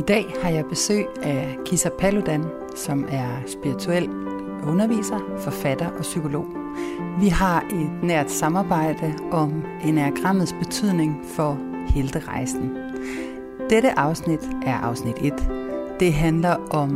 [0.00, 2.44] I dag har jeg besøg af Kisa Paludan,
[2.76, 4.08] som er spirituel
[4.68, 6.46] underviser, forfatter og psykolog.
[7.20, 11.58] Vi har et nært samarbejde om enagrammets betydning for
[11.88, 12.76] helterejsen.
[13.70, 15.32] Dette afsnit er afsnit 1.
[16.00, 16.90] Det handler om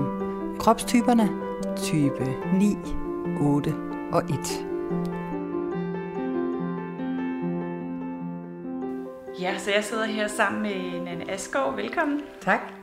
[0.59, 1.29] kropstyperne
[1.77, 2.77] type 9,
[3.41, 3.75] 8
[4.12, 4.67] og 1.
[9.41, 11.77] Ja, så jeg sidder her sammen med Nanne Asgaard.
[11.77, 12.21] Velkommen.
[12.41, 12.73] Tak.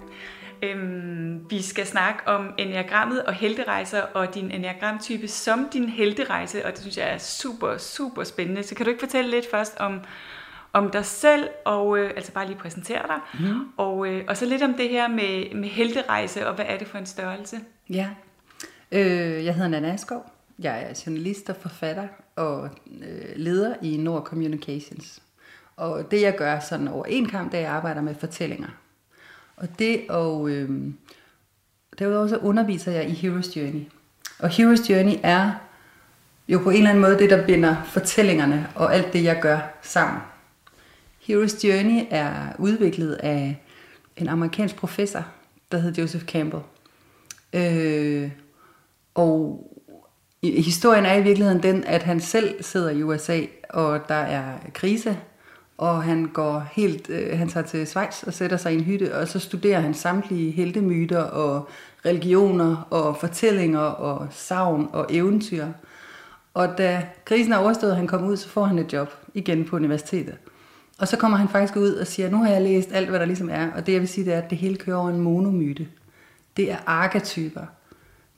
[0.63, 6.71] Øhm, vi skal snakke om enneagrammet og helterejser og din enneagramtype som din helterejse, og
[6.71, 8.63] det synes jeg er super, super spændende.
[8.63, 9.99] Så kan du ikke fortælle lidt først om,
[10.73, 13.67] om dig selv, og øh, altså bare lige præsentere dig, mm.
[13.77, 16.87] og, øh, og så lidt om det her med, med helterejse, og hvad er det
[16.87, 17.59] for en størrelse?
[17.89, 18.09] Ja,
[18.91, 20.31] øh, jeg hedder Nana Askov.
[20.59, 22.69] Jeg er journalist og forfatter og
[23.01, 25.21] øh, leder i Nord Communications.
[25.77, 28.67] Og det jeg gør sådan over en kamp, det er, at jeg arbejder med fortællinger.
[29.61, 30.69] Og det og øh,
[31.99, 33.81] derudover så underviser jeg i Hero's Journey.
[34.39, 35.51] Og Hero's Journey er
[36.47, 39.59] jo på en eller anden måde det, der binder fortællingerne og alt det, jeg gør
[39.81, 40.21] sammen.
[41.21, 43.61] Hero's Journey er udviklet af
[44.17, 45.25] en amerikansk professor,
[45.71, 46.63] der hedder Joseph Campbell.
[47.53, 48.31] Øh,
[49.13, 49.67] og
[50.43, 55.17] historien er i virkeligheden den, at han selv sidder i USA, og der er krise,
[55.81, 59.15] og han går helt, øh, han tager til Schweiz og sætter sig i en hytte,
[59.15, 61.69] og så studerer han samtlige heltemyter og
[62.05, 65.67] religioner og fortællinger og savn og eventyr.
[66.53, 69.65] Og da krisen er overstået, og han kommer ud, så får han et job igen
[69.65, 70.35] på universitetet.
[70.99, 73.25] Og så kommer han faktisk ud og siger, nu har jeg læst alt, hvad der
[73.25, 75.19] ligesom er, og det jeg vil sige, det er, at det hele kører over en
[75.19, 75.87] monomyte.
[76.57, 77.65] Det er arketyper.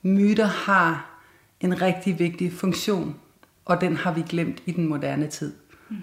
[0.02, 1.20] Myter har
[1.60, 3.16] en rigtig vigtig funktion,
[3.64, 5.52] og den har vi glemt i den moderne tid.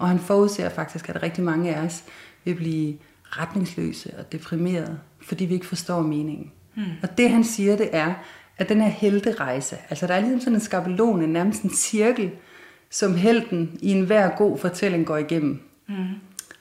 [0.00, 2.04] Og han forudser faktisk, at rigtig mange af os
[2.44, 6.52] vil blive retningsløse og deprimerede, fordi vi ikke forstår meningen.
[6.74, 6.82] Mm.
[7.02, 8.14] Og det han siger, det er,
[8.58, 12.30] at den her helterejse, altså der er ligesom sådan en skabelon, en nærmest en cirkel,
[12.90, 15.62] som helten i enhver god fortælling går igennem.
[15.88, 15.94] Mm.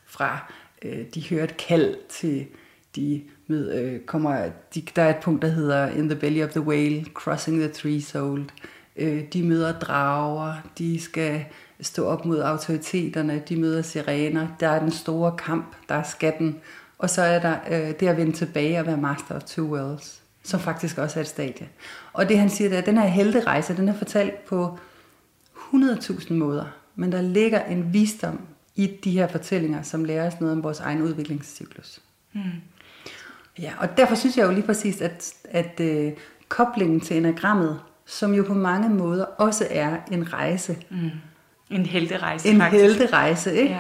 [0.06, 2.46] Fra øh, de hører et kald til
[2.96, 6.50] de med, øh, kommer, de, der er et punkt, der hedder In the belly of
[6.50, 8.44] the whale, crossing the three-souled.
[8.96, 11.46] Øh, de møder drager, de skal
[11.82, 16.60] stå op mod autoriteterne, de møder sirener, der er den store kamp, der er skatten,
[16.98, 20.22] og så er der øh, det at vende tilbage og være master of two worlds,
[20.44, 21.70] som faktisk også er et stadie.
[22.14, 24.78] Og det han siger, det er, at den her helterejse, den er fortalt på
[25.56, 26.66] 100.000 måder,
[26.96, 28.42] men der ligger en visdom
[28.76, 32.00] i de her fortællinger, som lærer os noget om vores egen udviklingscyklus.
[32.34, 32.42] Mm.
[33.60, 36.12] Ja, og derfor synes jeg jo lige præcis, at, at øh,
[36.48, 41.12] koblingen til enagrammet, som jo på mange måder også er en rejse, mm
[41.72, 42.84] en helterejse, En faktisk.
[42.84, 43.74] helterejse, ikke?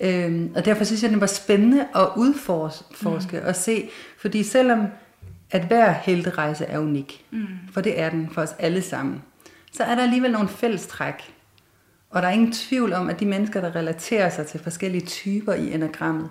[0.00, 0.26] Ja.
[0.26, 3.46] Øhm, og derfor synes jeg, det var spændende at udforske mm.
[3.46, 4.86] og se, fordi selvom
[5.50, 7.46] at hver helterejse er unik, mm.
[7.72, 9.22] for det er den for os alle sammen,
[9.72, 11.34] så er der alligevel nogle fællestræk.
[12.10, 15.54] Og der er ingen tvivl om, at de mennesker, der relaterer sig til forskellige typer
[15.54, 16.30] i enagrammet,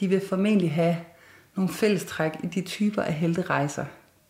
[0.00, 0.96] de vil formentlig have
[1.56, 3.84] nogle fællestræk i de typer af helterejser,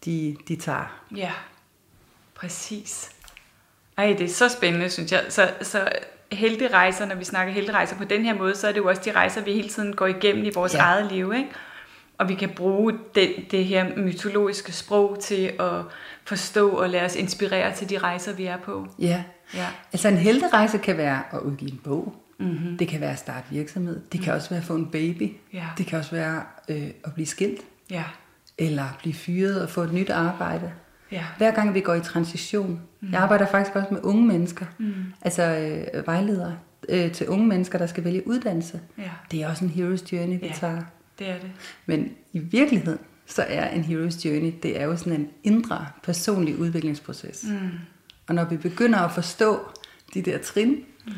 [0.04, 1.02] de, de tager.
[1.16, 1.32] Ja,
[2.34, 3.13] præcis.
[3.96, 5.24] Ej, det er så spændende, synes jeg.
[5.28, 5.88] Så, så
[6.32, 9.12] helterejser, når vi snakker helterejser på den her måde, så er det jo også de
[9.12, 10.78] rejser, vi hele tiden går igennem i vores ja.
[10.78, 11.48] eget liv, ikke?
[12.18, 15.82] Og vi kan bruge den, det her mytologiske sprog til at
[16.24, 18.86] forstå og lade os inspirere til de rejser, vi er på.
[18.98, 19.24] Ja,
[19.54, 19.66] ja.
[19.92, 22.78] altså en helterejse kan være at udgive en bog, mm-hmm.
[22.78, 24.36] det kan være at starte virksomhed, det kan mm.
[24.36, 25.66] også være at få en baby, ja.
[25.78, 27.60] det kan også være øh, at blive skilt,
[27.90, 28.04] ja.
[28.58, 30.72] eller blive fyret og få et nyt arbejde.
[31.12, 31.24] Ja.
[31.38, 32.80] Hver gang vi går i transition.
[33.00, 33.12] Mm.
[33.12, 34.94] Jeg arbejder faktisk også med unge mennesker, mm.
[35.22, 36.56] altså øh, vejledere
[36.88, 38.80] øh, til unge mennesker, der skal vælge uddannelse.
[38.98, 39.10] Ja.
[39.30, 40.82] Det er også en hero's journey, vi ja, tager.
[41.18, 41.50] det er det.
[41.86, 46.58] Men i virkeligheden, så er en hero's journey, det er jo sådan en indre, personlig
[46.58, 47.44] udviklingsproces.
[47.48, 47.70] Mm.
[48.26, 49.60] Og når vi begynder at forstå
[50.14, 51.12] de der trin, mm.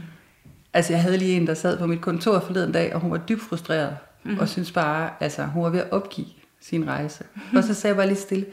[0.72, 3.18] altså jeg havde lige en, der sad på mit kontor forleden dag, og hun var
[3.18, 4.38] dybt frustreret, mm.
[4.38, 6.26] og synes bare, altså hun var ved at opgive
[6.60, 7.24] sin rejse.
[7.34, 7.56] Mm.
[7.56, 8.46] Og så sagde jeg bare lige stille,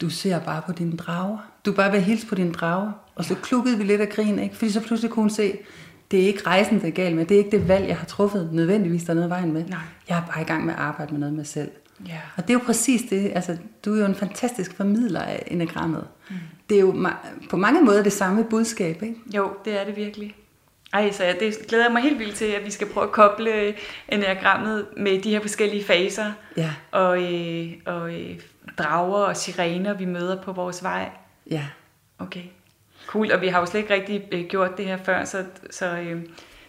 [0.00, 1.38] du ser bare på dine drager.
[1.64, 2.92] Du er bare ved at hilse på dine drager.
[3.14, 4.56] Og så klukkede vi lidt af grin, ikke?
[4.56, 5.58] Fordi så pludselig kunne hun se,
[6.10, 7.26] det er ikke rejsen, det er galt med.
[7.26, 9.64] Det er ikke det valg, jeg har truffet nødvendigvis der noget vejen med.
[9.68, 9.78] Nej.
[10.08, 11.70] Jeg er bare i gang med at arbejde med noget med selv.
[12.08, 12.18] Ja.
[12.36, 13.32] Og det er jo præcis det.
[13.34, 16.04] Altså, du er jo en fantastisk formidler af enagrammet.
[16.30, 16.36] Mm.
[16.68, 19.16] Det er jo ma- på mange måder det samme budskab, ikke?
[19.34, 20.34] Jo, det er det virkelig.
[20.92, 23.12] Ej, så jeg, det glæder jeg mig helt vildt til, at vi skal prøve at
[23.12, 23.74] koble
[24.08, 26.32] enagrammet med de her forskellige faser.
[26.56, 26.70] Ja.
[26.90, 28.38] Og, øh, og øh,
[28.78, 31.08] drager og sirener, vi møder på vores vej.
[31.50, 31.62] Ja.
[32.18, 32.42] Okay,
[33.06, 33.32] cool.
[33.32, 36.22] Og vi har jo slet ikke rigtig øh, gjort det her før, så, så, øh,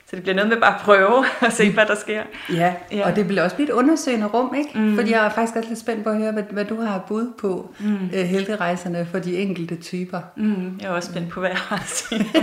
[0.10, 2.24] så det bliver noget med bare at prøve og se, hvad der sker.
[2.54, 3.10] Ja, Ja.
[3.10, 4.80] og det vil også et undersøgende rum, ikke?
[4.80, 4.96] Mm.
[4.96, 7.34] Fordi jeg er faktisk også lidt spændt på at høre, hvad, hvad du har bud
[7.42, 8.10] på mm.
[8.14, 10.20] øh, helterejserne for de enkelte typer.
[10.36, 12.26] Mm, jeg er også spændt på, hvad jeg har at sige.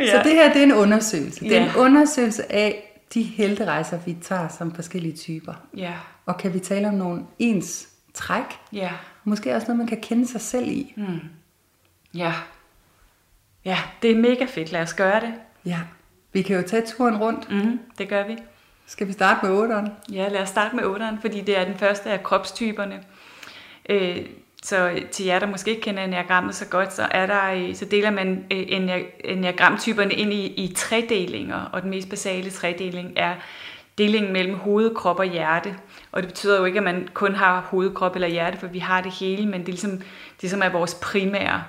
[0.00, 0.06] Ja.
[0.10, 1.40] Så det her, det er en undersøgelse.
[1.40, 1.66] Det er Ja.
[1.70, 5.52] en undersøgelse af de helterejser, vi tager som forskellige typer.
[5.76, 5.92] Ja,
[6.26, 8.44] Og kan vi tale om nogle ens træk?
[8.72, 8.90] ja,
[9.24, 10.92] Måske også noget, man kan kende sig selv i.
[10.96, 11.18] mm.
[12.14, 12.32] ja.
[13.64, 14.72] Ja, det er mega fedt.
[14.72, 15.34] Lad os gøre det.
[15.66, 15.78] Ja.
[16.32, 17.50] Vi kan jo tage turen rundt.
[17.50, 18.36] Mm, det gør vi.
[18.86, 19.88] Skal vi starte med otteren?
[20.12, 23.02] Ja, lad os starte med otteren, fordi det er den første af kropstyperne.
[23.88, 24.26] Øh,
[24.62, 27.84] så til jer, der måske ikke kender enagrammet så godt, så, er der, øh, så
[27.84, 28.66] deler man øh,
[29.24, 33.34] enagramtyperne ind i, i tre delinger, og den mest basale tredeling er
[33.98, 35.76] delingen mellem hoved, krop og hjerte.
[36.12, 38.78] Og det betyder jo ikke, at man kun har hoved, krop eller hjerte, for vi
[38.78, 40.00] har det hele, men det er ligesom,
[40.40, 41.64] det som er vores primære.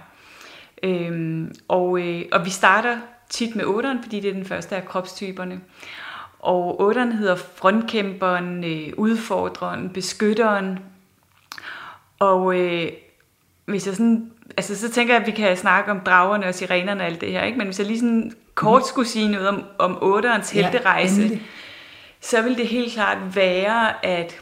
[0.84, 2.98] Øhm, og, øh, og vi starter
[3.30, 5.62] tit med otteren, fordi det er den første af kropstyperne.
[6.40, 10.80] Og otteren hedder frontkæmperen, øh, udfordreren, beskytteren.
[12.20, 12.92] Og øh,
[13.66, 17.02] hvis jeg sådan, altså så tænker jeg, at vi kan snakke om dragerne og sirenerne
[17.02, 17.58] og alt det her, ikke?
[17.58, 21.42] men hvis jeg lige sådan kort skulle sige noget om, om otterens helterejse, endelig.
[22.26, 24.42] Så vil det helt klart være at,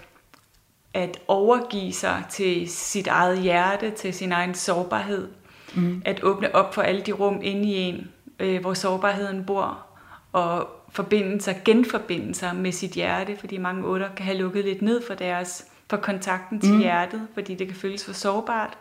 [0.94, 5.28] at overgive sig til sit eget hjerte, til sin egen sårbarhed.
[5.76, 6.02] Mm.
[6.06, 9.86] At åbne op for alle de rum inde i en, øh, hvor sårbarheden bor,
[10.32, 14.82] og forbinde sig, genforbinde sig med sit hjerte, fordi mange otter kan have lukket lidt
[14.82, 16.80] ned for deres for kontakten til mm.
[16.80, 18.78] hjertet, fordi det kan føles for sårbart.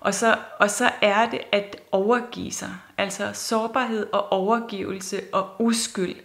[0.00, 2.70] Og så, og så er det at overgive sig.
[2.98, 6.16] Altså sårbarhed og overgivelse og uskyld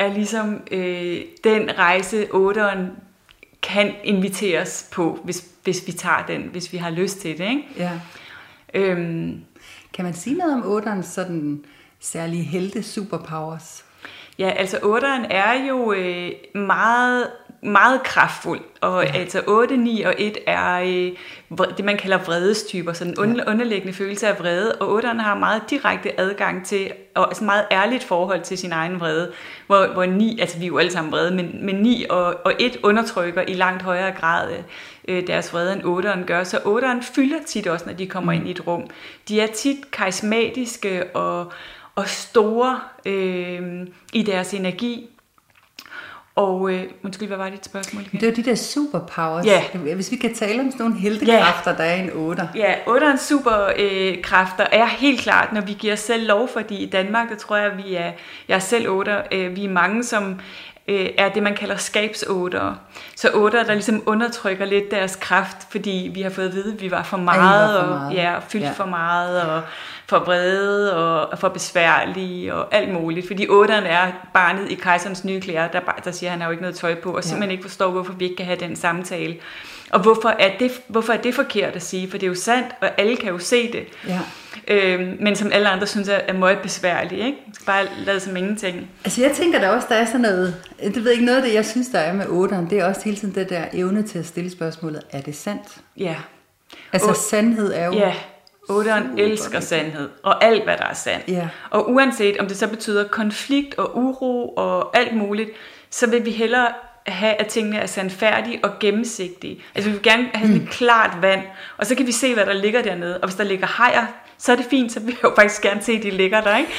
[0.00, 2.86] er ligesom øh, den rejse, otteren
[3.62, 7.48] kan inviteres på, hvis, hvis vi tager den, hvis vi har lyst til det.
[7.48, 7.62] Ikke?
[7.76, 8.00] Ja.
[8.74, 9.44] Øhm,
[9.94, 11.64] Kan man sige noget om otterens sådan
[12.00, 13.84] særlige helte superpowers?
[14.38, 17.26] Ja, altså 8'eren er jo øh, meget,
[17.62, 19.12] meget kraftfuld, og ja.
[19.12, 23.92] altså 8, 9 og 1 er øh, det, man kalder vredestyper, så den under, underliggende
[23.92, 28.42] følelse af vrede, og 8'eren har meget direkte adgang til, og altså meget ærligt forhold
[28.42, 29.32] til sin egen vrede,
[29.66, 32.52] hvor, hvor 9, altså vi er jo alle sammen vrede, men, men 9 og, og
[32.58, 34.48] 1 undertrykker i langt højere grad
[35.08, 38.38] øh, deres vrede end 8'eren gør, så 8'eren fylder tit også, når de kommer mm.
[38.38, 38.86] ind i et rum.
[39.28, 41.52] De er tit karismatiske og
[41.94, 45.08] og store øh, i deres energi.
[46.36, 48.20] Og, øh, undskyld, hvad var dit spørgsmål igen?
[48.20, 49.46] Det er jo de der superpowers.
[49.46, 49.62] Ja.
[49.94, 52.46] Hvis vi kan tale om sådan nogle heltekræfter, der er en otter.
[52.54, 53.74] Ja, 8'erens superkræfter
[54.16, 57.36] øh, kræfter er helt klart, når vi giver os selv lov, fordi i Danmark, der
[57.36, 58.12] tror jeg, vi er,
[58.48, 60.40] jeg er selv 8, øh, vi er mange, som
[60.88, 62.76] øh, er det, man kalder skabsotere.
[63.16, 66.80] Så 8, der ligesom undertrykker lidt deres kraft, fordi vi har fået at vide, at
[66.82, 68.14] vi var for meget, for og meget.
[68.14, 68.70] ja, og fyldt Ja.
[68.70, 69.62] for meget, og
[70.10, 70.96] for vrede,
[71.30, 73.26] og for besværlige, og alt muligt.
[73.26, 76.50] Fordi 8'eren er barnet i kejserens nye klæder, der, der siger, at han har jo
[76.50, 79.36] ikke noget tøj på, og simpelthen ikke forstår, hvorfor vi ikke kan have den samtale.
[79.90, 82.10] Og hvorfor er, det, hvorfor er det forkert at sige?
[82.10, 83.84] For det er jo sandt, og alle kan jo se det.
[84.08, 84.20] Ja.
[84.68, 87.12] Øhm, men som alle andre synes er, er meget besværligt.
[87.24, 87.38] Ikke?
[87.46, 88.90] Man skal bare lade som ingenting.
[89.04, 91.44] Altså jeg tænker der også, der er sådan noget, det ved jeg ikke, noget af
[91.44, 94.02] det, jeg synes, der er med otteren, det er også hele tiden det der evne
[94.02, 95.62] til at stille spørgsmålet, er det sandt?
[95.96, 96.14] Ja,
[96.92, 97.92] Altså Og- sandhed er jo...
[97.92, 98.14] ja.
[98.70, 101.28] Otteren elsker sandhed, og alt hvad der er sandt.
[101.28, 101.48] Ja.
[101.70, 105.50] Og uanset om det så betyder konflikt og uro og alt muligt,
[105.90, 106.68] så vil vi hellere
[107.06, 109.62] have, at tingene er sandfærdige og gennemsigtige.
[109.74, 110.56] Altså vi vil gerne have mm.
[110.62, 111.40] et klart vand,
[111.76, 113.18] og så kan vi se, hvad der ligger dernede.
[113.18, 114.06] Og hvis der ligger hajer,
[114.38, 116.56] så er det fint, så vil jeg jo faktisk gerne se, at de ligger der.
[116.56, 116.70] Ikke?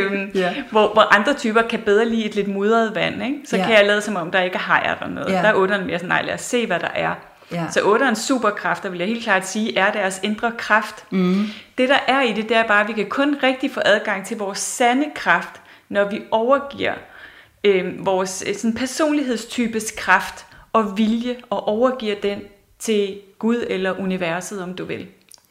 [0.04, 0.54] øhm, Ja.
[0.70, 3.22] hvor, hvor andre typer kan bedre lide et lidt mudret vand.
[3.22, 3.38] Ikke?
[3.44, 3.66] Så Ja.
[3.66, 5.26] kan jeg lade som om, der ikke er hajer dernede.
[5.28, 5.36] Ja.
[5.36, 7.14] Der er otteren mere sådan, nej lad os se, hvad der er.
[7.52, 7.70] Ja.
[7.70, 11.04] Så otterens superkræfter, vil jeg helt klart sige, er deres indre kraft.
[11.10, 11.46] Mm.
[11.78, 14.26] Det der er i det, det er bare, at vi kan kun rigtig få adgang
[14.26, 16.94] til vores sande kraft, når vi overgiver
[17.64, 22.42] øh, vores sådan personlighedstypes kraft og vilje, og overgiver den
[22.78, 25.06] til Gud eller universet, om du vil.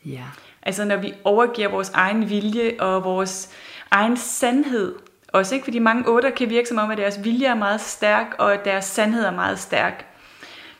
[0.05, 0.23] Ja.
[0.63, 3.49] Altså når vi overgiver vores egen vilje og vores
[3.91, 4.95] egen sandhed.
[5.27, 8.35] Også ikke, fordi mange otter kan virke som om, at deres vilje er meget stærk,
[8.37, 10.05] og at deres sandhed er meget stærk.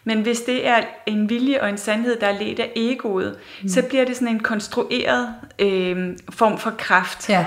[0.07, 3.69] Men hvis det er en vilje og en sandhed, der er ledt af egoet, mm.
[3.69, 7.29] så bliver det sådan en konstrueret øh, form for kraft.
[7.29, 7.45] Ja.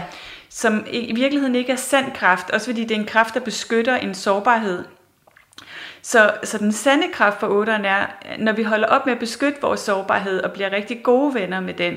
[0.48, 3.96] som i virkeligheden ikke er sand kraft, også fordi det er en kraft, der beskytter
[3.96, 4.84] en sårbarhed.
[6.02, 8.06] Så, så den sande kraft for otteren er,
[8.38, 11.74] når vi holder op med at beskytte vores sårbarhed og bliver rigtig gode venner med
[11.74, 11.96] den,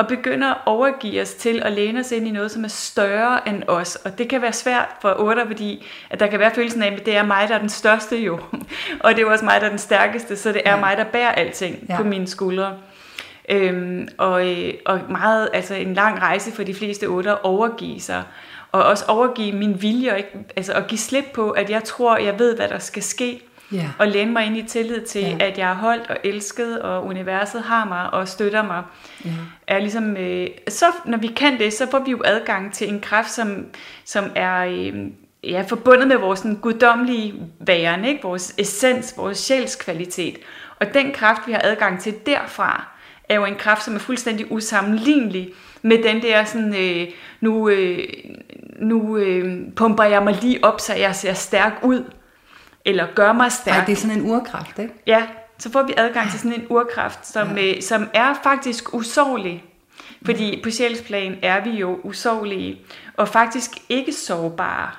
[0.00, 3.48] og begynder at overgive os til at læne os ind i noget, som er større
[3.48, 3.96] end os.
[3.96, 7.06] Og det kan være svært for otter, fordi at der kan være følelsen af, at
[7.06, 8.38] det er mig, der er den største jo.
[9.04, 10.80] og det er også mig, der er den stærkeste, så det er ja.
[10.80, 11.96] mig, der bærer alting ja.
[11.96, 12.76] på mine skuldre.
[13.48, 18.22] Øhm, og, øh, og meget, altså en lang rejse for de fleste otter overgive sig.
[18.72, 22.16] Og også overgive min vilje, og ikke, altså at give slip på, at jeg tror,
[22.16, 23.42] jeg ved, hvad der skal ske.
[23.74, 23.88] Yeah.
[23.98, 25.36] Og læne mig ind i tillid til, yeah.
[25.40, 28.82] at jeg er holdt og elsket, og universet har mig og støtter mig.
[29.26, 29.36] Yeah.
[29.66, 33.00] Er ligesom, øh, så når vi kan det, så får vi jo adgang til en
[33.00, 33.66] kraft, som,
[34.04, 34.94] som er øh,
[35.44, 38.22] ja, forbundet med vores sådan, guddommelige væren, ikke?
[38.22, 40.38] vores essens, vores sjælskvalitet.
[40.80, 42.86] Og den kraft, vi har adgang til derfra,
[43.28, 47.08] er jo en kraft, som er fuldstændig usammenlignelig med den der sådan, øh,
[47.40, 48.08] nu, øh,
[48.78, 52.04] nu øh, pumper jeg mig lige op, så jeg ser stærk ud,
[52.84, 53.76] eller gør mig stærk.
[53.76, 54.92] Nej, det er sådan en urkraft, ikke?
[55.06, 55.22] Ja,
[55.58, 57.70] så får vi adgang til sådan en urkraft, som, ja.
[57.70, 59.64] øh, som er faktisk usårlig.
[60.24, 62.80] Fordi på sjælsplan er vi jo usårlige,
[63.16, 64.90] og faktisk ikke sårbare.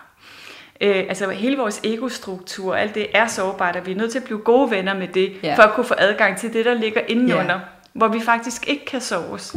[0.82, 4.26] Øh, altså hele vores egostruktur, alt det er sårbart, og vi er nødt til at
[4.26, 5.56] blive gode venner med det, ja.
[5.56, 7.54] for at kunne få adgang til det, der ligger indenunder.
[7.54, 7.60] Ja
[7.94, 9.56] hvor vi faktisk ikke kan soves.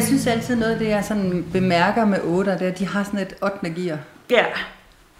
[0.00, 2.86] Jeg synes altid noget af det, jeg sådan bemærker med 8, det er, at de
[2.86, 3.70] har sådan et 8.
[3.70, 3.98] gear.
[4.30, 4.44] Ja,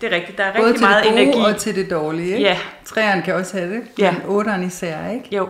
[0.00, 0.38] det er rigtigt.
[0.38, 1.32] Der er Både rigtig meget energi.
[1.32, 2.42] Både til det gode og til det dårlige, ikke?
[2.42, 2.58] Ja.
[2.84, 4.10] Træerne kan også have det, ja.
[4.10, 5.36] men otteren især, ikke?
[5.36, 5.48] Jo.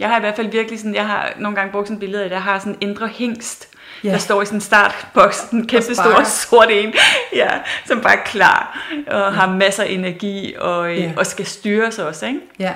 [0.00, 2.22] Jeg har i hvert fald virkelig sådan, jeg har nogle gange brugt sådan et billede
[2.22, 3.68] af det, jeg har sådan en indre hængst,
[4.04, 4.10] ja.
[4.10, 6.94] der står i sådan en startboks, en kæmpe stor sort en,
[7.34, 7.48] ja,
[7.86, 9.30] som bare er klar, og ja.
[9.30, 11.12] har masser af energi, og, øh, ja.
[11.16, 12.40] og skal styres også, ikke?
[12.58, 12.74] Ja.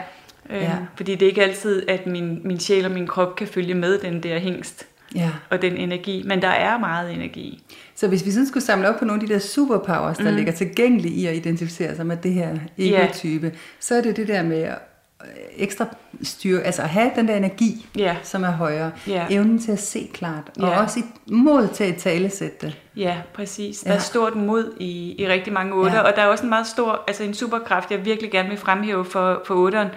[0.50, 0.72] Øhm, ja.
[0.96, 3.98] Fordi det er ikke altid, at min, min sjæl og min krop kan følge med
[3.98, 5.30] den der hængst ja.
[5.50, 7.64] og den energi, men der er meget energi.
[7.94, 10.36] Så hvis vi sådan skulle samle op på nogle af de der superpowers, der mm.
[10.36, 13.56] ligger tilgængelige i at identificere sig med det her ego-type, yeah.
[13.80, 15.86] så er det det der med øh, ekstra
[16.22, 18.16] styrke, altså at have den der energi, yeah.
[18.22, 19.32] som er højere, yeah.
[19.32, 20.82] evnen til at se klart, og yeah.
[20.82, 22.78] også et mod til at talesætte det.
[22.96, 23.78] Ja, præcis.
[23.80, 23.96] Der ja.
[23.96, 26.00] er stort mod i, i rigtig mange otter, ja.
[26.00, 29.04] og der er også en meget stor, altså en superkraft, jeg virkelig gerne vil fremhæve
[29.04, 29.88] for, for otteren,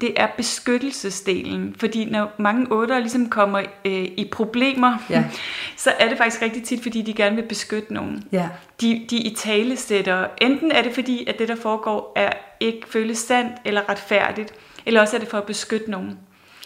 [0.00, 1.74] det er beskyttelsesdelen.
[1.78, 5.24] Fordi når mange otter ligesom kommer øh, i problemer, ja.
[5.76, 8.24] så er det faktisk rigtig tit, fordi de gerne vil beskytte nogen.
[8.32, 8.48] Ja.
[8.80, 12.88] De, de i tale sætter, enten er det fordi, at det der foregår er ikke
[12.90, 14.54] føles sandt eller retfærdigt,
[14.86, 16.18] eller også er det for at beskytte nogen.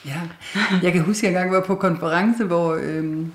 [0.06, 0.20] Ja,
[0.82, 3.32] jeg kan huske, at jeg engang var på konference, hvor øhm,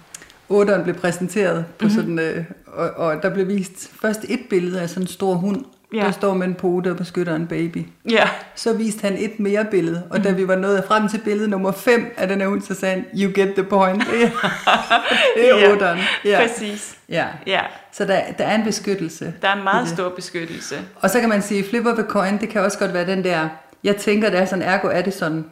[0.50, 1.96] otteren blev præsenteret, på mm-hmm.
[1.96, 5.66] sådan, øh, og, og der blev vist først et billede af sådan en stor hund,
[5.94, 6.04] Ja.
[6.04, 7.86] Der står med en pote og beskytter en baby.
[8.10, 8.30] Ja.
[8.56, 10.24] Så viste han et mere billede, og mm.
[10.24, 12.96] da vi var nået frem til billede nummer 5 af den her hund, så sagde
[12.96, 14.04] han, you get the point.
[15.36, 16.98] det er ja, Ja, præcis.
[17.10, 17.26] Ja.
[17.46, 17.62] ja.
[17.92, 19.34] Så der, der er en beskyttelse.
[19.42, 20.76] Der er en meget stor beskyttelse.
[20.96, 23.50] Og så kan man sige, flipper the coin, det kan også godt være den der,
[23.84, 25.46] jeg tænker, det er sådan, ergo er det sådan.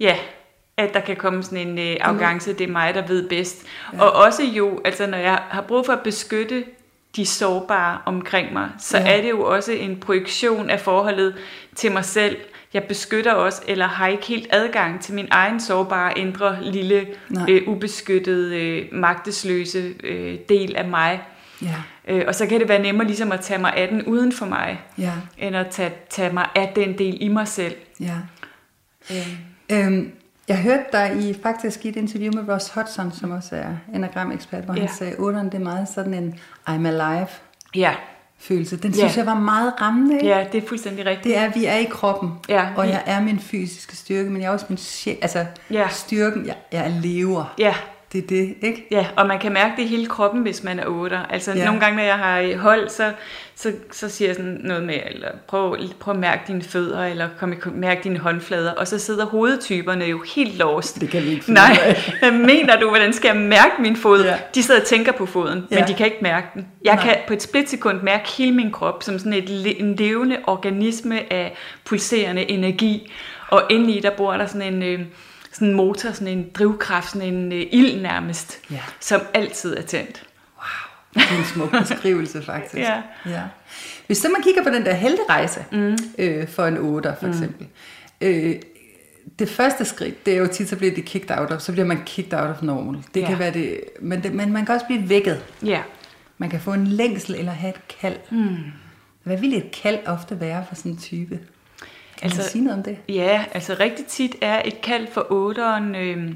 [0.00, 0.16] Ja,
[0.76, 2.56] at der kan komme sådan en øh, arrogance, mm.
[2.56, 3.66] det er mig, der ved bedst.
[3.92, 4.02] Ja.
[4.02, 6.64] Og også jo, altså når jeg har brug for at beskytte
[7.16, 9.16] de sårbare omkring mig, så ja.
[9.16, 11.34] er det jo også en projektion af forholdet
[11.74, 12.36] til mig selv.
[12.74, 17.06] Jeg beskytter også, eller har ikke helt adgang til min egen sårbare, indre, lille,
[17.48, 21.22] øh, ubeskyttede, øh, magtesløse øh, del af mig.
[21.62, 21.74] Ja.
[22.08, 24.46] Øh, og så kan det være nemmere ligesom at tage mig af den uden for
[24.46, 25.12] mig, ja.
[25.38, 27.74] end at tage, tage mig af den del i mig selv.
[28.00, 28.16] Ja.
[29.10, 29.40] Øh.
[29.72, 30.12] Øhm,
[30.48, 34.64] jeg hørte dig i faktisk i et interview med Ross Hudson, som også er enagram-ekspert,
[34.64, 34.80] hvor ja.
[34.80, 37.28] han sagde, at det er meget sådan en I'm alive
[37.74, 37.94] ja.
[38.38, 38.76] følelse.
[38.76, 39.20] Den synes ja.
[39.20, 40.14] jeg var meget rammende.
[40.14, 40.26] Ikke?
[40.26, 41.24] Ja, det er fuldstændig rigtigt.
[41.24, 42.68] Det er, at vi er i kroppen, ja.
[42.76, 45.88] og jeg er min fysiske styrke, men jeg er også min sjæl, altså ja.
[45.88, 47.54] styrken, jeg, jeg lever.
[47.58, 47.74] Ja,
[48.20, 48.86] det er det, ikke?
[48.90, 51.20] Ja, og man kan mærke det i hele kroppen, hvis man er otter.
[51.30, 51.64] Altså ja.
[51.64, 53.12] nogle gange, når jeg har hold, så,
[53.54, 57.28] så, så siger jeg sådan noget med, eller prøv, prøv at mærke dine fødder, eller
[57.38, 61.00] kom, mærke dine håndflader, og så sidder hovedtyperne jo helt låst.
[61.00, 64.24] Det kan vi ikke Nej, hvad mener du, hvordan skal jeg mærke min fod?
[64.24, 64.36] Ja.
[64.54, 65.78] De sidder og tænker på foden, ja.
[65.78, 66.66] men de kan ikke mærke den.
[66.84, 67.04] Jeg Nej.
[67.04, 71.56] kan på et splitsekund mærke hele min krop, som sådan et, en levende organisme af
[71.84, 73.12] pulserende energi,
[73.48, 74.82] og indeni der bor der sådan en...
[74.82, 75.00] Øh,
[75.56, 78.80] sådan en motor, sådan en drivkraft, sådan en øh, ild nærmest, ja.
[79.00, 80.26] som altid er tændt.
[80.56, 82.74] Wow, det er en smuk beskrivelse faktisk.
[82.88, 83.02] ja.
[83.26, 83.42] ja.
[84.06, 85.96] Hvis så man kigger på den der helterejse mm.
[86.18, 87.32] øh, for en 8 for mm.
[87.32, 87.66] eksempel,
[88.20, 88.54] Øh,
[89.38, 91.86] det første skridt, det er jo tit, så bliver det kicked out of, så bliver
[91.86, 93.02] man kicked out of normal.
[93.14, 93.26] Det Ja.
[93.26, 95.44] kan være det, men, det, men man kan også blive vækket.
[95.64, 95.82] Ja.
[96.38, 98.16] Man kan få en længsel eller have et kald.
[98.30, 98.56] Mm.
[99.22, 101.38] Hvad vil et kald ofte være for sådan en type?
[102.18, 102.98] Kan altså, man sige noget om det?
[103.08, 105.94] Ja, altså rigtig tit er et kald for otteren...
[105.94, 106.28] Øh,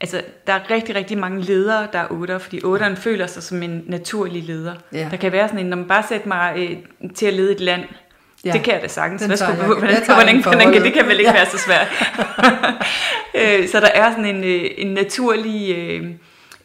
[0.00, 3.62] altså, der er rigtig, rigtig mange ledere, der er otter, fordi otteren føler sig som
[3.62, 4.74] en naturlig leder.
[4.92, 5.08] Ja.
[5.10, 7.60] Der kan være sådan en, når man bare sætter mig øh, til at lede et
[7.60, 7.82] land,
[8.44, 8.48] Ja.
[8.48, 8.52] ja.
[8.54, 9.22] det kan jeg da sagtens.
[9.22, 9.64] Den tager jeg.
[9.66, 11.36] hvordan, Jeg hvordan, hvordan, kan, det kan vel ikke Ja.
[11.36, 11.42] ja.
[11.42, 11.88] være så svært.
[13.34, 16.10] Øh, så der er sådan en, øh, en naturlig øh,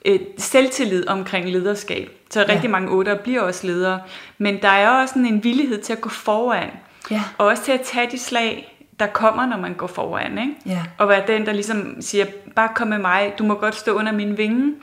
[0.05, 2.09] øh, selvtillid omkring lederskab.
[2.29, 2.53] Så Ja.
[2.53, 4.01] rigtig mange otter bliver også ledere.
[4.37, 6.69] Men der er også sådan en villighed til at gå foran.
[7.11, 7.23] Ja.
[7.37, 8.69] Og også til at tage de slag,
[8.99, 10.37] der kommer, når man går foran.
[10.37, 10.53] Ikke?
[10.65, 10.83] Ja.
[10.97, 14.11] Og være den, der ligesom siger, bare kom med mig, du må godt stå under
[14.11, 14.73] min vinge.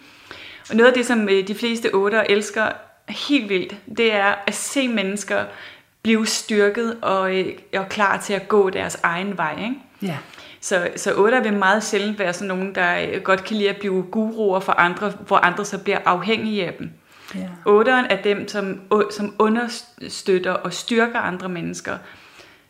[0.70, 2.66] Og noget af det, som øh, de fleste otter elsker
[3.08, 5.44] helt vildt, det er at se mennesker
[6.02, 7.46] blive styrket og, øh,
[7.76, 9.56] og klar til at gå deres egen vej.
[9.62, 9.74] Ikke?
[10.02, 10.16] Ja.
[10.60, 13.76] Så, så otter vil meget sjældent være sådan nogen, der øh, godt kan lide at
[13.76, 16.90] blive guruer for andre, hvor andre så bliver afhængige af dem.
[17.34, 17.48] Ja.
[17.66, 21.96] Otteren er dem, som, som understøtter og styrker andre mennesker,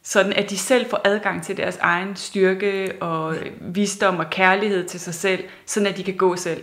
[0.03, 5.01] sådan at de selv får adgang til deres egen styrke og visdom og kærlighed til
[5.01, 6.63] sig selv, sådan at de kan gå selv.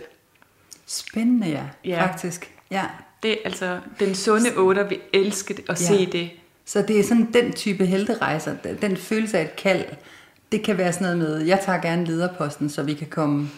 [0.86, 1.62] Spændende, ja.
[1.84, 2.06] Ja.
[2.06, 2.50] Faktisk.
[2.70, 2.84] Ja.
[3.22, 5.86] Det er altså, den sunde otter vil elske det, at Ja.
[5.86, 6.30] se det.
[6.64, 9.84] Så det er sådan den type helterejser, den- den følelse af et kald,
[10.52, 13.48] det kan være sådan noget med, jeg tager gerne lederposten, så vi kan komme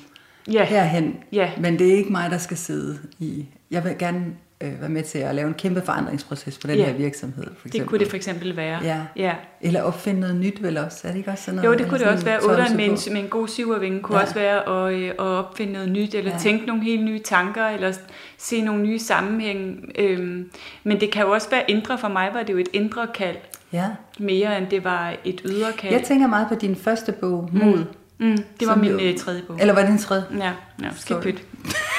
[0.52, 1.16] Ja, herhen.
[1.32, 1.50] Ja.
[1.60, 3.46] Men det er ikke mig, der skal sidde i...
[3.70, 4.24] Jeg vil gerne
[4.60, 6.84] øh, være med til at lave en kæmpe forandringsproces på den Ja.
[6.84, 7.80] her virksomhed, for eksempel.
[7.80, 8.78] det kunne det for eksempel være.
[8.84, 9.00] Ja.
[9.16, 9.34] ja.
[9.60, 11.00] Eller opfinde noget nyt vel også?
[11.08, 11.68] Er det ikke også sådan noget?
[11.68, 12.38] Jo, det kunne det også være.
[12.40, 14.22] Otteren med en, med en god syvervinge kunne Ja.
[14.22, 16.38] også være at, øh, at opfinde noget nyt, eller Ja.
[16.38, 17.92] tænke nogle helt nye tanker, eller
[18.38, 19.84] se nogle nye sammenhæng.
[19.98, 20.50] Øhm,
[20.84, 21.98] men det kan jo også være indre.
[21.98, 23.36] For mig var det jo et indre kald,
[23.72, 23.86] Ja.
[24.18, 25.92] mere end det var et ydre kald.
[25.92, 27.84] Jeg tænker meget på din første bog, Mod.
[28.18, 29.56] Mm, det var min jo- øh, tredje bog.
[29.60, 30.24] Eller var det en tredje?
[30.38, 31.42] Ja, ja skidt pyt.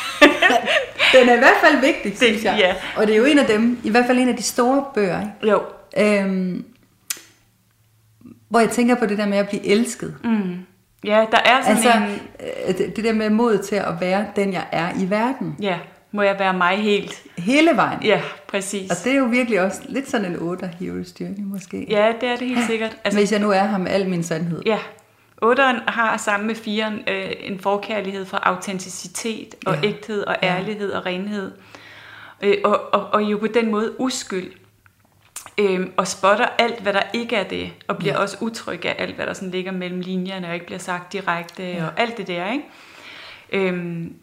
[1.14, 2.56] Den er i hvert fald vigtig, synes jeg.
[2.60, 2.76] ja.
[2.96, 5.20] Og det er jo en af dem, i hvert fald en af de store bøger,
[5.22, 5.52] ikke?
[5.52, 5.62] Jo.
[5.98, 6.66] Øhm,
[8.50, 10.16] hvor jeg tænker på det der med at blive elsket.
[10.24, 10.58] Mm.
[11.04, 12.20] Ja, der er sådan Altså, en...
[12.68, 15.56] øh, det, det der med mod til at være den, jeg er i verden.
[15.62, 15.78] Ja,
[16.12, 17.22] må jeg være mig helt?
[17.38, 18.00] Hele vejen.
[18.04, 18.92] Ja, præcis.
[18.92, 21.86] Og det er jo virkelig også lidt sådan en 8 hero's journey måske.
[21.90, 22.98] Ja, det er det helt sikkert.
[23.04, 24.62] Altså, Hvis jeg nu er her med al min sandhed.
[24.66, 24.78] Ja,
[25.42, 29.80] otteren har sammen med firen øh, en forkærlighed for autenticitet og Ja.
[29.84, 29.88] ja.
[29.88, 30.48] ægthed og Ja.
[30.48, 31.52] ærlighed og renhed.
[32.42, 34.52] Øh, og, og, og jo på den måde uskyld.
[35.58, 38.18] Øh, og spotter alt, hvad der ikke er det, og bliver Ja.
[38.18, 38.22] ja.
[38.24, 41.64] også utryg af alt, hvad der sådan ligger mellem linjerne, og ikke bliver sagt direkte,
[41.64, 41.70] Ja.
[41.78, 41.86] ja.
[41.86, 42.64] og alt det der, ikke?
[43.52, 44.14] Øhm,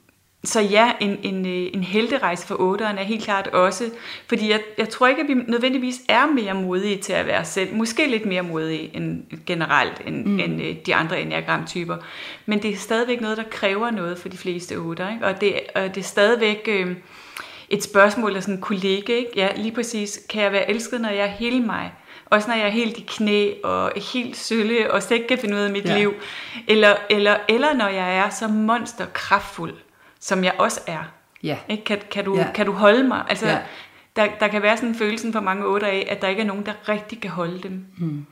[0.44, 3.90] så ja, en, en, øh, en helterejse for otteren er helt klart også,
[4.27, 7.74] fordi jeg, jeg tror ikke, at vi nødvendigvis er mere modige til at være selv.
[7.74, 10.40] Måske lidt mere modige end generelt end, mm.
[10.40, 11.96] end øh, de andre enneagram-typer.
[12.46, 15.12] Men det er stadigvæk noget, der kræver noget for de fleste otter.
[15.12, 15.27] Ikke?
[15.27, 16.96] Og, det, og det er stadigvæk øh,
[17.68, 19.16] et spørgsmål, der sådan kunne ligge.
[19.16, 19.31] Ikke?
[19.37, 20.20] Ja, lige præcis.
[20.31, 21.92] Kan jeg være elsket, når jeg er hele mig?
[22.27, 25.57] Også når jeg er helt i knæ og helt sølle og slet ikke kan finde
[25.57, 25.92] ud af mit Ja.
[25.92, 25.98] ja.
[25.98, 26.14] liv.
[26.68, 29.74] Eller, eller, eller når jeg er så monsterkraftfuld,
[30.20, 31.02] som jeg også er.
[31.42, 31.59] Ja.
[31.68, 31.85] Ikke?
[31.85, 32.46] Kan, kan, du, Ja.
[32.54, 33.24] kan du holde mig?
[33.28, 33.52] Altså, Ja.
[33.52, 33.59] ja.
[34.16, 36.46] der, der kan være sådan en følelse for mange otter af, at der ikke er
[36.46, 37.85] nogen, der rigtig kan holde dem.
[37.96, 38.26] Mm.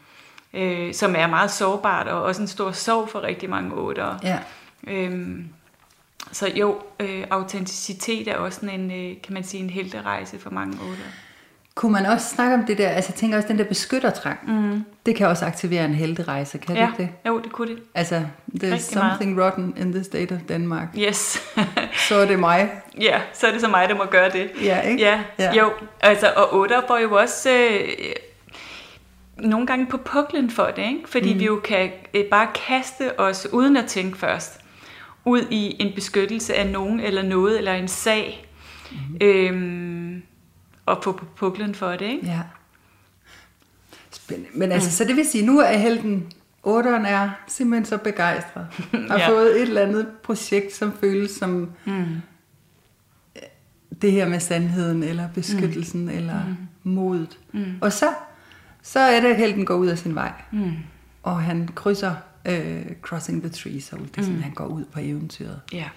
[0.55, 4.15] Øh, som er meget sårbart, og også en stor sorg for rigtig mange otter.
[4.23, 4.39] Ja.
[4.87, 5.49] Øhm,
[6.33, 10.51] så jo, øh, autenticitet er også sådan en, øh, kan man sige, en helterejse for
[10.51, 11.05] mange otter.
[11.77, 14.85] Kunne man også snakke om det der, altså jeg tænker også den der beskyttertrang, mm.
[15.07, 17.29] det kan også aktivere en helterejse, kan Ja, det ikke det?
[17.29, 17.79] jo, det kunne det.
[17.95, 18.23] Altså,
[18.55, 20.89] there's Rigtig something rotten in the state of Denmark.
[20.99, 21.43] Yes.
[22.09, 22.71] Så er det mig.
[23.01, 24.51] ja, så er det så mig, der må gøre det.
[24.63, 25.03] Ja, ikke?
[25.03, 25.45] Ja, Ja.
[25.45, 25.61] ja.
[25.63, 25.71] jo.
[26.01, 27.89] Altså, og otter får jo også øh,
[29.37, 31.09] nogle gange på puklen for det, ikke?
[31.09, 31.41] fordi mm.
[31.41, 34.61] vi jo kan øh, bare kaste os, uden at tænke først,
[35.25, 38.47] ud i en beskyttelse af nogen eller noget, eller en sag,
[38.91, 38.97] mm.
[39.27, 39.96] øhm,
[40.87, 42.03] og få på puklen for det.
[42.03, 42.27] Ikke?
[42.27, 42.41] Ja.
[44.11, 44.51] Spændende.
[44.55, 44.93] Men altså, mm.
[44.93, 48.67] så det vil sige, nu er helten, otteren er simpelthen så begejstret.
[49.11, 49.29] Har Ja.
[49.29, 52.05] fået et eller andet projekt, som føles som Mm.
[54.03, 56.09] det her med sandheden, eller beskyttelsen, mm.
[56.09, 56.93] eller mm.
[56.93, 57.39] modet.
[57.53, 57.65] Mm.
[57.81, 58.07] Og så,
[58.83, 60.33] så er det, at helten går ud af sin vej.
[60.53, 60.73] Mm.
[61.23, 64.99] Og han krydser øh, Crossing the Trees, og det er sådan, han går ud på
[65.03, 65.61] eventyret.
[65.73, 65.89] Ja.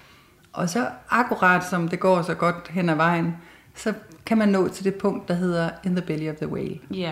[0.53, 3.35] Og så akkurat som det går så godt hen ad vejen,
[3.79, 3.93] så
[4.25, 6.79] kan man nå til det punkt, der hedder In the Belly of the Whale.
[6.93, 7.11] Ja.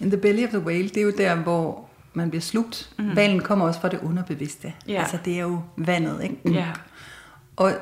[0.00, 2.90] In the Belly of the Whale, det er jo der, hvor man bliver slugt.
[2.98, 3.16] Mm.
[3.16, 4.72] Valen kommer også fra det underbevidste.
[4.88, 5.00] Ja.
[5.00, 6.36] Altså det er jo vandet, ikke?
[6.44, 6.66] Ja.
[7.56, 7.72] Og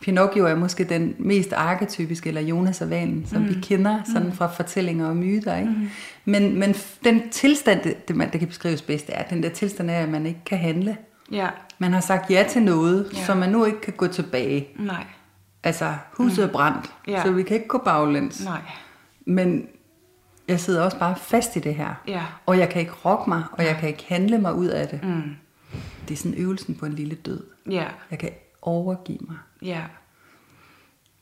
[0.00, 3.48] Pinocchio er måske den mest arketypiske, eller Jonas og Vanen, som mm.
[3.48, 5.56] vi kender sådan fra fortællinger og myter.
[5.56, 5.70] Ikke?
[5.70, 5.88] Mm.
[6.24, 6.74] Men, men
[7.04, 10.08] den tilstand, det, det, man, det kan beskrives bedst, er, den der tilstand er, at
[10.08, 10.96] man ikke kan handle.
[11.32, 11.48] Ja.
[11.78, 13.24] Man har sagt ja til noget, ja.
[13.24, 14.68] som man nu ikke kan gå tilbage.
[14.78, 15.04] Nej.
[15.66, 17.22] Altså, huset er brændt, Ja.
[17.22, 18.44] så vi kan ikke gå baglæns.
[18.44, 18.60] Nej.
[19.26, 19.68] Men
[20.48, 21.94] jeg sidder også bare fast i det her.
[22.08, 22.24] Ja.
[22.46, 25.02] Og jeg kan ikke rokke mig, og jeg kan ikke handle mig ud af det.
[25.04, 25.36] Mm.
[26.08, 27.44] Det er sådan øvelsen på en lille død.
[27.70, 27.86] Ja.
[28.10, 28.30] Jeg kan
[28.62, 29.36] overgive mig.
[29.62, 29.82] Ja.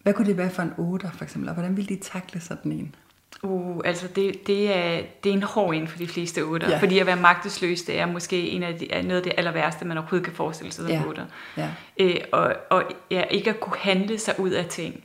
[0.02, 1.48] Hvad kunne det være for en otter, for eksempel?
[1.48, 2.94] Og hvordan ville de takle sådan en?
[3.42, 6.70] Uh, altså det, det, er, det er en hård en for de fleste otter.
[6.70, 6.79] Ja.
[6.79, 9.53] Fordi at være magtesløs, det er måske en af de, er noget af det aller
[9.53, 11.03] værste, man overhovedet kan forestille sig som Ja.
[11.09, 11.25] otter.
[11.57, 11.68] Ja.
[12.01, 15.05] Øh, og, og ja, ikke at kunne handle sig ud af ting.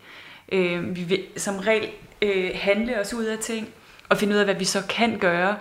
[0.51, 1.89] Øh, vi vil som regel
[2.21, 3.67] øh, handle os ud af ting,
[4.09, 5.57] og finde ud af, hvad vi så kan gøre.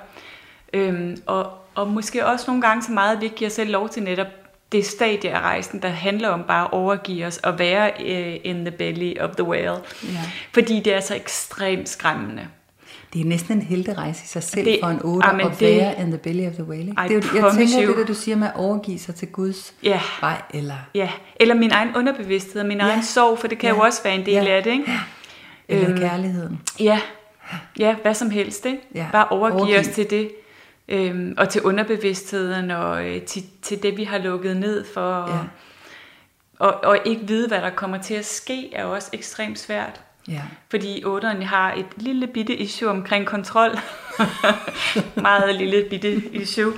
[0.73, 3.71] Øh, og, og måske også nogle gange så meget, at vi ikke giver os selv
[3.71, 4.27] lov til netop
[4.73, 8.65] det stadie af rejsen, der handler om bare at overgive os og være øh, in
[8.65, 9.77] the belly of the whale.
[10.05, 10.31] Ja.
[10.55, 12.47] Fordi det er så ekstremt skræmmende.
[13.13, 15.77] Det er næsten en helterejse i sig selv Det- for en otter Amen, at det-
[15.77, 16.81] være in the belly of the whale.
[16.83, 16.93] ikke?
[17.03, 17.89] Det er jo, jeg tænker, you.
[17.89, 20.01] det der, du siger med at overgive sig til Guds Ja.
[20.21, 22.85] vej, eller, Ja, eller min egen underbevidsthed, min Ja.
[22.89, 23.75] egen sorg, for det kan Ja.
[23.77, 24.45] jo også være en del Ja.
[24.57, 24.93] af det, ikke?
[25.69, 26.61] eller Øhm, kærligheden.
[26.81, 27.01] Ja,
[27.79, 28.79] ja hvad som helst, ikke?
[28.95, 29.79] Ja, Bare overgive, overgive.
[29.81, 30.31] os til det,
[30.89, 35.29] øhm, og til underbevidstheden, og øh, til, til det, vi har lukket ned for, og,
[35.31, 35.39] Ja.
[36.67, 40.01] og, og ikke vide, hvad der kommer til at ske, er også ekstremt svært.
[40.29, 40.43] Ja.
[40.71, 43.71] Fordi otteren har et lille bitte issue omkring kontrol.
[45.15, 46.73] Meget lille bitte issue.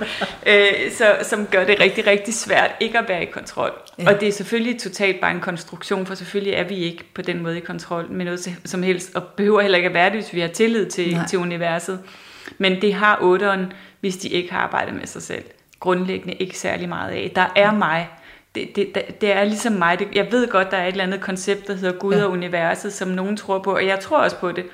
[0.47, 3.71] Øh, så, som gør det rigtig, rigtig svært ikke at være i kontrol.
[3.99, 4.13] Ja.
[4.13, 7.43] Og det er selvfølgelig totalt bare en konstruktion, for selvfølgelig er vi ikke på den
[7.43, 10.33] måde i kontrol med noget som helst, og behøver heller ikke at være det, hvis
[10.33, 11.27] vi har tillid til, Nej.
[11.27, 11.99] til universet.
[12.57, 15.43] Men det har otteren, hvis de ikke har arbejdet med sig selv.
[15.79, 17.31] Grundlæggende ikke særlig meget af.
[17.35, 18.07] Der er mig.
[18.55, 19.99] Det, det, det- er ligesom mig.
[19.99, 22.23] Det, jeg ved godt, der er et eller andet koncept, der hedder Gud Ja.
[22.23, 24.65] og universet, som nogen tror på, og jeg tror også på det.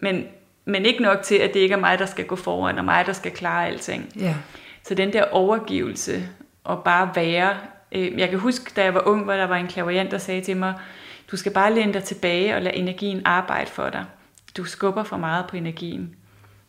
[0.00, 0.24] Men,
[0.64, 3.06] men ikke nok til, at det ikke er mig, der skal gå foran, og mig,
[3.06, 4.12] der skal klare alting.
[4.20, 4.34] Ja.
[4.82, 6.28] Så den der overgivelse
[6.64, 7.56] og bare være.
[7.92, 10.40] Øh, jeg kan huske, da jeg var ung, hvor der var en klaverjant, der sagde
[10.40, 10.74] til mig,
[11.30, 14.04] du skal bare læne dig tilbage og lade energien arbejde for dig.
[14.56, 16.16] Du skubber for meget på energien.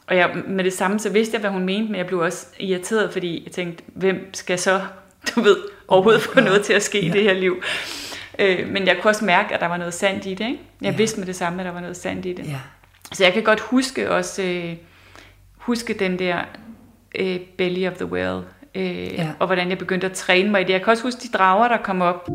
[0.08, 2.48] Og jeg, med det samme, så vidste jeg, hvad hun mente, men jeg blev også
[2.60, 4.82] irriteret, fordi jeg tænkte, hvem skal så,
[5.36, 5.58] du ved,
[5.88, 7.14] overhovedet få noget til at ske i Ja.
[7.14, 7.62] det her liv?
[8.40, 10.46] Øh, men jeg kunne også mærke, at der var noget sandt i det.
[10.46, 10.60] Ikke?
[10.82, 10.98] Jeg Ja.
[10.98, 12.46] vidste med det samme, at der var noget sandt i det.
[12.48, 12.60] Ja.
[13.14, 14.74] Så jeg kan godt huske også øh,
[15.58, 16.38] huske den der
[17.20, 18.42] øh, belly of the whale,
[18.76, 19.28] øh, ja.
[19.40, 20.74] og hvordan jeg begyndte at træne mig i det.
[20.74, 22.28] Jeg kan også huske de drager, der kom op.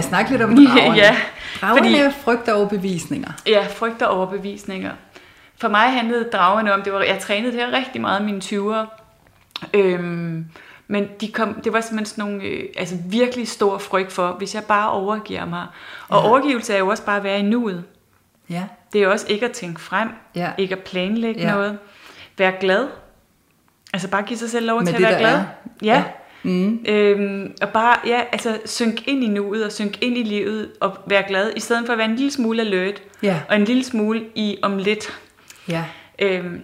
[0.00, 0.96] os snakke lidt om dragerne.
[0.96, 1.16] Ja,
[1.60, 3.30] Dragerne fordi- er frygt og overbevisninger.
[3.46, 4.92] Ja, frygt og overbevisninger.
[5.60, 8.40] For mig handlede dragerne om, det var, jeg trænede det her rigtig meget i mine
[8.44, 8.86] 20'ere.
[9.74, 10.46] Øhm,
[10.88, 14.54] men de kom, det var simpelthen sådan nogle øh, altså virkelig stor frygt for, hvis
[14.54, 15.66] jeg bare overgiver mig.
[16.08, 16.28] Og Ja.
[16.28, 17.84] overgivelse er jo også bare at være i nuet.
[18.50, 18.62] Ja.
[18.92, 20.50] Det er også ikke at tænke frem, Ja.
[20.58, 21.50] ikke at planlægge Ja.
[21.52, 21.78] noget.
[22.38, 22.88] Være glad.
[23.92, 25.34] Altså bare give sig selv lov Med til at det, være der glad.
[25.34, 25.44] er.
[25.82, 25.94] Ja.
[25.94, 26.04] Ja.
[26.42, 26.84] Mm.
[26.88, 30.96] Øhm, og bare, ja, altså synk ind i nuet og synk ind i livet og
[31.06, 33.40] være glad, i stedet for at være en lille smule alert Ja.
[33.48, 35.18] og en lille smule i om lidt.
[35.68, 35.84] Ja.
[36.18, 36.60] Øhm,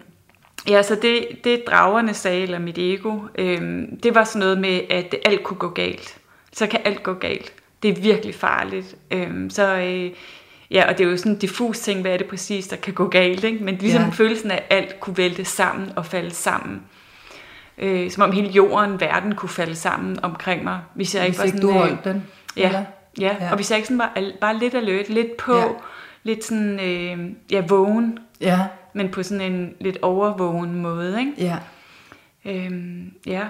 [0.69, 4.81] ja, så det, det dragerne sagde, eller mit ego, øhm, det var sådan noget med,
[4.91, 6.17] at alt kunne gå galt.
[6.53, 7.53] Så kan alt gå galt.
[7.83, 8.97] Det er virkelig farligt.
[9.11, 10.11] Øhm, så, øh,
[10.71, 12.95] ja, og det er jo sådan en diffus ting, hvad er det præcis, der kan
[12.95, 13.65] gå galt, ikke?
[13.65, 14.09] Men ligesom ja.
[14.09, 16.83] følelsen af, at alt kunne vælte sammen og falde sammen.
[17.79, 21.39] Øh, som om hele jorden, verden kunne falde sammen omkring mig, hvis jeg ikke Hvis
[21.39, 21.71] var ikke sådan...
[21.75, 22.25] du øh, holdt den.
[22.57, 22.85] Ja, eller?
[23.21, 23.37] ja.
[23.41, 23.51] Ja.
[23.51, 25.65] og hvis jeg ikke sådan var bare lidt alert, lidt på, Ja.
[26.23, 28.61] lidt sådan, øh, ja, vågen, Ja.
[28.95, 31.33] men på sådan en lidt overvågen måde, ikke?
[31.39, 31.57] Ja.
[32.45, 33.43] Øhm, ja.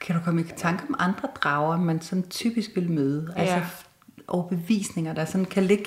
[0.00, 3.32] Kan du komme i tanke om andre drager, man sådan typisk vil møde?
[3.36, 3.60] Altså Ja.
[3.62, 3.84] f-
[4.28, 5.84] overbevisninger, der sådan kan ligge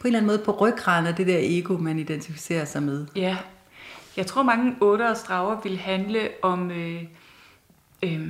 [0.00, 3.06] på en eller anden måde på ryggraden af det der ego, man identificerer sig med.
[3.16, 3.36] Ja.
[4.16, 7.02] Jeg tror, mange otte drager vil handle om, øh,
[8.02, 8.20] øh,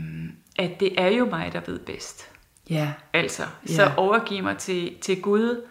[0.58, 2.28] at det er jo mig, der ved bedst.
[2.70, 2.88] Ja.
[3.12, 3.74] Altså, Ja.
[3.74, 5.62] så overgiv mig til, til Gud.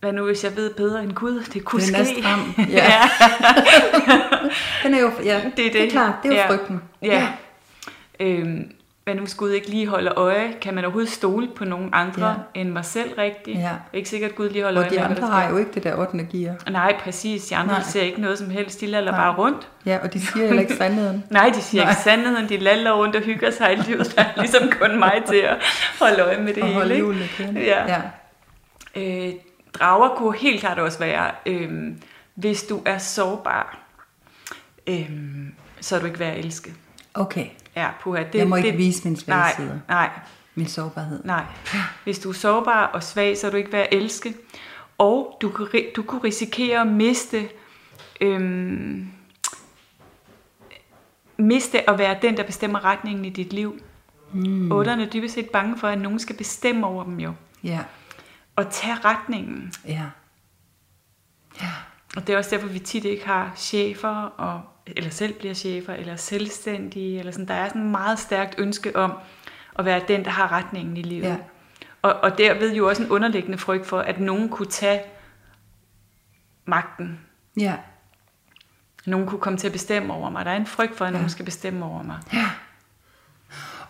[0.00, 1.44] Hvad nu, hvis jeg ved bedre end Gud?
[1.52, 2.20] Det kunne Den ske.
[2.20, 2.54] er stram.
[2.70, 3.02] Ja.
[4.82, 5.72] Den er jo, ja, det er det.
[5.72, 6.48] det er klart, det er jo ja.
[6.50, 6.82] frygten.
[7.02, 7.28] Ja.
[8.20, 8.70] Øhm,
[9.04, 10.52] hvad nu Gud ikke lige holder øje?
[10.60, 12.34] Kan man overhovedet stole på nogen andre Ja.
[12.60, 13.58] end mig selv rigtigt?
[13.58, 13.62] Ja.
[13.62, 15.32] Det er ikke sikkert, at Gud lige holder Og øje de med, hvad andre der
[15.42, 16.18] har jo ikke det der 8.
[16.32, 16.70] gear.
[16.70, 17.44] Nej, præcis.
[17.46, 17.82] De andre Nej.
[17.82, 18.80] Ser ikke noget som helst.
[18.80, 19.20] De lader Nej.
[19.20, 19.68] bare rundt.
[19.86, 21.24] Ja, og de siger heller ikke sandheden.
[21.30, 21.90] Nej, de siger Nej.
[21.92, 22.48] ikke sandheden.
[22.48, 24.12] De laller rundt og hygger sig i livet.
[24.16, 25.56] Der er ligesom kun mig til at
[26.00, 27.04] holde øje med det Og hele.
[27.04, 27.60] holde kørende.
[27.64, 27.86] Ja.
[27.86, 28.00] ja.
[29.28, 29.32] Øh,
[29.74, 31.70] drager kunne helt klart også være, øh,
[32.34, 33.78] hvis du er sårbar,
[34.86, 35.10] øh,
[35.80, 36.74] så er du ikke værd at elske.
[37.14, 37.46] Okay.
[37.76, 39.78] Ja, puha, det, Jeg må ikke det, vise mine svage nej, sider.
[39.88, 40.10] Nej,
[40.54, 41.24] Min sårbarhed.
[41.24, 41.44] nej.
[42.04, 44.34] Hvis du er sårbar og svag, så er du ikke værd at elske.
[44.98, 47.48] Og du, du kunne risikere at miste,
[48.20, 49.08] øhm,
[51.36, 53.80] miste at være den, der bestemmer retningen i dit liv.
[54.32, 54.72] Mm.
[54.72, 57.32] Otterne er dybest set bange for, at nogen skal bestemme over dem jo.
[57.64, 57.80] Ja.
[58.56, 59.72] Og tage retningen.
[59.88, 60.02] Ja.
[61.62, 61.70] Ja.
[62.16, 65.92] Og det er også derfor, vi tit ikke har chefer, og, eller selv bliver chefer,
[65.94, 67.18] eller selvstændige.
[67.18, 67.48] Eller sådan.
[67.48, 69.12] Der er sådan et meget stærkt ønske om
[69.78, 71.24] at være den, der har retningen i livet.
[71.24, 71.36] Ja.
[72.02, 75.00] Og, og derved jo også en underliggende frygt for, at nogen kunne tage
[76.64, 77.20] magten.
[77.60, 77.76] Ja.
[79.06, 80.44] Nogen kunne komme til at bestemme over mig.
[80.44, 81.16] Der er en frygt for, at Ja.
[81.16, 82.18] nogen skal bestemme over mig.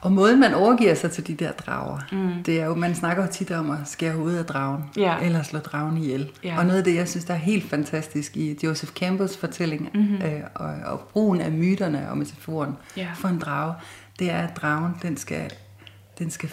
[0.05, 2.43] Og måden, man overgiver sig til de der drager, mm.
[2.45, 5.17] det er jo, man snakker jo tit om at skære hovedet af dragen, Ja.
[5.23, 6.31] eller slå dragen ihjel.
[6.45, 6.59] Ja.
[6.59, 10.03] Og noget af det, jeg synes, der er helt fantastisk i Joseph Campbells fortælling, Mhm.
[10.03, 10.23] mm-hmm.
[10.27, 13.07] øh, og, og brugen af myterne og metaforen Ja.
[13.14, 13.75] for en drage,
[14.19, 15.53] det er, at dragen, den skal,
[16.19, 16.51] den skal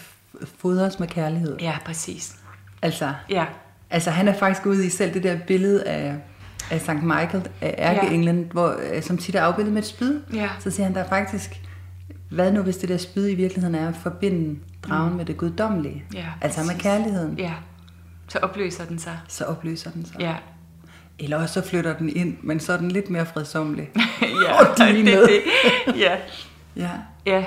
[0.58, 1.56] fodres med kærlighed.
[1.60, 2.36] Ja, præcis.
[2.82, 3.44] Altså, Ja,
[3.90, 6.14] Altså han er faktisk ude i selv det der billede af,
[6.70, 8.44] af Sankt Michael, af ærkeenglen, ja.
[8.52, 10.20] hvor, øh, som tit er afbildet med et spyd.
[10.34, 10.48] Ja.
[10.60, 11.60] Så siger han, der er faktisk,
[12.34, 15.16] hvad nu hvis det der spyd i virkeligheden er at forbinde dragen mm.
[15.16, 16.04] med det guddommelige?
[16.14, 17.52] Ja, altså med kærligheden, ja.
[18.28, 19.18] Så opløser den sig.
[19.28, 20.16] så opløser den sig.
[20.20, 20.36] Ja.
[21.18, 23.90] Eller også så flytter den ind, men så er den lidt mere fredsomlig.
[24.46, 25.26] ja, Og de er det, med.
[25.26, 25.42] det.
[26.00, 26.16] Ja,
[26.76, 26.90] ja,
[27.26, 27.44] ja.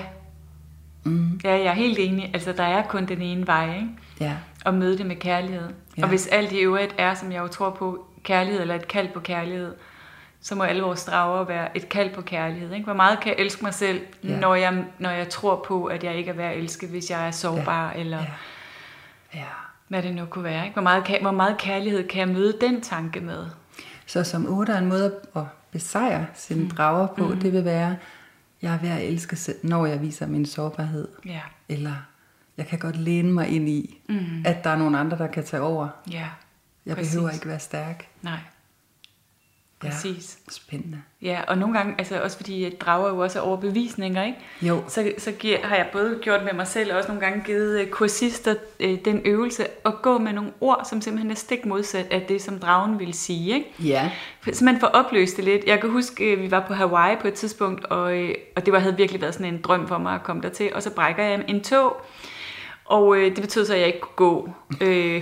[1.03, 2.31] mm, Ja, jeg er helt enig.
[2.33, 3.87] Altså, der er kun den ene vej, ikke?
[4.19, 4.33] ja,
[4.65, 5.69] At møde det med kærlighed.
[5.97, 6.03] Ja.
[6.03, 9.07] Og hvis alt i øvrigt er, som jeg jo tror på, kærlighed eller et kald
[9.13, 9.73] på kærlighed,
[10.45, 12.71] så må alle vores drager være et kald på kærlighed.
[12.73, 12.83] Ikke?
[12.83, 14.39] Hvor meget kan jeg elske mig selv, Ja.
[14.39, 17.27] når, jeg, når jeg tror på, at jeg ikke er værd at elske, hvis jeg
[17.27, 17.99] er sårbar, ja.
[17.99, 19.45] eller ja, ja.
[19.87, 20.63] hvad det nu kunne være.
[20.63, 20.73] Ikke?
[20.73, 23.45] Hvor, meget, hvor meget kærlighed kan jeg møde den tanke med?
[24.05, 26.69] Så som otte er en måde at besejre sine mm.
[26.69, 27.39] drager på, mm.
[27.39, 27.95] det vil være,
[28.61, 31.07] jeg er ved at elske, selv, når jeg viser min sårbarhed.
[31.25, 31.93] Ja, Eller
[32.57, 34.43] jeg kan godt læne mig ind i, mm.
[34.45, 35.87] at der er nogle andre, der kan tage over.
[36.11, 36.27] ja.
[36.85, 37.13] Jeg Præcis.
[37.13, 38.07] behøver ikke være stærk.
[38.21, 38.39] Nej,
[39.85, 40.37] præcis.
[40.47, 41.01] Ja, spændende.
[41.21, 44.37] Ja, og nogle gange, altså også fordi drager jo også er overbevisninger, ikke?
[44.61, 44.83] Jo.
[44.87, 47.79] Så, så giver, har jeg både gjort med mig selv, og også nogle gange givet
[47.81, 52.07] øh, kursister øh, den øvelse at gå med nogle ord, som simpelthen er stik modsat
[52.11, 53.71] af det, som dragen ville sige, ikke?
[53.79, 54.11] Ja.
[54.53, 55.65] Så man får opløst det lidt.
[55.65, 58.73] Jeg kan huske, øh, vi var på Hawaii på et tidspunkt, og, øh, og det
[58.73, 61.23] var, havde virkelig været sådan en drøm for mig at komme dertil, og så brækker
[61.23, 62.01] jeg en tog,
[62.85, 64.49] og øh, det betød så, at jeg ikke kunne gå.
[64.81, 65.21] Øh,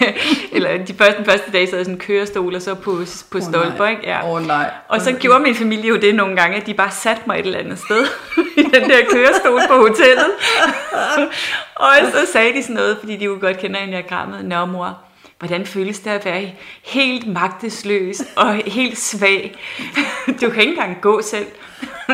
[0.54, 2.90] eller de første, den første dag sad jeg sådan en kørestol, og så på,
[3.30, 4.02] på Åh, stolper, ikke?
[4.04, 4.32] Ja.
[4.32, 4.70] Åh, nej.
[4.88, 7.46] Og så gjorde min familie jo det nogle gange, at de bare satte mig et
[7.46, 8.06] eller andet sted
[8.60, 10.30] i den der kørestol på hotellet.
[11.76, 14.44] og så sagde de sådan noget, fordi de jo godt kender enagrammet.
[14.44, 14.98] Nå mor,
[15.46, 16.50] hvordan føles det at være
[16.84, 19.54] helt magtesløs og helt svag?
[20.40, 21.46] Du kan ikke engang gå selv.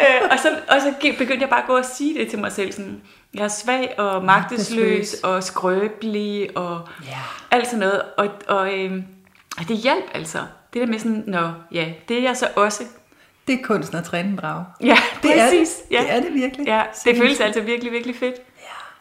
[0.00, 2.52] Øh, og, så, og så begyndte jeg bare at gå og sige det til mig
[2.52, 2.72] selv.
[2.72, 3.00] Sådan,
[3.34, 5.14] jeg er svag og magtesløs Magtesløs.
[5.22, 7.16] og skrøbelig og Ja.
[7.50, 8.02] alt sådan noget.
[8.18, 8.92] Og, og, øh,
[9.58, 10.38] og det hjalp altså.
[10.72, 12.84] Det der med sådan, nå ja, det er jeg så også.
[13.46, 14.64] Det er kunsten at træne en drage.
[14.82, 15.68] Ja, Det er præcis.
[15.74, 15.94] det.
[15.96, 16.00] Ja.
[16.02, 16.66] Det er det virkelig.
[16.66, 18.34] Ja, det føles altså virkelig, virkelig fedt.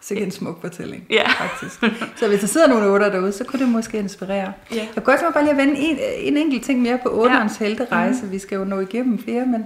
[0.01, 1.29] Sikke en smuk fortælling, Ja.
[1.29, 1.79] faktisk.
[2.19, 4.53] Så hvis der sidder nogle otter derude, så kunne det måske inspirere.
[4.71, 4.75] Ja.
[4.75, 7.09] Jeg kunne godt tænke mig bare lige at vende en, en enkelt ting mere på
[7.09, 7.65] otterens Ja.
[7.65, 8.25] helterejse.
[8.25, 8.31] Mm.
[8.31, 9.65] Vi skal jo nå igennem flere, men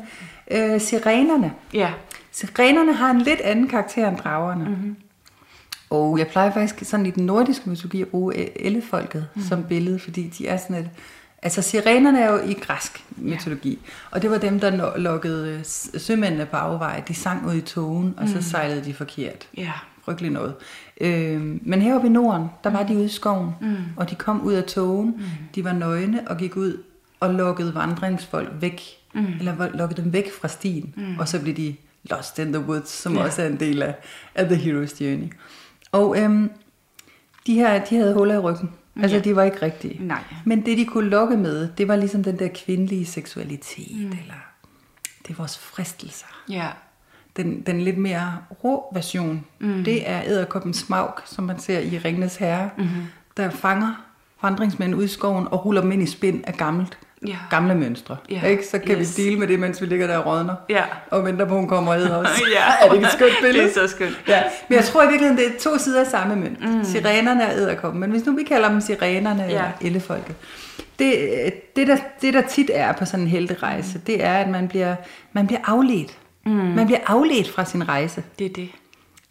[0.51, 1.53] øh, sirenerne.
[1.73, 1.91] Ja,
[2.31, 4.65] Sirenerne har en lidt anden karakter end dragerne.
[4.69, 4.95] Mm-hmm.
[5.89, 9.41] Og jeg plejer faktisk sådan i den nordiske mytologi at bruge ellefolket mm.
[9.49, 10.89] som billede, fordi de er sådan et...
[11.43, 13.89] Altså sirenerne er jo i græsk mytologi, ja.
[14.11, 15.59] og det var dem, der lokkede øh,
[16.01, 17.03] sømændene på afveje.
[17.07, 19.47] De sang ud i togen, og så sejlede de forkert.
[19.57, 19.71] ja,
[20.05, 20.55] Frygtelig noget.
[21.01, 23.75] Øh, men heroppe i Norden, der var de ude i skoven, mm.
[23.97, 25.13] og de kom ud af togen.
[25.17, 25.23] Mm.
[25.55, 26.83] De var nøgne og gik ud
[27.19, 28.81] og lukkede vandringsfolk væk.
[29.13, 29.25] Mm.
[29.39, 30.93] Eller lukkede dem væk fra stien.
[30.97, 31.19] Mm.
[31.19, 33.23] Og så blev de lost in the woods, som ja.
[33.23, 33.95] også er en del af,
[34.35, 35.33] af The Hero's Journey.
[35.91, 36.51] Og øhm,
[37.47, 38.69] de her, de havde huller i ryggen.
[39.01, 39.23] Altså, Ja.
[39.23, 40.05] de var ikke rigtige.
[40.05, 40.23] Nej.
[40.45, 44.05] Men det, de kunne lokke med, det var ligesom den der kvindelige seksualitet, mm.
[44.05, 44.33] eller
[45.27, 46.43] det er vores fristelser.
[46.49, 46.67] ja,
[47.37, 49.83] Den, den lidt mere rå version, mm.
[49.83, 53.03] det er æderkoppen Smaug, som man ser i Ringnes Herre, mm-hmm.
[53.37, 54.05] der fanger
[54.41, 57.35] vandringsmænd ud i skoven og ruller dem ind i spind af gammelt Ja.
[57.49, 58.17] Gamle mønstre.
[58.29, 58.45] Ja.
[58.45, 58.67] Ikke?
[58.67, 59.17] Så kan yes.
[59.17, 60.55] vi dele med det, mens vi ligger der og rådner.
[60.69, 60.83] Ja.
[61.09, 62.43] Og venter på, at hun kommer og også.
[62.55, 62.63] ja.
[62.85, 63.63] er det ikke et skønt billede?
[63.63, 64.21] Det er så skønt.
[64.27, 64.43] Ja.
[64.69, 66.75] Men jeg tror i virkeligheden, det er to sider af samme mønt.
[66.75, 66.83] Mm.
[66.83, 68.01] Sirenerne og æderkoppen.
[68.01, 69.49] Men hvis nu vi kalder dem sirenerne ja.
[69.49, 70.35] eller ellefolket.
[70.99, 71.15] Det,
[71.75, 74.01] det, der, det, der tit er på sådan en helterejse, mm.
[74.01, 74.95] det er, at man bliver,
[75.33, 76.17] man bliver afledt.
[76.45, 76.51] Mm.
[76.51, 78.23] Man bliver afledt fra sin rejse.
[78.39, 78.69] Det er det.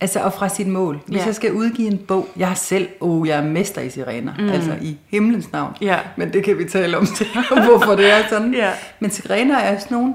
[0.00, 1.00] Altså, og fra sit mål.
[1.06, 1.26] Hvis ja.
[1.26, 4.48] jeg skal udgive en bog, jeg er selv, oh, jeg er mester i sirener, mm.
[4.48, 5.76] altså i himlens navn.
[5.80, 5.98] Ja.
[6.16, 7.26] Men det kan vi tale om til,
[7.66, 8.54] hvorfor det er sådan.
[8.54, 8.70] ja.
[9.00, 10.14] Men sirener er sådan nogle,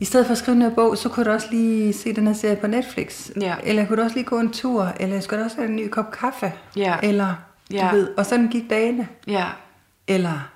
[0.00, 2.34] i stedet for at skrive en bog, så kunne du også lige se den her
[2.34, 3.30] serie på Netflix.
[3.40, 3.54] Ja.
[3.62, 5.88] Eller jeg kunne også lige gå en tur, eller jeg skulle også have en ny
[5.88, 6.52] kop kaffe.
[6.76, 6.96] Ja.
[7.02, 7.34] Eller,
[7.72, 7.88] ja.
[7.90, 9.08] du ved, og sådan gik dagene.
[9.26, 9.46] Ja.
[10.08, 10.48] Eller,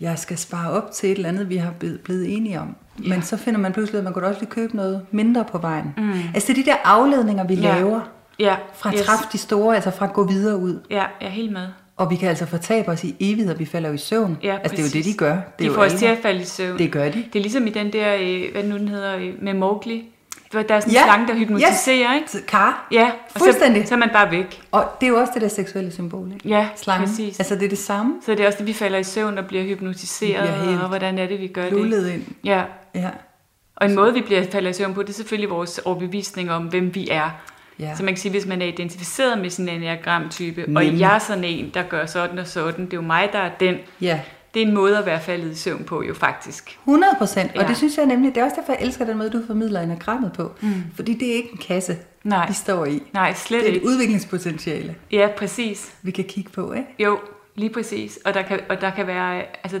[0.00, 1.72] jeg skal spare op til et eller andet, vi har
[2.04, 2.76] blevet enige om.
[3.04, 3.08] Ja.
[3.08, 5.94] Men så finder man pludselig, at man kunne også lige købe noget mindre på vejen.
[5.96, 6.12] Mm.
[6.34, 7.74] Altså det er de der afledninger, vi ja.
[7.74, 8.00] laver.
[8.38, 8.56] Ja.
[8.74, 9.00] Fra yes.
[9.00, 10.80] træffe de store, altså fra at gå videre ud.
[10.90, 11.66] Ja, jeg er helt med.
[11.96, 14.38] Og vi kan altså fortabe os i evighed, og vi falder jo i søvn.
[14.42, 15.34] Ja, altså det er jo det, de gør.
[15.58, 16.78] Det de får os til at falde i søvn.
[16.78, 17.24] Det gør de.
[17.32, 20.04] Det er ligesom i den der, øh, hvad nu den hedder, øh, med Mowgli.
[20.52, 21.04] Der er sådan en ja.
[21.04, 22.34] slange, der hypnotiserer, yes.
[22.34, 22.46] ikke?
[22.46, 22.88] Kar.
[22.92, 23.82] Ja, og Fuldstændig.
[23.82, 24.62] Så, så er man bare væk.
[24.72, 26.48] Og det er jo også det der seksuelle symbol, ikke?
[26.48, 27.08] Ja, Slangen.
[27.08, 27.38] præcis.
[27.40, 28.14] Altså det er det samme.
[28.24, 31.18] Så det er også det, vi falder i søvn og bliver hypnotiseret, helt og hvordan
[31.18, 32.12] er det, vi gør det?
[32.14, 32.24] ind.
[32.44, 32.64] Ja.
[32.94, 33.10] ja.
[33.76, 36.62] Og en måde, vi bliver faldet i søvn på, det er selvfølgelig vores overbevisning om,
[36.62, 37.30] hvem vi er.
[37.78, 37.96] Ja.
[37.96, 41.44] Så man kan sige, hvis man er identificeret med sin enneagram-type, og jeg er sådan
[41.44, 43.76] en, der gør sådan og sådan, det er jo mig, der er den.
[44.00, 44.20] Ja.
[44.54, 46.78] Det er en måde at være faldet i søvn på, jo faktisk.
[46.84, 47.68] 100 procent, og ja.
[47.68, 50.32] det synes jeg nemlig, det er også derfor, jeg elsker den måde, du formidler enagrammet
[50.32, 50.52] på.
[50.60, 50.84] Mm.
[50.94, 52.48] Fordi det er ikke en kasse, Nej.
[52.48, 53.02] vi står i.
[53.12, 53.70] Nej, slet ikke.
[53.70, 54.94] Det er et udviklingspotentiale.
[55.12, 55.94] Ja, præcis.
[56.02, 56.88] Vi kan kigge på, ikke?
[56.98, 57.18] Jo,
[57.54, 58.18] lige præcis.
[58.24, 59.80] Og der kan, og der kan være, altså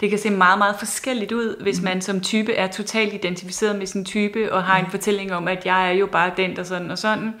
[0.00, 1.84] det kan se meget, meget forskelligt ud, hvis mm.
[1.84, 5.66] man som type er totalt identificeret med sin type, og har en fortælling om, at
[5.66, 7.34] jeg er jo bare den, der sådan og sådan.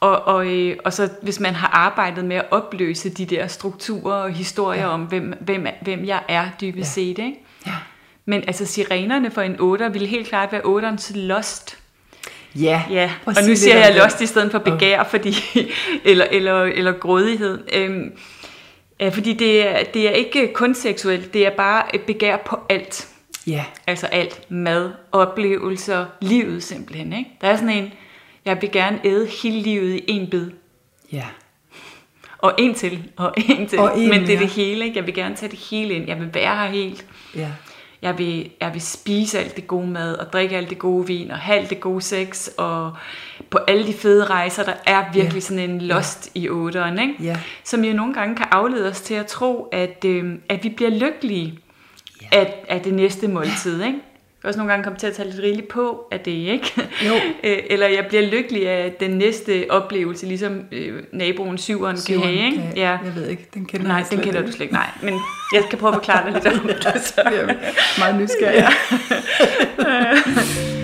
[0.00, 4.14] Og, og, øh, og så hvis man har arbejdet med at opløse de der strukturer
[4.14, 4.88] og historier ja.
[4.88, 7.02] om, hvem, hvem, hvem jeg er dybest ja.
[7.02, 7.18] set.
[7.18, 7.34] Ikke?
[7.66, 7.72] Ja.
[8.24, 11.78] Men altså sirenerne for en 8 ville helt klart være 8'ernes lost.
[12.54, 13.12] Ja, ja.
[13.26, 15.34] og nu siger jeg lost i stedet for begær, fordi,
[16.04, 17.58] eller, eller, eller grådighed.
[17.72, 18.12] Øhm,
[19.00, 22.58] Ja, fordi det er, det er ikke kun seksuelt, det er bare et begær på
[22.68, 23.08] alt.
[23.46, 23.64] Ja.
[23.86, 24.50] Altså alt.
[24.50, 27.12] Mad, oplevelser, livet simpelthen.
[27.12, 27.30] Ikke?
[27.40, 27.92] Der er sådan en,
[28.46, 30.50] jeg vil gerne æde hele livet i en bid.
[31.12, 31.24] Ja.
[32.38, 33.78] Og en til, og en til.
[33.78, 34.40] Og en, Men det er ja.
[34.40, 34.98] det hele, ikke?
[34.98, 36.08] Jeg vil gerne tage det hele ind.
[36.08, 37.06] Jeg vil være her helt.
[37.36, 37.48] Ja.
[38.02, 41.30] Jeg vil, jeg vil spise alt det gode mad, og drikke alt det gode vin,
[41.30, 42.92] og have alt det gode sex, og
[43.50, 45.42] på alle de fede rejser, der er virkelig yeah.
[45.42, 46.44] sådan en lost yeah.
[46.44, 47.14] i otteren, ikke?
[47.24, 47.38] Yeah.
[47.64, 50.90] som jo nogle gange kan aflede os til at tro, at, øh, at vi bliver
[50.90, 51.58] lykkelige
[52.22, 52.32] yeah.
[52.32, 53.82] af, af det næste måltid.
[53.82, 53.98] Ikke?
[54.46, 56.72] Også nogle gange komme til at tage lidt rigeligt på af det, ikke?
[57.06, 57.14] Jo.
[57.44, 62.34] Øh, eller jeg bliver lykkelig af den næste oplevelse, ligesom øh, naboen syveren, syveren kan
[62.34, 62.62] have, ikke?
[62.62, 62.90] Kan, ja.
[62.90, 64.86] Jeg ved ikke, den kender Nej, den kender du slet ikke, nej.
[65.02, 65.14] Men
[65.52, 67.02] jeg skal prøve at forklare dig lidt om det.
[67.02, 67.22] Så.
[67.24, 67.54] Jeg er
[67.98, 68.64] meget nysgerrig.
[69.78, 70.75] Ja.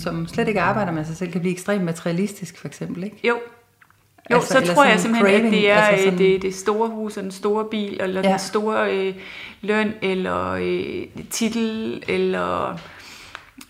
[0.00, 3.28] Som slet ikke arbejder med sig selv, kan blive ekstremt materialistisk, for eksempel, ikke?
[3.28, 3.38] Jo.
[4.30, 6.18] Jo, altså, så tror jeg simpelthen, craving, at det er altså sådan...
[6.18, 8.30] det, det store hus og den store bil, eller ja.
[8.30, 9.14] den store øh,
[9.60, 12.78] løn, eller øh, titel, eller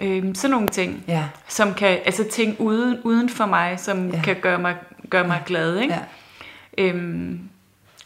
[0.01, 1.25] øh, sådan nogle ting, ja.
[1.49, 4.23] som kan, altså ting uden, uden for mig, som ja.
[4.23, 4.77] kan gøre mig,
[5.11, 5.47] gøre mig ja.
[5.47, 5.95] glad, ikke?
[5.95, 6.85] Ja.
[6.85, 7.41] Øhm,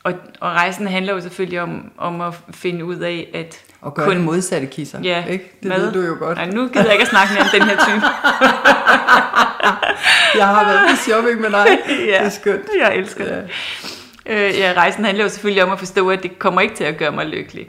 [0.04, 4.06] og, og rejsen handler jo selvfølgelig om, om at finde ud af, at og gøre
[4.06, 5.52] kun, det modsatte kisser, ja, ikke?
[5.62, 6.38] Det ved du jo godt.
[6.38, 8.06] Nej, nu gider jeg ikke at snakke mere om den her type.
[10.40, 11.66] jeg har været på shopping med dig.
[11.88, 12.66] ja, det er skønt.
[12.80, 13.36] Jeg elsker ja.
[13.36, 13.48] det.
[14.26, 16.96] Øh, ja, rejsen handler jo selvfølgelig om at forstå, at det kommer ikke til at
[16.96, 17.66] gøre mig lykkelig.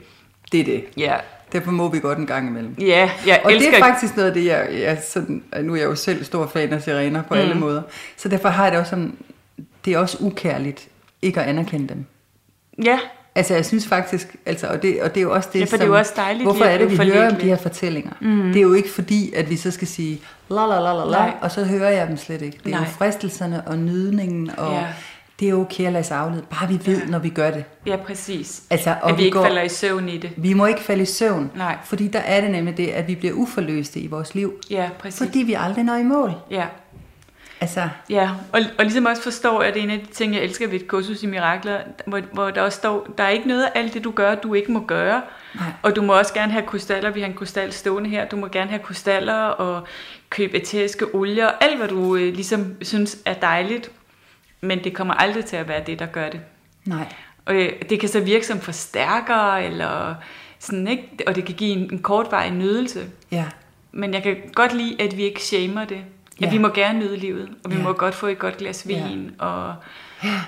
[0.52, 0.84] Det er det.
[0.96, 1.14] Ja.
[1.52, 2.74] Derfor må vi godt en gang imellem.
[2.80, 3.70] Ja, jeg og elsker...
[3.70, 6.46] det er faktisk noget af det, jeg, jeg sådan, nu er jeg jo selv stor
[6.46, 7.40] fan af sirener på mm.
[7.40, 7.82] alle måder.
[8.16, 9.16] Så derfor har jeg det også som,
[9.84, 10.88] det er også ukærligt
[11.22, 12.04] ikke at anerkende dem.
[12.84, 12.98] Ja.
[13.36, 15.68] Altså jeg synes faktisk, altså, og, det, og det er jo også det, ja, for
[15.68, 18.12] som, det er jo også dejligt, hvorfor er det, vi hører om de her fortællinger?
[18.20, 18.42] Mm.
[18.42, 20.20] Det er jo ikke fordi, at vi så skal sige,
[20.50, 22.58] la la la la la, og så hører jeg dem slet ikke.
[22.64, 22.80] Det er Nej.
[22.80, 24.86] jo fristelserne og nydningen, og ja.
[25.40, 27.06] det er jo okay at lade sig aflede, bare vi ved, ja.
[27.06, 27.64] når vi gør det.
[27.86, 28.62] Ja, præcis.
[28.70, 30.30] Altså, og at vi, vi ikke går, falder i søvn i det.
[30.36, 31.76] Vi må ikke falde i søvn, Nej.
[31.84, 34.54] fordi der er det nemlig det, at vi bliver uforløste i vores liv.
[34.70, 35.18] Ja, præcis.
[35.18, 36.32] Fordi vi aldrig når i mål.
[36.50, 36.64] Ja.
[37.60, 40.42] Altså, Ja, og, og ligesom også forstår, at det er en af de ting, jeg
[40.42, 43.62] elsker ved et kursus i mirakler, hvor, hvor der også står, der er ikke noget
[43.62, 45.22] af alt det, du gør, du ikke må gøre.
[45.54, 45.64] Nej.
[45.82, 48.48] Og du må også gerne have krystaller, vi har en krystal stående her, du må
[48.48, 49.86] gerne have krystaller og
[50.30, 53.90] købe æteriske olier, alt hvad du øh, ligesom synes er dejligt,
[54.60, 56.40] men det kommer aldrig til at være det, der gør det.
[56.84, 57.12] nej.
[57.46, 60.14] Og øh, det kan så virke som forstærker, eller
[60.58, 61.08] sådan, ikke?
[61.26, 63.04] og det kan give en, en kortvarig nydelse.
[63.30, 63.44] Ja,
[63.92, 66.00] Men jeg kan godt lide, at vi ikke shamer det.
[66.38, 66.50] At Ja.
[66.50, 67.82] vi må gerne nyde livet, og vi Ja.
[67.82, 69.08] må godt få et godt glas Ja.
[69.08, 69.74] vin, og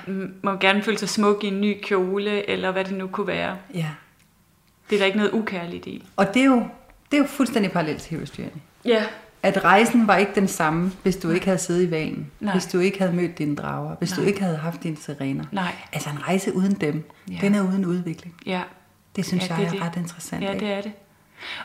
[0.07, 3.27] mm, må gerne føle sig smuk i en ny kjole, eller hvad det nu kunne
[3.27, 3.57] være.
[3.75, 3.87] ja.
[4.91, 6.05] Det er der ikke noget ukærligt i.
[6.17, 6.67] Og det er jo,
[7.11, 8.41] det er jo fuldstændig parallelt til Heroes
[8.85, 9.05] Ja.
[9.43, 12.31] At rejsen var ikke den samme, hvis du ikke havde siddet i valen.
[12.41, 12.53] Nej.
[12.53, 13.97] Hvis du ikke havde mødt dine drager.
[13.97, 14.29] Hvis du Nej.
[14.29, 15.45] ikke havde haft dine sirener.
[15.53, 15.73] Nej.
[15.93, 17.39] Altså en rejse uden dem, Ja.
[17.41, 18.35] den er uden udvikling.
[18.47, 18.61] Ja.
[19.17, 19.83] Det synes Ja, jeg det er er, det.
[19.97, 20.43] ret interessant.
[20.45, 20.67] Ja, ikke?
[20.67, 20.93] det er det.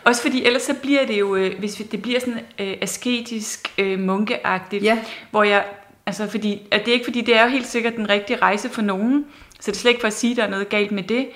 [0.03, 3.73] Også fordi ellers så bliver det jo, øh, hvis vi- det bliver sådan øh, asketisk,
[3.77, 4.99] øh, munkeagtigt, Ja.
[5.31, 5.65] hvor jeg,
[6.05, 8.69] altså fordi, at det er ikke fordi, det er jo helt sikkert den rigtige rejse
[8.69, 9.25] for nogen,
[9.59, 11.27] så det er slet ikke for at sige, at der er noget galt med det,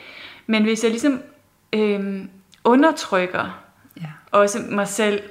[0.48, 1.22] men hvis jeg ligesom
[1.74, 2.22] øh,
[2.64, 3.64] undertrykker
[4.02, 4.06] Ja.
[4.32, 5.22] også mig selv,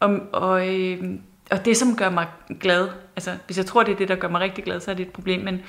[0.00, 1.04] og, og, øh,
[1.50, 2.26] og det, som gør mig
[2.60, 2.88] glad.
[3.16, 5.06] Altså, hvis jeg tror, det er det, der gør mig rigtig glad, så er det
[5.06, 5.40] et problem.
[5.40, 5.60] Men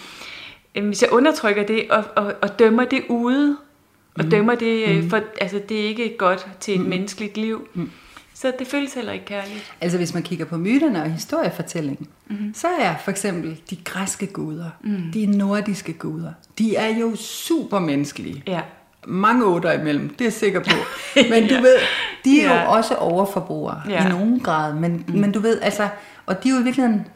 [0.76, 3.58] øh, hvis jeg undertrykker det, og, og, og dømmer det ude,
[4.16, 4.30] og mm.
[4.32, 6.86] dømmer det, øh, for altså, det er ikke godt til et mm.
[6.90, 7.92] menneskeligt liv, mm.
[8.34, 9.74] så det føles heller ikke kærligt.
[9.82, 12.54] Altså hvis man kigger på myterne og historiefortællingen, mm-hmm.
[12.54, 15.12] så er for eksempel de græske guder, mm.
[15.14, 18.44] de nordiske guder, de er jo supermenneskelige.
[18.48, 18.62] Ja.
[19.08, 20.76] Mange otter imellem, det er jeg sikker på.
[21.30, 21.76] Men du ved,
[22.26, 22.64] de er Ja.
[22.64, 24.06] jo også overforbrugere Ja.
[24.06, 24.74] i nogen grad.
[24.74, 25.16] Men, mm.
[25.20, 25.88] men du ved, altså,
[26.26, 27.08] og de er jo i virkeligheden,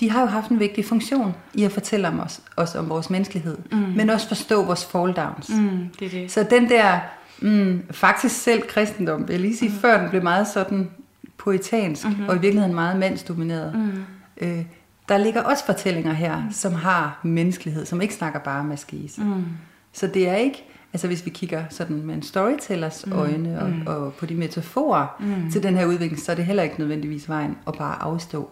[0.00, 3.10] de har jo haft en vigtig funktion i at fortælle om os, os om vores
[3.10, 3.78] menneskelighed, mm.
[3.78, 5.48] men også forstå vores fall downs.
[5.48, 6.32] Mm, det det.
[6.32, 7.00] Så den der,
[7.40, 9.74] mm, faktisk selv kristendom, vil jeg lige sige, mm.
[9.74, 10.90] før den blev meget sådan
[11.38, 12.28] poetansk, mm-hmm.
[12.28, 14.04] og i virkeligheden meget mandsdomineret, mm.
[14.36, 14.64] øh,
[15.08, 16.52] der ligger også fortællinger her, mm.
[16.52, 19.20] som har menneskelighed, som ikke snakker bare om askese.
[19.20, 19.44] Mm.
[19.92, 23.12] Så det er ikke, altså hvis vi kigger sådan med en storytellers mm.
[23.12, 23.86] øjne, og, mm.
[23.86, 25.50] og på de metaforer mm.
[25.50, 28.50] til den her udvikling, så er det heller ikke nødvendigvis vejen at bare afstå.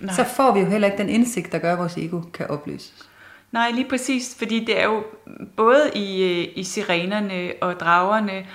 [0.00, 0.14] Nej.
[0.14, 3.08] Så får vi jo heller ikke den indsigt, der gør, at vores ego kan opløses.
[3.52, 5.04] Nej, lige præcis, fordi det er jo
[5.56, 8.46] både i, øh, i sirenerne og dragerne,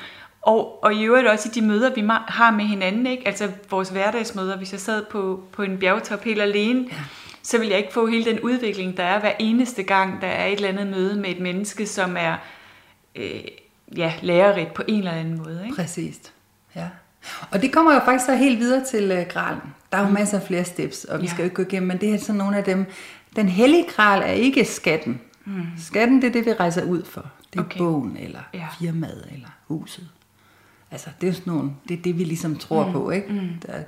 [0.42, 3.28] og, og i øvrigt også i de møder, vi har med hinanden, ikke?
[3.28, 6.96] altså vores hverdagsmøder, hvis jeg sad på, på en bjergtop helt alene, ja.
[7.44, 10.46] så vil jeg ikke få hele den udvikling, der er hver eneste gang, der er
[10.46, 12.36] et eller andet møde med et menneske, som er
[13.16, 13.42] øh,
[13.98, 15.62] ja, lærerigt på en eller anden måde.
[15.64, 15.76] Ikke?
[15.76, 16.34] Præcist.
[16.76, 16.88] Ja.
[17.51, 19.61] Og det kommer jo faktisk så helt videre til uh, gralen.
[19.91, 21.30] Der er jo masser af flere steps, og vi Ja.
[21.32, 22.86] skal jo ikke gå igennem, men det er sådan nogle af dem.
[23.36, 25.22] Den hellige gral er ikke skatten.
[25.45, 25.63] Mm.
[25.78, 27.26] Skatten, det er det, vi rejser ud for.
[27.53, 27.78] Det er Okay.
[27.78, 28.67] bogen, eller Ja.
[28.80, 30.09] firmaet, eller huset.
[30.91, 32.93] Altså, det er sådan nogle, det er det, vi ligesom tror mm.
[32.93, 33.34] på, ikke?
[33.34, 33.47] Mm.
[33.67, 33.84] Der,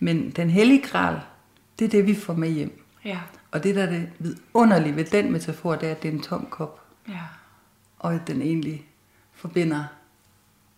[0.00, 1.20] men den hellige gral,
[1.78, 2.82] det er det, vi får med hjem.
[3.04, 3.18] Ja,
[3.52, 6.22] Og det, der er det vidunderlige ved den metafor, det er, at det er en
[6.22, 6.80] tom kop.
[7.08, 7.14] ja,
[7.98, 8.84] og at den egentlig
[9.34, 9.84] forbinder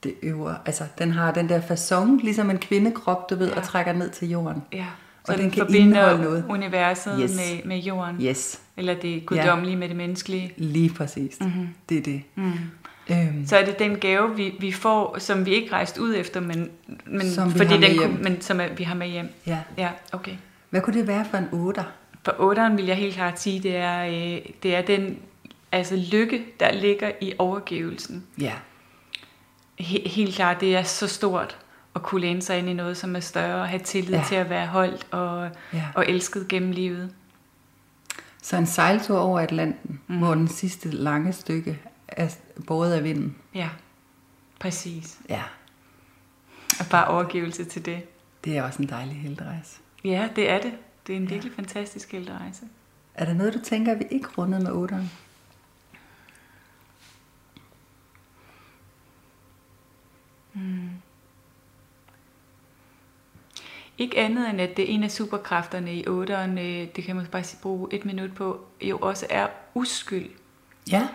[0.06, 0.56] det øvre.
[0.66, 3.52] Altså, den har den der façon, ligesom en kvindekrop, du ved, Ja.
[3.54, 3.60] ja.
[3.60, 4.62] og trækker ned til jorden.
[4.72, 4.84] ja.
[5.22, 6.44] Og Så den den kan forbinder noget.
[6.48, 7.30] universet Yes.
[7.36, 10.52] med, med jorden, Yes, eller det guddommelige med det menneskelige.
[10.56, 11.36] lige præcis.
[11.40, 11.68] Mm-hmm.
[11.88, 12.22] Det er det.
[12.34, 12.52] Mm.
[13.10, 16.40] Øhm, Så er det den gave, vi, vi får, som vi ikke rejste ud efter,
[16.40, 16.68] men,
[17.06, 18.10] men Som vi fordi har med den hjem.
[18.22, 19.28] men som vi har med hjem.
[19.46, 19.58] ja.
[19.78, 20.32] Ja, okay.
[20.70, 21.84] Hvad kunne det være for en otter?
[22.24, 25.18] For otteren vil jeg helt klart sige, det er, øh, det er den
[25.72, 28.24] altså lykke, der ligger i overgivelsen.
[28.40, 28.52] Ja.
[29.78, 31.58] He, helt klart, det er så stort
[31.94, 34.18] at kunne læne sig ind i noget, som er større, og have tillid ja.
[34.20, 34.24] Ja.
[34.28, 35.84] til at være holdt og, Ja.
[35.94, 37.14] og elsket gennem livet.
[38.42, 40.18] Så en sejltur over Atlanten, mm.
[40.18, 42.28] hvor den sidste lange stykke er
[42.66, 43.36] båret af vinden.
[43.54, 43.68] Ja,
[44.60, 45.18] præcis.
[45.28, 45.42] Ja,
[46.80, 48.02] Og bare overgivelse til det.
[48.44, 49.76] det er også en dejlig helterejse.
[50.04, 50.72] Ja, det er det.
[51.06, 52.62] Det er en virkelig fantastisk rejse.
[53.14, 55.10] Er der noget, du tænker, vi ikke rundede med otteren?
[63.98, 67.26] Ikke andet end, at det er en af superkræfterne i otteren, øh, det kan man
[67.26, 70.28] bare bruge et minut på, jo også er uskyld.
[70.90, 71.08] Ja.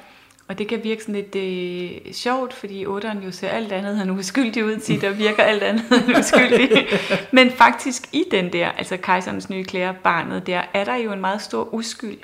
[0.47, 4.11] Og det kan virke sådan lidt øh, sjovt, fordi otteren jo ser alt andet end
[4.11, 6.87] uskyldig ud til, der virker alt andet end uskyldig.
[7.31, 11.21] Men faktisk i den der, altså kejserens nye klæder, barnet der, er der jo en
[11.21, 12.17] meget stor uskyld.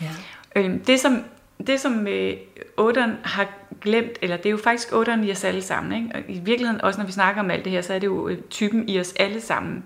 [0.00, 0.10] Ja.
[0.56, 1.24] Øhm, det som,
[1.66, 2.32] det som øh,
[2.76, 3.46] otteren har
[3.80, 6.10] glemt, eller det er jo faktisk otteren i os alle sammen, ikke?
[6.14, 8.28] og i virkeligheden også når vi snakker om alt det her, så er det jo
[8.28, 9.84] øh, typen i os alle sammen.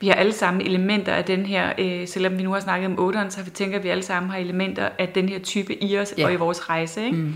[0.00, 2.98] Vi har alle sammen elementer af den her, øh, selvom vi nu har snakket om
[2.98, 5.98] otteren, så vi tænker, at vi alle sammen har elementer af den her type i
[5.98, 6.24] os Ja.
[6.26, 7.04] og i vores rejse.
[7.04, 7.16] Ikke?
[7.16, 7.34] Mm.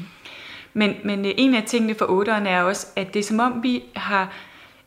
[0.74, 3.62] Men, men øh, en af tingene for otteren er også, at det er som om
[3.62, 4.32] vi har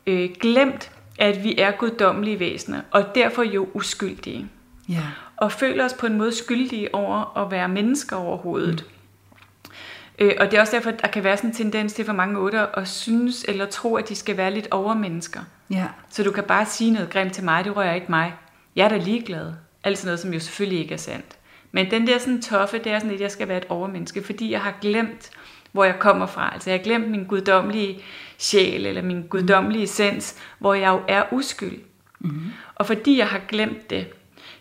[0.08, 4.48] øh, glemt, at vi er guddommelige væsener, og derfor jo uskyldige.
[4.90, 4.96] Ja.
[5.44, 8.86] Og føler os på en måde skyldige over at være mennesker overhovedet.
[8.86, 10.26] Mm.
[10.26, 12.14] Øh, og det er også derfor, at der kan være sådan en tendens til for
[12.14, 15.40] mange otter at synes eller tro, at de skal være lidt overmennesker.
[15.70, 15.88] Ja.
[16.10, 18.34] Så du kan bare sige noget grimt til mig, det rører ikke mig.
[18.76, 19.54] Jeg er da ligeglad.
[19.84, 21.38] Altså noget, som jo selvfølgelig ikke er sandt.
[21.72, 24.24] Men den der sådan toffe, det er sådan lidt, at jeg skal være et overmenneske,
[24.24, 25.30] fordi jeg har glemt,
[25.72, 26.54] hvor jeg kommer fra.
[26.54, 28.04] Altså jeg har glemt min guddommelige
[28.38, 31.80] sjæl, eller min guddommelige essens, hvor jeg jo er uskyld.
[32.20, 32.52] Mm-hmm.
[32.76, 34.08] Og fordi jeg har glemt det,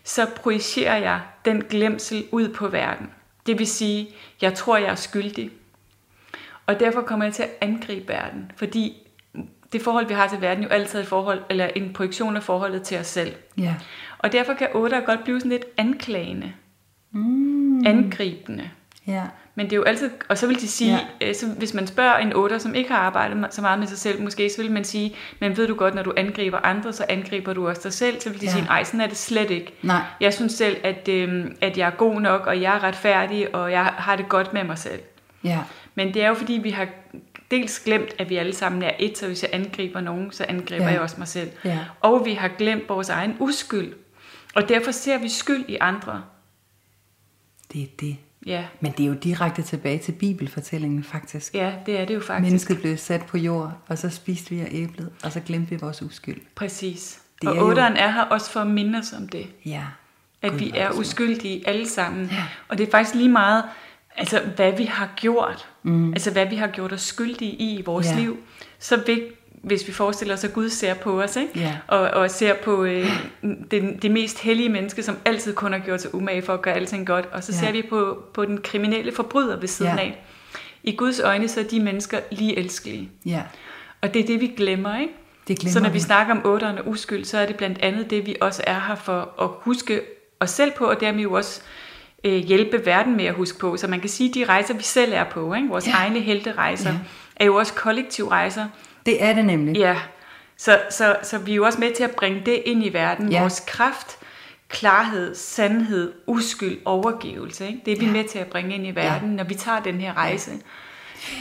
[0.04, 3.10] så projicerer jeg den glemsel ud på verden.
[3.46, 4.08] Det vil sige,
[4.42, 5.50] jeg tror, jeg er skyldig.
[6.66, 8.96] Og derfor kommer jeg til at angribe verden, fordi
[9.72, 12.82] det forhold, vi har til verden, jo altid et forhold, eller en projektion af forholdet
[12.82, 13.34] til os selv.
[13.58, 13.74] Ja.
[14.18, 16.52] Og derfor kan 8 godt blive sådan lidt anklagende,
[17.10, 17.86] mm.
[17.86, 18.70] angribende.
[19.06, 19.24] Ja.
[19.54, 21.28] Men det er jo altid, og så vil de sige, ja.
[21.28, 23.98] øh, så hvis man spørger en 8, som ikke har arbejdet så meget med sig
[23.98, 27.04] selv, måske så vil man sige, men ved du godt, når du angriber andre, så
[27.08, 28.20] angriber du også dig selv.
[28.20, 28.52] Så vil de Ja.
[28.52, 29.72] sige, nej, sådan er det slet ikke.
[29.82, 30.02] Nej.
[30.20, 33.72] Jeg synes selv, at, øh, at jeg er god nok, og jeg er retfærdig, og
[33.72, 35.00] jeg har det godt med mig selv.
[35.44, 35.58] Ja.
[35.94, 36.86] Men det er jo fordi, vi har
[37.50, 40.84] dels glemt, at vi alle sammen er et, så hvis jeg angriber nogen, så angriber
[40.84, 40.90] ja.
[40.92, 41.50] jeg også mig selv.
[41.64, 41.78] Ja.
[42.00, 43.92] Og vi har glemt vores egen uskyld.
[44.54, 46.22] Og derfor ser vi skyld i andre.
[47.72, 48.16] Det er det.
[48.46, 51.54] Ja, Men det er jo direkte tilbage til bibelfortællingen faktisk.
[51.54, 52.42] ja det er det jo faktisk.
[52.44, 55.76] Mennesket blev sat på jord, og så spiste vi af æblet, og så glemte vi
[55.76, 56.40] vores uskyld.
[56.54, 57.20] Præcis.
[57.42, 59.46] Det og er jo- er her også for at minde os om det.
[59.66, 59.82] Ja.
[60.42, 62.26] At Gud, vi er uskyldige alle sammen.
[62.32, 62.44] Ja.
[62.68, 63.64] Og det er faktisk lige meget,
[64.16, 65.68] altså hvad vi har gjort.
[65.82, 66.12] Mm.
[66.12, 68.16] Altså hvad vi har gjort os skyldige i i vores Ja.
[68.18, 68.38] liv.
[68.78, 69.24] Så vigt,
[69.62, 71.60] hvis vi forestiller os, at Gud ser på os, ikke?
[71.60, 71.76] Ja.
[71.86, 73.06] Og, og ser på øh,
[73.70, 76.74] det, det mest hellige menneske, som altid kun har gjort sig umage for at gøre
[76.74, 77.28] alting godt.
[77.32, 77.58] Og så ja.
[77.58, 80.02] ser vi på, på den kriminelle forbryder ved siden Ja.
[80.02, 80.24] af.
[80.82, 83.10] I Guds øjne, så er de mennesker lige elskelige.
[83.26, 83.42] Ja.
[84.00, 85.12] Og det er det, vi glemmer, ikke?
[85.48, 86.00] Det glemmer så når vi vi.
[86.00, 88.94] snakker om otteren og uskyld, så er det blandt andet det, vi også er her
[88.94, 90.00] for at huske
[90.40, 91.60] os selv på, og dermed jo også
[92.24, 93.76] øh, hjælpe verden med at huske på.
[93.76, 95.68] Så man kan sige, at de rejser, vi selv er på, ikke?
[95.68, 95.92] vores ja.
[95.92, 96.98] egne helterejser, ja.
[97.36, 98.66] er jo også kollektivrejser.
[99.06, 99.76] Det er det nemlig.
[99.76, 99.96] Ja,
[100.56, 103.28] så, så, så vi er jo også med til at bringe det ind i verden.
[103.28, 103.34] Ja.
[103.34, 103.40] Ja.
[103.40, 104.18] Vores kraft,
[104.68, 107.66] klarhed, sandhed, uskyld, overgivelse.
[107.66, 107.80] Ikke?
[107.84, 108.12] Det er vi Ja.
[108.12, 110.50] med til at bringe ind i verden, når vi tager den her rejse.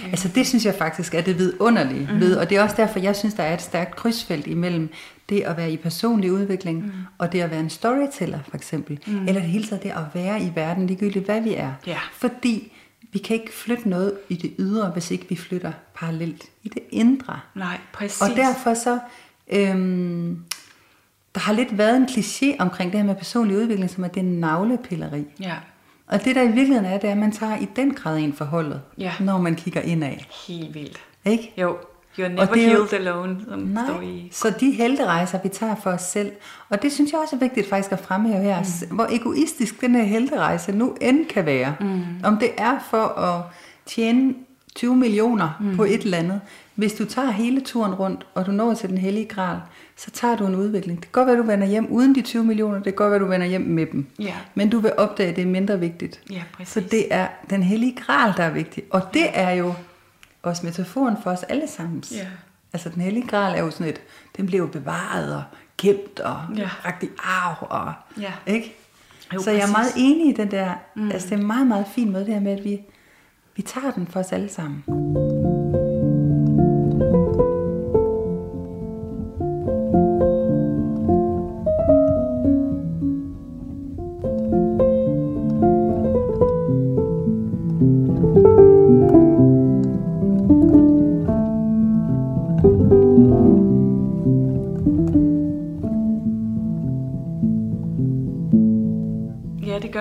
[0.05, 2.19] Altså det synes jeg faktisk er det vidunderlige mm.
[2.19, 4.89] ved, og det er også derfor, jeg synes, der er et stærkt krydsfelt imellem
[5.29, 6.91] det at være i personlig udvikling, mm.
[7.17, 9.27] og det at være en storyteller for eksempel, mm.
[9.27, 11.73] eller det hele taget det at være i verden, ligegyldigt hvad vi er.
[11.87, 11.97] Ja.
[12.13, 12.73] Fordi
[13.13, 16.83] vi kan ikke flytte noget i det ydre, hvis ikke vi flytter parallelt i det
[16.89, 17.39] indre.
[17.55, 18.21] Nej, præcis.
[18.21, 18.99] Og derfor så,
[19.49, 20.43] øhm,
[21.35, 24.25] der har lidt været en kliché omkring det her med personlig udvikling, som er det
[24.25, 25.23] navlepilleri.
[25.39, 25.55] Ja,
[26.07, 28.33] Og det der i virkeligheden er, det er, at man tager i den grad ind
[28.33, 29.13] forholdet, Ja.
[29.19, 30.15] når man kigger indad.
[30.47, 31.01] helt vildt.
[31.25, 31.53] Ikke?
[31.57, 31.77] Jo,
[32.19, 34.29] you're never Og det er jo- healed alone, som står Nej, i.
[34.31, 36.31] så de helterejser, vi tager for os selv,
[36.69, 38.59] og det synes jeg også er vigtigt faktisk at fremhæve her,
[38.89, 38.95] mm.
[38.95, 41.75] hvor egoistisk den her helterejse nu end kan være.
[41.79, 42.01] Mm.
[42.23, 43.41] Om det er for at
[43.85, 44.33] tjene
[44.75, 45.75] 20 millioner mm.
[45.75, 46.41] på et eller andet.
[46.75, 49.57] Hvis du tager hele turen rundt, og du når til den hellige gral,
[49.97, 50.99] så tager du en udvikling.
[50.99, 53.19] Det kan godt være, du vender hjem uden de 20 millioner, det kan godt være,
[53.19, 54.05] du vender hjem med dem.
[54.19, 54.33] Ja.
[54.55, 56.21] Men du vil opdage, at det er mindre vigtigt.
[56.31, 56.73] Ja, præcis.
[56.73, 58.83] Så det er den hellige gral, der er vigtig.
[58.89, 59.73] Og det er jo
[60.43, 62.03] også metaforen for os alle sammen.
[62.11, 62.27] Ja.
[62.73, 64.01] Altså den hellige gral er jo sådan et,
[64.37, 65.43] den bliver jo bevaret og
[65.77, 66.69] gemt og ja.
[67.01, 67.67] I arv.
[67.69, 68.31] Og, Ja.
[68.45, 68.75] ikke?
[69.33, 71.11] Jo, så jeg er meget enig i den der, mm.
[71.11, 72.81] altså det er en meget, meget fin måde det her med, at vi,
[73.55, 74.83] vi tager den for os alle sammen.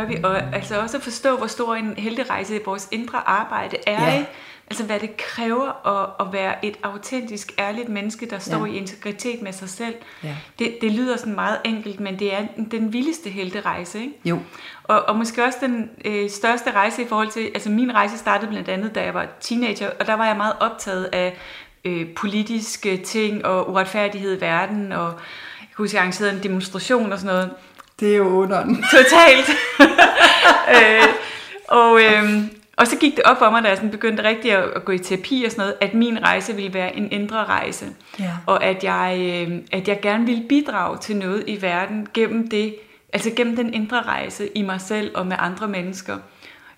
[0.01, 0.17] Gør vi.
[0.25, 4.15] Og altså også at forstå, hvor stor en helterejse vores indre arbejde er.
[4.15, 4.25] Ja.
[4.73, 8.73] Altså hvad det kræver at, at være et autentisk, ærligt menneske, der står Ja.
[8.73, 9.95] i integritet med sig selv.
[10.25, 10.37] Ja.
[10.59, 12.41] Det, det lyder sådan meget enkelt, men det er
[12.71, 14.01] den vildeste helterejse.
[14.01, 14.13] Ikke?
[14.25, 14.39] Jo,
[14.85, 18.51] Og, og måske også den øh, største rejse i forhold til, altså min rejse startede
[18.51, 21.37] blandt andet, da jeg var teenager, og der var jeg meget optaget af
[21.85, 25.05] øh, politiske ting og uretfærdighed i verden, og
[25.61, 27.51] jeg kan huske, jeg arrangerede en demonstration og sådan noget.
[28.01, 28.85] Det er jo underen.
[28.97, 29.51] Totalt.
[30.77, 31.09] øh,
[31.69, 32.45] og, øh,
[32.77, 34.93] og så gik det op for mig, da jeg sådan begyndte rigtig at, at gå
[34.93, 37.87] i terapi og sådan noget, at min rejse ville være en indre rejse.
[38.19, 38.31] Ja.
[38.47, 42.75] Og at jeg, øh, at jeg gerne ville bidrage til noget i verden gennem det,
[43.13, 46.19] altså gennem den indre rejse i mig selv og med andre mennesker.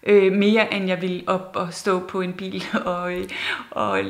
[0.07, 3.25] Øh, mere end jeg ville op og stå på en bil og, øh,
[3.71, 4.01] og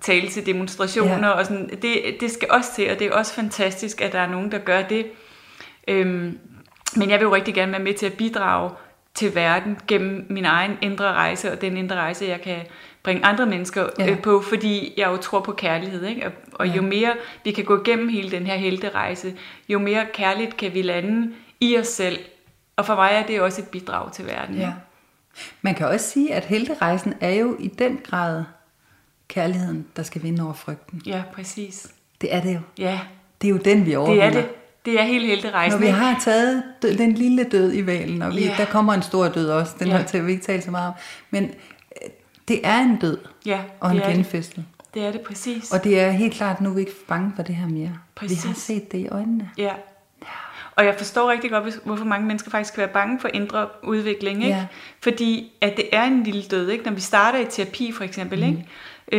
[0.00, 1.28] tale til demonstrationer.
[1.28, 1.32] Ja.
[1.32, 1.70] Og sådan.
[1.82, 4.58] Det, det skal også til, og det er også fantastisk, at der er nogen, der
[4.58, 5.06] gør det.
[5.88, 6.38] Øhm,
[6.96, 8.70] Men jeg vil jo rigtig gerne være med til at bidrage
[9.14, 12.58] til verden gennem min egen indre rejse, og den indre rejse, jeg kan
[13.02, 14.10] bringe andre mennesker Ja.
[14.10, 16.04] øh, på, fordi jeg jo tror på kærlighed.
[16.06, 16.26] Ikke?
[16.26, 16.74] Og, og Ja.
[16.74, 17.14] jo mere
[17.44, 19.34] vi kan gå igennem hele den her helterejse,
[19.68, 22.18] jo mere kærligt kan vi lande i os selv.
[22.76, 24.54] Og for mig er det også et bidrag til verden.
[24.56, 24.72] Ja.
[25.62, 28.44] Man kan også sige, at helterejsen er jo i den grad
[29.28, 31.02] kærligheden, der skal vinde over frygten.
[31.06, 31.88] ja præcis.
[32.20, 32.60] Det er det jo.
[32.78, 33.00] Ja,
[33.42, 34.24] Det er jo den, vi det overvinder.
[34.26, 34.48] er det.
[34.84, 35.80] Det er hele Når helterejsen.
[35.80, 35.98] vi ikke?
[35.98, 38.54] har taget død, den lille død i valen, og vi, Ja.
[38.58, 39.96] der kommer en stor død også, den Ja.
[39.96, 40.94] har vi ikke talt så meget om,
[41.30, 41.50] men øh,
[42.48, 44.10] det er en død Ja, og en er det.
[44.96, 45.70] er det præcis.
[45.72, 47.92] Og det er helt klart, nu er vi ikke bange for det her mere.
[48.14, 48.44] Præcis.
[48.44, 49.50] Vi har set det i øjnene.
[49.58, 49.72] Ja.
[50.76, 54.44] Og jeg forstår rigtig godt, hvorfor mange mennesker faktisk kan være bange for indre udvikling.
[54.44, 54.56] Ikke?
[54.56, 54.66] Ja.
[55.00, 56.68] Fordi at det er en lille død.
[56.68, 56.84] Ikke?
[56.84, 58.46] Når vi starter i terapi for eksempel, mm.
[58.48, 58.66] ikke?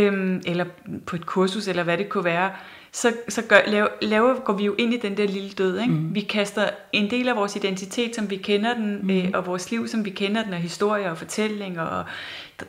[0.08, 0.66] Øhm, eller
[1.06, 2.52] på et kursus, eller hvad det kunne være,
[2.96, 5.80] så, så gør, laver, laver, går vi jo ind i den der lille død.
[5.80, 5.94] Ikke?
[5.94, 6.16] Mm.
[6.16, 9.10] Vi kaster en del af vores identitet, som vi kender den, mm.
[9.10, 12.06] øh, og vores liv, som vi kender den, og historier og fortællinger, og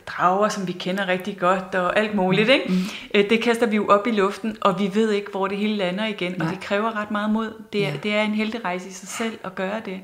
[0.07, 2.49] drager, som vi kender rigtig godt, og alt muligt.
[2.49, 2.65] Ikke?
[2.69, 2.75] Mm.
[3.15, 5.77] Øh, det kaster vi jo op i luften, og vi ved ikke, hvor det hele
[5.77, 6.47] lander igen, Nej.
[6.47, 7.53] og det kræver ret meget mod.
[7.73, 7.97] Det er, Ja.
[8.03, 10.01] det er en heldig i sig selv at gøre det.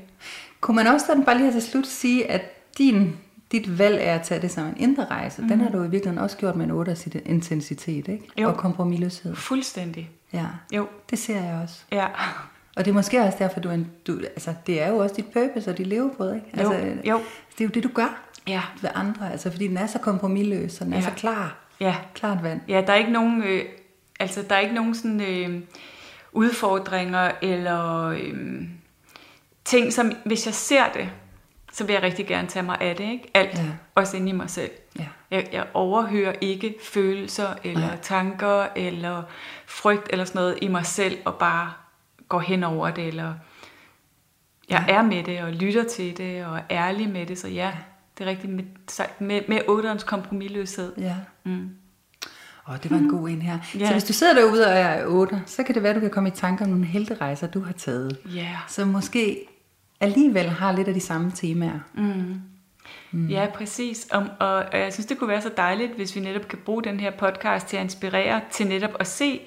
[0.61, 2.41] Kunne man også sådan bare lige her til slut sige, at
[2.77, 3.17] din,
[3.51, 5.47] dit valg er at tage det som en indre rejse, mm.
[5.47, 6.95] den har du i virkeligheden også gjort med en 8
[7.25, 8.27] intensitet, ikke?
[8.37, 8.47] Jo.
[8.47, 9.35] Og kompromisløshed.
[9.35, 10.09] Fuldstændig.
[10.33, 11.83] Ja, Jo, det ser jeg også.
[11.91, 12.07] ja.
[12.75, 15.15] Og det er måske også derfor, du, er en, du altså, det er jo også
[15.15, 16.47] dit purpose og dit levebrød, ikke?
[16.63, 17.17] Jo, Altså, jo.
[17.57, 20.79] Det er jo det, du gør Ja, ved andre, altså fordi den er så kompromilløs,
[20.81, 21.03] og den er Ja.
[21.03, 21.57] så klar.
[21.79, 21.95] ja.
[22.13, 22.61] Klart vand.
[22.67, 23.65] Ja, der er ikke nogen, øh,
[24.19, 25.61] altså der er ikke nogen sådan øh,
[26.31, 28.61] udfordringer eller øh,
[29.65, 31.09] ting, som hvis jeg ser det,
[31.73, 33.31] så vil jeg rigtig gerne tage mig af det, ikke?
[33.33, 33.63] Alt, Ja.
[33.63, 33.69] ja.
[33.95, 34.71] også inde i mig selv.
[34.99, 35.07] Ja.
[35.31, 37.87] Jeg, jeg overhører ikke følelser eller.
[37.87, 37.97] Nej.
[38.01, 39.23] tanker eller
[39.67, 41.71] frygt eller sådan noget i mig selv og bare
[42.29, 43.33] går hen over det eller
[44.69, 47.71] jeg er med det og lytter til det og er ærlig med det, så ja,
[48.17, 48.63] det er rigtigt med,
[49.19, 50.93] med, med otterens kompromilløshed.
[50.97, 51.15] Ja.
[51.43, 51.69] Mm.
[52.63, 53.59] Og det var en god en her.
[53.79, 53.85] Ja.
[53.85, 56.09] Så hvis du sidder derude og er 8, så kan det være, at du kan
[56.09, 58.17] komme i tanke om nogle helterejser, du har taget.
[58.35, 58.57] Ja.
[58.67, 59.39] Som måske
[60.01, 61.79] alligevel har lidt af de samme temaer.
[61.93, 62.41] Mm.
[63.11, 63.27] Mm.
[63.27, 64.07] Ja, præcis.
[64.11, 66.83] Og, og, og jeg synes, det kunne være så dejligt, hvis vi netop kan bruge
[66.83, 69.39] den her podcast til at inspirere til netop at se,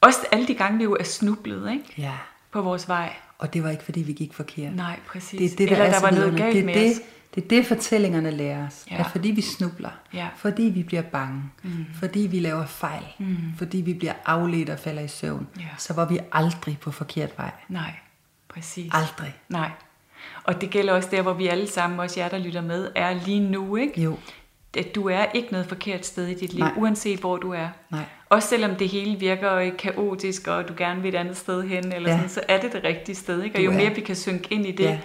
[0.00, 1.84] også alle de gange, vi jo er snublet ikke?
[1.98, 2.12] Ja.
[2.52, 3.12] på vores vej.
[3.38, 4.74] Og det var ikke, fordi vi gik forkert.
[4.76, 5.38] Nej, præcis.
[5.38, 7.00] Det er det, der, Eller er der var noget galt det er med det, os.
[7.34, 8.86] Det er det, fortællingerne lærer os.
[8.90, 8.98] Ja.
[9.00, 10.28] At fordi vi snubler, Ja.
[10.36, 11.70] fordi vi bliver bange, mm.
[11.94, 13.36] fordi vi laver fejl, mm.
[13.58, 15.64] fordi vi bliver afledt og falder i søvn, Ja.
[15.78, 17.50] så var vi aldrig på forkert vej.
[17.68, 17.92] Nej,
[18.48, 18.90] præcis.
[18.94, 19.34] Aldrig.
[19.48, 19.70] Nej.
[20.44, 23.14] Og det gælder også der, hvor vi alle sammen, også jer, der lytter med, er
[23.26, 24.00] lige nu, ikke?
[24.00, 24.16] Jo.
[24.78, 26.72] At du er ikke noget forkert sted i dit liv, Nej.
[26.76, 27.68] uanset hvor du er.
[27.90, 28.00] Nej.
[28.28, 32.10] Også selvom det hele virker kaotisk, og du gerne vil et andet sted hen, eller
[32.10, 32.16] Ja.
[32.16, 33.42] sådan, så er det det rigtige sted.
[33.42, 33.54] Ikke?
[33.56, 33.74] Og Du jo er.
[33.76, 34.90] mere vi kan synke ind i det, Ja.
[34.90, 34.98] ja.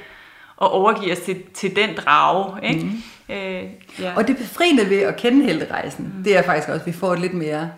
[0.58, 2.68] og overgive os til, til den drage.
[2.68, 2.86] Ikke?
[2.86, 3.36] Mm.
[3.36, 3.64] Øh,
[4.00, 4.14] ja.
[4.16, 6.24] Og det befriende ved at kende helterejsen, mm.
[6.24, 7.72] det er faktisk også, at vi får et lidt mere...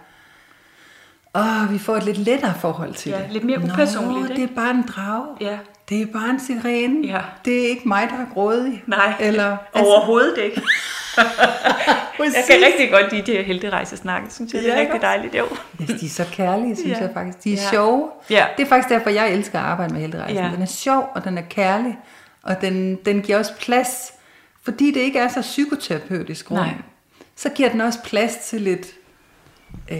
[1.35, 3.31] Åh, vi får et lidt lettere forhold til Ja, det.
[3.31, 5.25] lidt mere upersonligt, Nå, det er bare en drage.
[5.41, 5.57] ja.
[5.89, 7.07] Det er bare en sirene.
[7.07, 7.19] Ja.
[7.45, 8.83] Det er ikke mig, der er grådig.
[8.87, 10.61] Nej, Eller, overhovedet ikke.
[12.17, 12.35] Præcis.
[12.37, 14.61] Jeg kan rigtig godt lide de her helterejsesnakke, synes jeg.
[14.63, 15.45] Det er Ja, rigtig dejligt, jo.
[15.79, 17.03] Ja, de er så kærlige, synes Ja.
[17.03, 17.43] jeg faktisk.
[17.43, 17.69] De er Ja.
[17.69, 18.09] sjove.
[18.29, 18.45] Ja.
[18.57, 20.37] Det er faktisk derfor, jeg elsker at arbejde med helterejsen.
[20.37, 20.49] Ja.
[20.53, 21.97] Den er sjov, og den er kærlig,
[22.43, 24.13] og den, den giver også plads,
[24.63, 26.73] fordi det ikke er så psykoterapeutisk rum, Nej.
[27.35, 28.87] så giver den også plads til lidt
[29.91, 29.97] øh,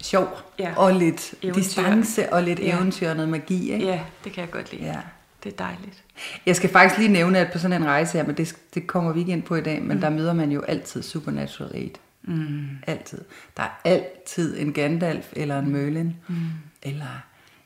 [0.00, 0.72] sjov, Ja.
[0.76, 1.60] og lidt Eventyr.
[1.62, 2.76] distance, og lidt Ja.
[2.76, 3.72] eventyr og noget magi.
[3.72, 3.86] Ikke?
[3.86, 4.84] Ja, det kan jeg godt lide.
[4.84, 4.98] Ja.
[5.44, 6.04] Det er dejligt.
[6.46, 9.12] Jeg skal faktisk lige nævne, at på sådan en rejse her, men det, det kommer
[9.12, 10.00] vi ikke ind på i dag, men mm.
[10.00, 11.90] der møder man jo altid Supernatural Aid.
[12.22, 12.68] Mm.
[12.86, 13.18] Altid.
[13.56, 16.36] Der er altid en Gandalf, eller en Merlin, mm.
[16.82, 17.22] eller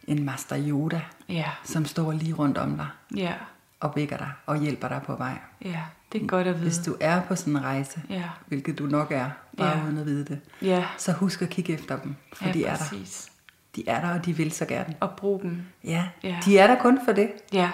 [0.06, 3.32] en Master Yoda, Ja, som står lige rundt om dig ja,
[3.80, 5.38] og vækker dig og hjælper dig på vej.
[5.64, 5.80] ja.
[6.12, 6.64] Det er godt at vide.
[6.64, 8.22] Hvis du er på sådan en rejse, Ja.
[8.46, 9.84] hvilket du nok er, bare Ja.
[9.84, 12.70] uden at vide det, Ja, så husk at kigge efter dem, for ja de er
[12.70, 12.76] der.
[12.76, 13.28] præcis.
[13.76, 14.94] De er der, og de vil så gerne.
[15.00, 15.62] Og brug dem.
[15.84, 16.36] Ja, Ja.
[16.44, 17.30] de er der kun for det.
[17.52, 17.70] Ja.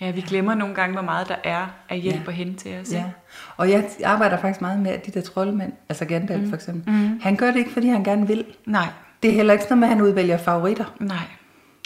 [0.00, 2.26] Ja, vi glemmer nogle gange, hvor meget der er af hjælp Ja.
[2.26, 2.92] og hen til os.
[2.92, 3.04] Ja,
[3.56, 6.48] og jeg arbejder faktisk meget med, at de der troldmænd, altså Gandalf Mm.
[6.48, 7.20] for eksempel, mm.
[7.22, 8.44] han gør det ikke, fordi han gerne vil.
[8.66, 8.86] Nej,
[9.22, 10.84] Det er heller ikke sådan noget med, at han udvælger favoritter.
[11.00, 11.16] nej.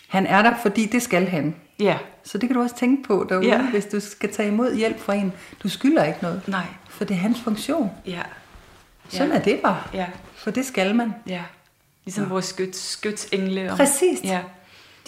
[0.09, 1.55] Han er der, fordi det skal han.
[1.81, 3.71] Ja, Så det kan du også tænke på derude, Ja.
[3.71, 5.33] hvis du skal tage imod hjælp fra en.
[5.63, 6.67] Du skylder ikke noget, nej.
[6.89, 7.91] for det er hans funktion.
[8.07, 8.21] Ja,
[9.13, 9.39] Sådan Ja.
[9.39, 11.15] er det bare, ja, for det skal man.
[11.27, 11.43] ja.
[12.05, 13.71] Ligesom vores skyts, skytsengle.
[13.73, 14.21] Om, Præcis.
[14.25, 14.41] Ja,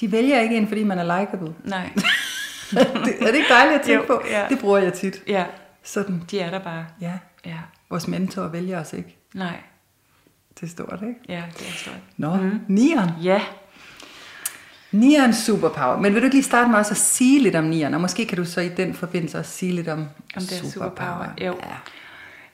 [0.00, 1.54] De vælger ikke en, fordi man er likable.
[1.64, 1.90] nej.
[2.70, 4.22] det, er det ikke dejligt at tænke Jo, på?
[4.30, 4.46] ja.
[4.48, 5.22] Det bruger jeg tit.
[5.28, 5.44] Ja,
[5.82, 6.86] Sådan, de er der bare.
[7.00, 7.12] ja.
[7.46, 7.58] Ja,
[7.90, 9.16] Vores mentor vælger os ikke.
[9.34, 9.56] nej.
[10.60, 11.14] Det er stort, ikke?
[11.28, 11.94] Ja, det er stort.
[12.16, 12.60] Nå, mm.
[12.68, 13.10] nieren.
[13.22, 13.42] Ja,
[14.90, 15.96] Nieren superpower.
[16.00, 17.94] Men vil du ikke lige starte med også at sige lidt om nieren?
[17.94, 20.06] Og måske kan du så i den forbindelse også sige lidt om, Om
[20.42, 20.70] det er superpower.
[20.70, 21.56] superpower, jo.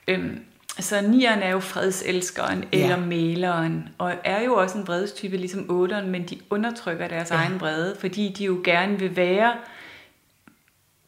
[0.08, 0.14] Ja.
[0.14, 0.38] Øhm,
[0.80, 2.82] altså, nieren er jo fredselskeren Ja.
[2.82, 7.34] eller maleren, og er jo også en vredestype ligesom otteren, men de undertrykker deres ja.
[7.34, 9.54] egen vrede, fordi de jo gerne vil være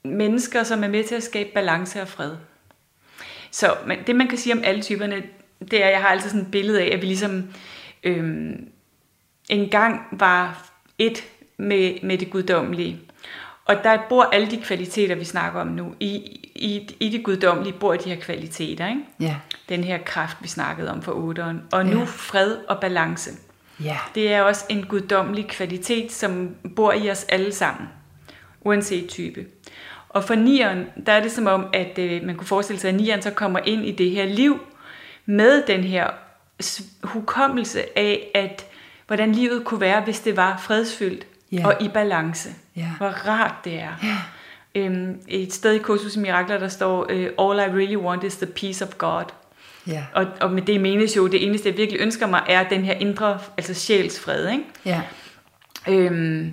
[0.04, 2.32] mennesker, som er med til at skabe balance og fred.
[3.50, 5.22] Så men det, man kan sige om alle typerne,
[5.70, 7.44] det er, at jeg har altid sådan et billede af, at vi ligesom
[8.04, 8.68] øhm,
[9.48, 11.24] engang var et
[11.56, 13.00] med, med det guddommelige.
[13.64, 15.94] Og der bor alle de kvaliteter, vi snakker om nu.
[16.00, 19.00] I, i, i det guddommelige bor de her kvaliteter, ikke?
[19.20, 19.36] Ja.
[19.68, 21.62] Den her kraft, vi snakkede om for otteren.
[21.72, 22.04] Og nu Ja.
[22.04, 23.30] fred og balance.
[23.84, 23.98] Ja.
[24.14, 27.88] Det er også en guddommelig kvalitet, som bor i os alle sammen,
[28.60, 29.46] uanset type.
[30.08, 32.94] Og for nieren, der er det som om, at øh, man kunne forestille sig, at
[32.94, 34.60] nieren så kommer ind i det her liv
[35.26, 36.10] med den her
[37.02, 38.66] hukommelse af, at
[39.06, 41.66] hvordan livet kunne være, hvis det var fredsfyldt Ja.
[41.66, 42.50] og i balance.
[42.76, 42.90] Ja.
[42.98, 43.92] Hvor rart det er.
[44.02, 44.16] Ja.
[44.74, 48.36] Øhm, et sted i Kursus i Mirakler, der står, øh, All I really want is
[48.36, 49.24] the peace of God.
[49.86, 50.04] Ja.
[50.14, 52.94] Og, og med det menes jo, det eneste, jeg virkelig ønsker mig, er den her
[52.94, 54.64] indre, altså sjælsfred, ikke?
[54.84, 55.02] Ja.
[55.88, 56.52] Øhm,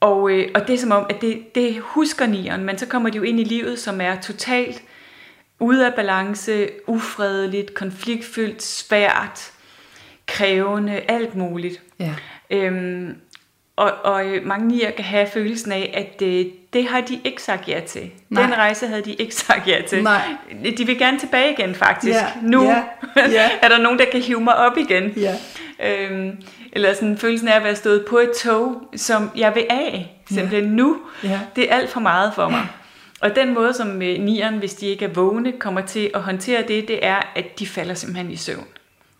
[0.00, 3.10] og, øh, og det er som om, at det, det husker nieren, men så kommer
[3.10, 4.82] de jo ind i livet, som er totalt
[5.60, 9.52] ude af balance, ufredeligt, konfliktfyldt, svært,
[10.26, 11.82] krævende, alt muligt.
[11.98, 12.14] Ja.
[12.50, 13.16] Øhm,
[13.80, 17.42] og, og øh, mange nier kan have følelsen af, at øh, det har de ikke
[17.42, 18.10] sagt ja til.
[18.28, 18.42] Nej.
[18.42, 20.02] Den rejse havde de ikke sagt ja til.
[20.02, 20.22] Nej.
[20.78, 22.16] De vil gerne tilbage igen, faktisk.
[22.16, 22.82] Ja, Nu ja,
[23.30, 23.50] ja.
[23.62, 25.12] er der nogen, der kan hive mig op igen.
[25.16, 25.34] Ja.
[25.84, 30.16] Øhm, eller sådan følelsen af at være stået på et tog, som jeg vil af.
[30.30, 30.98] Simpelthen nu.
[31.24, 31.40] Ja.
[31.56, 32.66] Det er alt for meget for mig.
[33.20, 36.62] Og den måde, som øh, nieren, hvis de ikke er vågne, kommer til at håndtere
[36.68, 38.66] det, det er, at de falder simpelthen i søvn.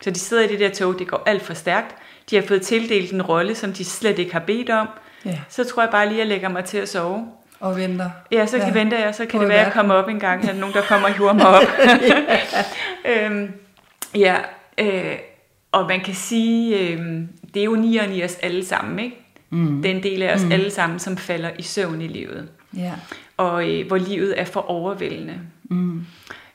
[0.01, 1.95] Så de sidder i det der tog, det går alt for stærkt.
[2.29, 4.87] De har fået tildelt en rolle, som de slet ikke har bedt om.
[5.25, 5.39] Ja.
[5.49, 7.27] Så tror jeg bare lige, at jeg lægger mig til at sove.
[7.59, 8.09] Og venter.
[8.31, 8.67] Ja, så Ja.
[8.67, 8.73] ja.
[8.73, 10.43] venter jeg, så kan På det være, at jeg kommer op en gang.
[10.43, 11.63] Er der nogen, der kommer og hiver mig op?
[13.11, 13.51] øhm,
[14.15, 14.35] ja,
[14.77, 15.15] øh,
[15.71, 16.99] og man kan sige, øh,
[17.53, 19.17] det er jo nieren i os alle sammen, ikke?
[19.49, 19.81] Mm.
[19.81, 20.51] Den del af os mm.
[20.51, 22.49] alle sammen, som falder i søvn i livet.
[22.77, 22.91] Ja.
[23.37, 25.39] Og øh, hvor livet er for overvældende.
[25.63, 26.05] Mm.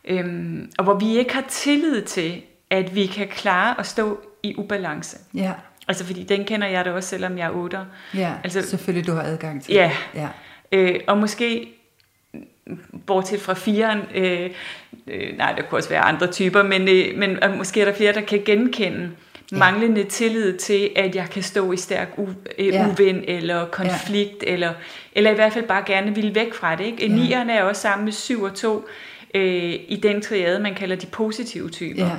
[0.04, 4.55] Øhm, og hvor vi ikke har tillid til, at vi kan klare at stå i
[4.59, 5.18] ubalance.
[5.34, 5.53] Ja.
[5.88, 7.84] Altså fordi den kender jeg da også, selvom jeg er otter.
[8.14, 8.32] Ja.
[8.44, 9.90] Altså- Selvfølgelig, du har adgang til Ja.
[10.14, 10.20] det.
[10.20, 10.28] Ja.
[10.72, 11.68] Øh, og måske,
[13.07, 14.51] bortset fra firen, øh,
[15.07, 17.92] øh, nej, der kunne også være andre typer, men, øh, men øh, måske er der
[17.94, 19.11] flere, der kan genkende
[19.53, 19.57] Ja.
[19.57, 22.26] manglende tillid til, at jeg kan stå i stærk u,
[22.59, 22.88] øh, Ja.
[22.88, 24.53] uvind eller konflikt, ja.
[24.53, 24.72] eller,
[25.12, 26.84] eller i hvert fald bare gerne vil væk fra det.
[26.84, 27.07] Ikke?
[27.07, 27.14] Ja.
[27.14, 28.86] Nieren er også sammen med syv og to
[29.34, 32.05] øh, i den triade, man kalder de positive typer.
[32.05, 32.11] Ja.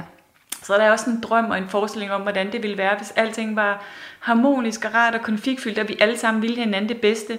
[0.67, 3.13] Så der er også en drøm og en forestilling om, hvordan det ville være, hvis
[3.15, 3.83] alting var
[4.19, 7.37] harmonisk og rart og konfliktfyldt, at vi alle sammen ville hinanden det bedste,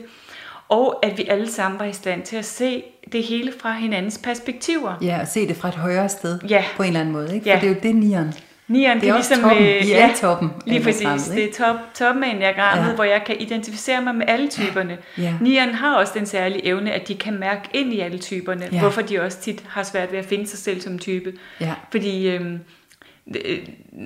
[0.68, 4.18] og at vi alle sammen var i stand til at se det hele fra hinandens
[4.24, 4.94] perspektiver.
[5.02, 6.38] Ja, og se det fra et højere sted.
[6.48, 6.64] Ja.
[6.76, 7.34] På en eller anden måde.
[7.34, 7.44] Ikke?
[7.44, 7.56] For Ja.
[7.60, 8.34] det er jo det, nieren.
[8.68, 9.62] Nieren, Det er også toppen.
[9.66, 11.00] I er toppen Lige præcis.
[11.00, 12.88] enagrammet, Det er top, toppen af enagrammet, Ja.
[12.88, 12.94] ja.
[12.94, 14.98] hvor jeg kan identificere mig med alle typerne.
[15.18, 15.34] Ja.
[15.40, 18.80] Nieren har også den særlige evne, at de kan mærke ind i alle typerne, Ja.
[18.80, 21.32] hvorfor de også tit har svært ved at finde sig selv som type.
[21.60, 21.74] Ja.
[21.90, 22.58] Fordi øhm, øh,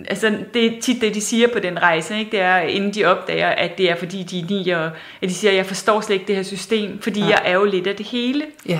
[0.08, 2.30] altså, det er tit det, de siger på den rejse, ikke?
[2.30, 4.90] det er, inden de opdager, at det er fordi, de er nier,
[5.22, 7.26] at de siger, at jeg forstår slet ikke det her system, fordi Ja.
[7.26, 8.44] jeg er jo lidt af det hele.
[8.68, 8.78] Ja.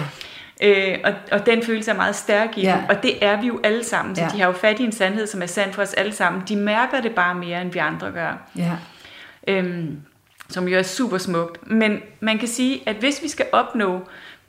[0.62, 2.70] Øh, og, og den følelse er meget stærk i Ja.
[2.76, 4.28] dem, og det er vi jo alle sammen, så ja.
[4.28, 6.42] de har jo fat i en sandhed, som er sand for os alle sammen.
[6.48, 8.50] De mærker det bare mere, end vi andre gør.
[8.56, 8.70] Ja.
[9.48, 9.96] Øhm,
[10.48, 11.70] som jo er super smukt.
[11.70, 14.00] Men man kan sige, at hvis vi skal opnå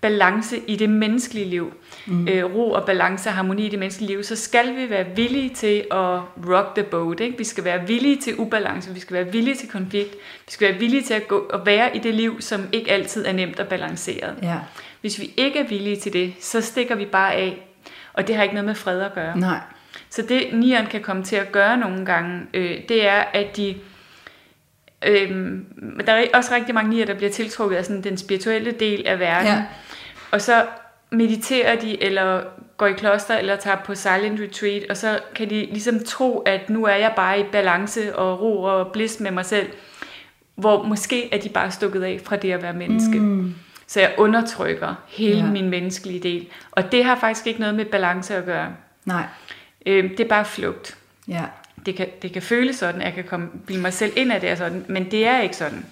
[0.04, 1.74] balance i det menneskelige liv,
[2.06, 2.28] mm.
[2.28, 5.50] øh, ro og balance og harmoni i det menneskelige liv, så skal vi være villige
[5.50, 7.20] til at rock the boat.
[7.20, 7.38] Ikke?
[7.38, 10.12] Vi skal være villige til ubalance, vi skal være villige til konflikt,
[10.46, 13.26] vi skal være villige til at gå og være i det liv, som ikke altid
[13.26, 14.36] er nemt og balanceret.
[14.42, 14.58] Ja.
[15.02, 17.68] Hvis vi ikke er villige til det, så stikker vi bare af,
[18.14, 19.40] og det har ikke noget med fred at gøre.
[19.40, 19.60] Nej.
[20.10, 23.76] Så det nieren kan komme til at gøre nogle gange, øh, det er, at de...
[25.08, 25.32] Øh,
[26.06, 29.20] der er også rigtig mange nier, der bliver tiltrukket af sådan den spirituelle del af
[29.20, 29.48] verden.
[29.48, 29.64] Ja.
[30.34, 30.66] Og så
[31.12, 32.42] mediterer de, eller
[32.78, 36.70] går i kloster, eller tager på silent retreat, og så kan de ligesom tro, at
[36.70, 39.68] nu er jeg bare i balance og ro og bliss med mig selv.
[40.56, 43.20] Hvor måske er de bare stukket af fra det at være menneske.
[43.20, 43.56] Mm.
[43.88, 45.46] Så jeg undertrykker hele Ja.
[45.46, 46.48] min menneskelige del.
[46.72, 48.68] Og det har faktisk ikke noget med balance at gøre.
[49.06, 49.24] Nej.
[49.86, 50.98] Øh, det er bare flugt.
[51.28, 51.44] Ja.
[51.86, 54.42] Det kan, det kan føles sådan, at jeg kan komme, bilde mig selv ind, at
[54.42, 55.86] det sådan, men det er ikke sådan.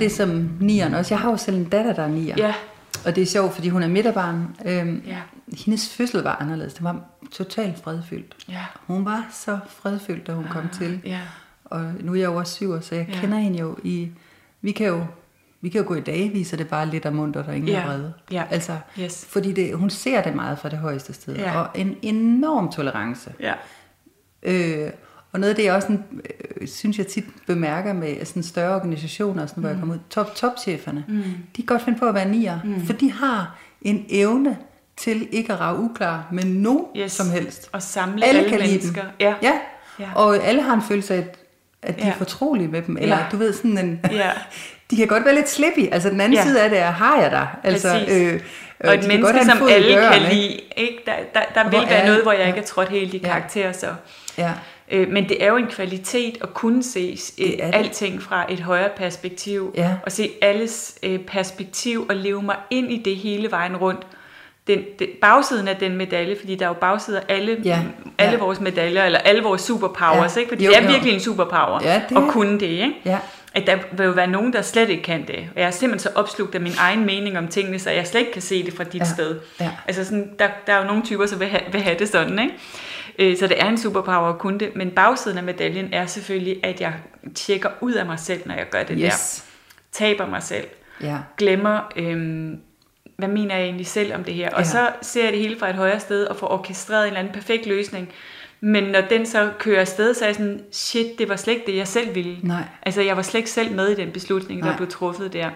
[0.00, 1.14] Det, som nieren også...
[1.14, 2.34] Jeg har jo selv en datter, der er nier.
[2.38, 2.54] Ja.
[3.06, 4.56] Og det er sjovt, fordi hun er midterbarn.
[4.64, 5.18] Øhm, Ja.
[5.64, 6.74] Hendes fødsel var anderledes.
[6.74, 7.00] Det var
[7.32, 8.34] totalt fredfyldt.
[8.48, 8.64] Ja.
[8.86, 11.00] Hun var så fredfyldt, da hun kom til.
[11.04, 11.20] Ja.
[11.64, 13.20] Og nu er jeg over syv, så jeg Ja.
[13.20, 14.08] kender hende jo i...
[14.62, 15.04] Vi kan jo,
[15.60, 17.80] vi kan jo gå i dage, viser det bare lidt af munter, der ingen Ja.
[17.80, 18.12] er vrede.
[18.32, 18.44] Ja.
[18.50, 19.26] Altså, Yes.
[19.28, 21.36] fordi det, hun ser det meget fra det højeste sted.
[21.36, 21.60] Ja.
[21.60, 23.32] Og en enorm tolerance.
[23.40, 23.52] Ja.
[24.42, 24.90] Øh,
[25.32, 26.04] og noget af det, jeg også sådan,
[26.60, 30.34] øh, synes, jeg tit bemærker med sådan større organisationer, sådan, hvor jeg kommer ud, top,
[30.34, 31.22] topcheferne, mm.
[31.56, 32.86] de kan godt finde på at være nier, mm.
[32.86, 34.56] for de har en evne
[34.96, 37.12] til ikke at rave uklar med nogen Yes.
[37.12, 37.68] som helst.
[37.72, 39.02] Og samle alle, alle mennesker.
[39.02, 39.10] Dem.
[39.20, 39.34] Ja.
[39.42, 39.52] ja.
[39.98, 40.08] Ja.
[40.14, 41.36] Og alle har en følelse af, at,
[41.82, 42.10] at de Ja.
[42.10, 42.96] er fortrolige med dem.
[43.00, 43.24] Eller Ja.
[43.32, 44.00] du ved, sådan en...
[44.12, 44.30] Ja.
[44.90, 45.88] de kan godt være lidt slippy.
[45.92, 46.44] Altså den anden Ja.
[46.44, 47.48] side af det er, har jeg dig?
[47.62, 48.42] Altså, Præcis.
[48.80, 50.60] og de et kan menneske, godt som alle døren, kan lide.
[50.76, 50.98] Ikke?
[51.06, 52.46] Der, der, der vil være noget, hvor jeg ja.
[52.46, 53.28] ikke er trådt helt i Ja.
[53.28, 53.72] karakter.
[53.72, 53.86] Så.
[54.38, 54.52] Ja.
[54.90, 57.70] Øh, men det er jo en kvalitet at kunne se øh, Det det.
[57.74, 59.74] alting fra et højere perspektiv.
[59.76, 59.90] Ja.
[60.06, 64.06] Og se alles øh, perspektiv og leve mig ind i det hele vejen rundt.
[64.66, 67.78] Den, den, bagsiden af den medalje, fordi der er jo bagsider af alle, Ja.
[68.18, 68.38] alle Ja.
[68.38, 70.40] vores medaljer, eller alle vores superpowers, Ja.
[70.40, 70.48] ikke?
[70.48, 70.88] fordi Jo, det er jo.
[70.90, 72.66] virkelig en superpower Ja, det at kunne det.
[72.66, 72.92] Ikke?
[73.04, 73.18] Ja.
[73.54, 75.36] At der vil jo være nogen, der slet ikke kan det.
[75.54, 78.20] Og jeg er simpelthen så opslugt af min egen mening om tingene, så jeg slet
[78.20, 79.04] ikke kan se det fra dit Ja.
[79.04, 79.38] sted.
[79.60, 79.70] Ja.
[79.88, 82.38] Altså sådan, der, der er jo nogle typer, som vil have, vil have det sådan,
[82.38, 82.54] ikke?
[83.18, 84.76] Øh, Så det er en superpower at kunne det.
[84.76, 86.92] Men bagsiden af medaljen er selvfølgelig, at jeg
[87.34, 89.06] tjekker ud af mig selv, når jeg gør det der.
[89.06, 89.44] Yes.
[89.92, 90.66] Taber mig selv.
[91.02, 91.16] Ja.
[91.38, 92.58] Glemmer, øhm,
[93.16, 94.50] hvad mener jeg egentlig selv om det her?
[94.50, 94.64] Og Ja.
[94.64, 97.32] så ser jeg det hele fra et højere sted og får orkestreret en eller anden
[97.34, 98.08] perfekt løsning.
[98.60, 101.66] Men når den så kører afsted, så er jeg sådan, shit, det var slet ikke
[101.66, 102.36] det, jeg selv ville.
[102.42, 102.62] Nej.
[102.82, 104.76] Altså, jeg var slet ikke selv med i den beslutning, der Nej.
[104.76, 105.50] blev truffet der.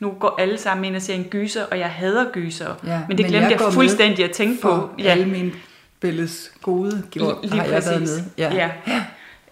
[0.00, 2.74] Nu går alle sammen ind og ser en gyser, og jeg hader gyser.
[2.86, 4.90] Ja, men det men glemte jeg jeg fuldstændig at tænke på.
[4.98, 5.04] ja.
[5.04, 5.52] alle mine
[6.00, 8.20] billeds gode gjort, Lige har jeg været med.
[8.38, 8.54] Ja.
[8.54, 8.70] ja.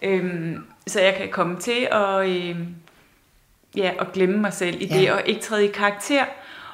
[0.01, 2.67] Øhm, så jeg kan komme til at, øhm,
[3.77, 4.97] ja, at glemme mig selv i Ja.
[4.99, 6.25] det, og ikke træde i karakter.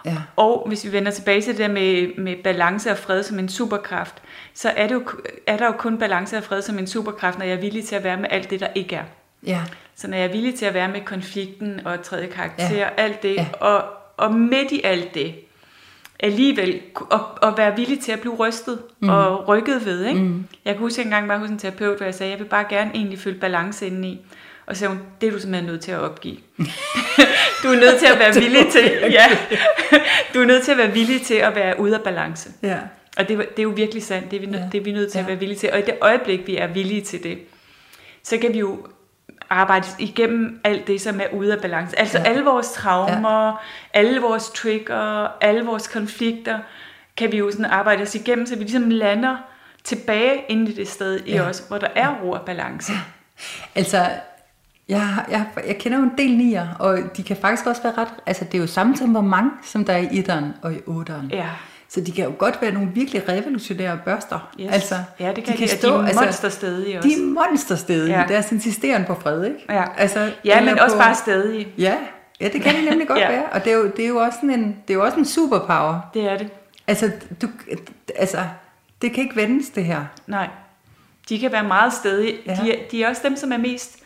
[0.05, 0.17] Ja.
[0.35, 3.49] Og hvis vi vender tilbage til det der med, med balance og fred som en
[3.49, 4.21] superkraft,
[4.53, 5.03] så er, det jo,
[5.47, 7.95] er der jo kun balance og fred som en superkraft, når jeg er villig til
[7.95, 9.03] at være med alt det, der ikke er.
[9.47, 9.61] Ja.
[9.95, 12.89] Så når jeg er villig til at være med konflikten og træde i karakter, Ja.
[12.97, 13.47] alt det, ja.
[13.59, 13.83] og,
[14.17, 15.35] og midt i alt det,
[16.21, 19.09] alligevel at, at være villig til at blive rystet mm.
[19.09, 20.05] og rykket ved.
[20.05, 20.19] Ikke?
[20.19, 20.45] Mm.
[20.65, 22.45] Jeg kan huske, at jeg engang var hos en terapeut, hvor jeg sagde, jeg vil
[22.45, 24.19] bare gerne egentlig føle balance indeni.
[24.65, 26.37] Og så sagde hun, det er du simpelthen nødt til at opgive.
[27.63, 29.25] du er nødt til at være villig til, ja,
[30.33, 32.49] du er nødt til at være villig til at være ude af balance.
[32.63, 32.77] Ja.
[33.17, 34.63] Og det, det er jo virkelig sandt, det er vi, nø- Ja.
[34.71, 35.21] det er vi nødt til Ja.
[35.23, 35.69] at være villige til.
[35.73, 37.37] Og i det øjeblik, vi er villige til det,
[38.23, 38.87] så kan vi jo
[39.51, 41.99] arbejde igennem alt det, som er ude af balance.
[41.99, 42.23] Altså Ja.
[42.23, 42.29] ja.
[42.29, 43.53] alle vores traumer, ja.
[43.99, 46.59] alle vores trigger, alle vores konflikter,
[47.17, 49.35] kan vi jo sådan arbejde os igennem, så vi ligesom lander
[49.83, 51.41] tilbage inde i det sted i Ja.
[51.49, 52.91] os, hvor der er ro og balance.
[53.75, 54.05] Altså,
[54.89, 58.07] jeg, jeg, jeg kender jo en del nier, og de kan faktisk også være ret...
[58.25, 61.29] Altså, det er jo samme temperament, som der er i etteren og i otteren.
[61.33, 61.47] Ja.
[61.93, 64.51] Så de kan jo godt være nogle virkelig revolutionære børster.
[64.59, 64.71] Yes.
[64.73, 67.09] Altså, ja, det kan de, kan de, stå, de er altså, monsterstedige også.
[67.09, 68.25] de er monsterstedige Ja.
[68.27, 69.57] deres insisteren på fred, ikke?
[69.69, 71.67] Ja, Altså, ja men eller også på- bare stedige.
[71.77, 71.95] Ja,
[72.41, 73.31] ja det kan det nemlig godt Ja.
[73.31, 73.43] være.
[73.51, 75.99] Og det er, jo, det er jo også en, det er jo også en superpower.
[76.13, 76.49] Det er det.
[76.87, 77.11] Altså,
[77.41, 77.47] du,
[78.15, 78.37] altså,
[79.01, 80.05] det kan ikke vendes, det her.
[80.27, 80.47] Nej.
[81.29, 82.37] De kan være meget stedige.
[82.45, 82.51] Ja.
[82.51, 82.63] Ja.
[82.63, 83.97] De, er, de er også dem, som er mest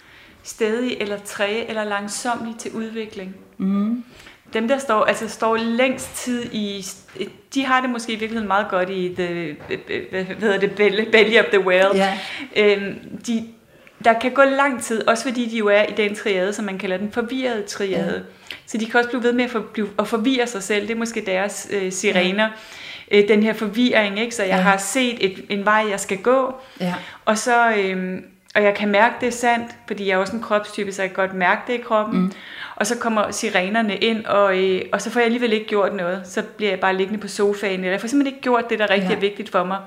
[0.44, 3.36] stedige eller træge eller langsomlige til udvikling.
[3.58, 4.04] Mm.
[4.56, 6.86] Dem, der står, altså står længst tid i...
[7.54, 9.56] De har det måske i virkeligheden meget godt i the,
[10.10, 10.72] hvad hedder det,
[11.12, 11.96] belly, of the whale.
[11.96, 12.20] Ja.
[12.56, 12.96] Øhm,
[13.28, 13.48] de,
[14.06, 16.78] der kan gå lang tid, også fordi de jo er i den triade, som man
[16.78, 18.24] kalder den forvirrede triade.
[18.52, 18.56] Ja.
[18.66, 20.88] Så de kan også blive ved med at, for, blive, at forvirre sig selv.
[20.88, 22.50] Det er måske deres øh, sirener.
[23.12, 23.18] Ja.
[23.22, 24.36] Øh, den her forvirring, ikke?
[24.36, 24.62] Så jeg Ja.
[24.62, 26.56] har set et, en vej, jeg skal gå.
[26.80, 26.94] Ja.
[27.26, 27.72] Og så...
[27.78, 28.24] Øhm,
[28.56, 31.10] og jeg kan mærke, det er sandt, fordi jeg er også en kropstype, så jeg
[31.14, 32.20] kan godt mærke det i kroppen.
[32.22, 32.32] Mm.
[32.76, 36.22] Og så kommer sirenerne ind, og, øh, og så får jeg alligevel ikke gjort noget.
[36.28, 38.90] Så bliver jeg bare liggende på sofaen, eller jeg får simpelthen ikke gjort det, der
[38.90, 39.16] rigtig Ja.
[39.16, 39.78] er vigtigt for mig.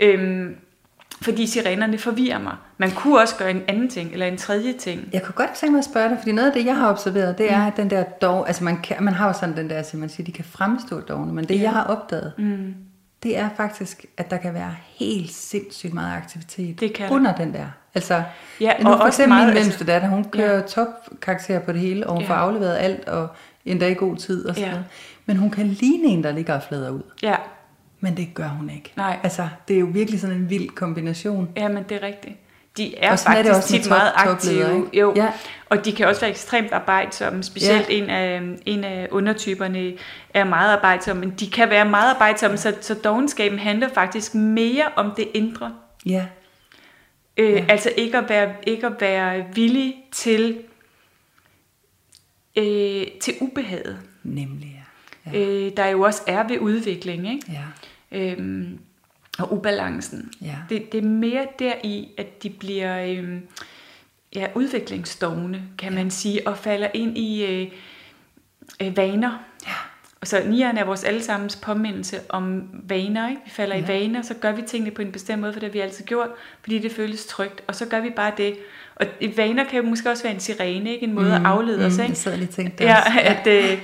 [0.00, 0.56] Øhm,
[1.22, 2.52] fordi sirenerne forvirrer mig.
[2.78, 5.08] Man kunne også gøre en anden ting, eller en tredje ting.
[5.12, 7.38] Jeg kunne godt tænke mig at spørge dig, fordi noget af det, jeg har observeret,
[7.38, 9.82] det er, at den der dog, altså man, kan, man har jo sådan den der,
[9.82, 11.62] som man siger, de kan fremstå dogne, men det, Ja.
[11.62, 12.74] jeg har opdaget, Mm.
[13.22, 17.14] Det er faktisk, at der kan være helt sindssygt meget aktivitet Det kan der.
[17.14, 17.66] under den der.
[17.94, 18.22] Altså,
[18.60, 20.60] Ja, nu og for også eksempel meget, min altså- mellemste datter, hun kører ja.
[20.60, 22.28] topkarakter på det hele, og hun Ja.
[22.28, 23.28] får afleveret alt, og
[23.64, 24.70] endda i god tid og sådan Ja.
[24.74, 24.86] noget.
[25.26, 27.02] Men hun kan ligne en, der ligger og flader ud.
[27.22, 27.36] Ja,
[28.00, 28.92] Men det gør hun ikke.
[28.96, 29.18] Nej.
[29.22, 31.48] Altså, det er jo virkelig sådan en vild kombination.
[31.56, 32.34] ja, men det er rigtigt.
[32.76, 34.76] De er Og sådan er det faktisk tit top- meget aktive.
[34.76, 34.98] ikke?
[35.00, 35.12] Jo.
[35.16, 35.32] Ja.
[35.68, 37.42] Og de kan også være ekstremt arbejdsomme.
[37.42, 37.94] Specielt Ja.
[37.94, 39.92] en, af, en af undertyperne
[40.34, 41.20] er meget arbejdsomme.
[41.20, 45.74] Men de kan være meget arbejdsomme, så, så dogenskaben handler faktisk mere om det indre.
[46.06, 46.26] Ja,
[47.36, 47.64] Øh, ja.
[47.68, 50.58] Altså ikke at, være, ikke at være villig til
[52.56, 54.84] øh, til ubehaget, Nemlig,
[55.26, 55.38] ja.
[55.38, 55.44] ja.
[55.66, 57.46] øh, der jo også er ved udvikling, ikke?
[57.52, 57.62] Ja,
[58.18, 58.78] Øhm,
[59.38, 60.30] og ubalancen.
[60.42, 60.54] Ja.
[60.68, 63.40] Det, det er mere deri, at de bliver øhm,
[64.34, 67.68] ja, udviklingsdogne, kan man sige, og falder ind i øh,
[68.82, 69.38] øh, vaner.
[69.66, 69.72] Ja.
[70.20, 73.28] Og så nieren er vores allesammens påmindelse om vaner.
[73.28, 73.40] Ikke?
[73.44, 73.82] Vi falder ja.
[73.82, 73.98] i Ja.
[73.98, 76.28] vaner, så gør vi tingene på en bestemt måde, for det har vi altid gjort,
[76.60, 77.62] fordi det føles trygt.
[77.66, 78.56] Og så gør vi bare det.
[78.96, 79.06] Og
[79.36, 81.04] vaner kan jo måske også være en sirene, ikke?
[81.06, 81.92] en måde mm, at aflede os.
[81.96, 82.10] Mm, Ikke?
[82.10, 83.20] jeg sad lige det Ja, også.
[83.20, 83.78] at, øh,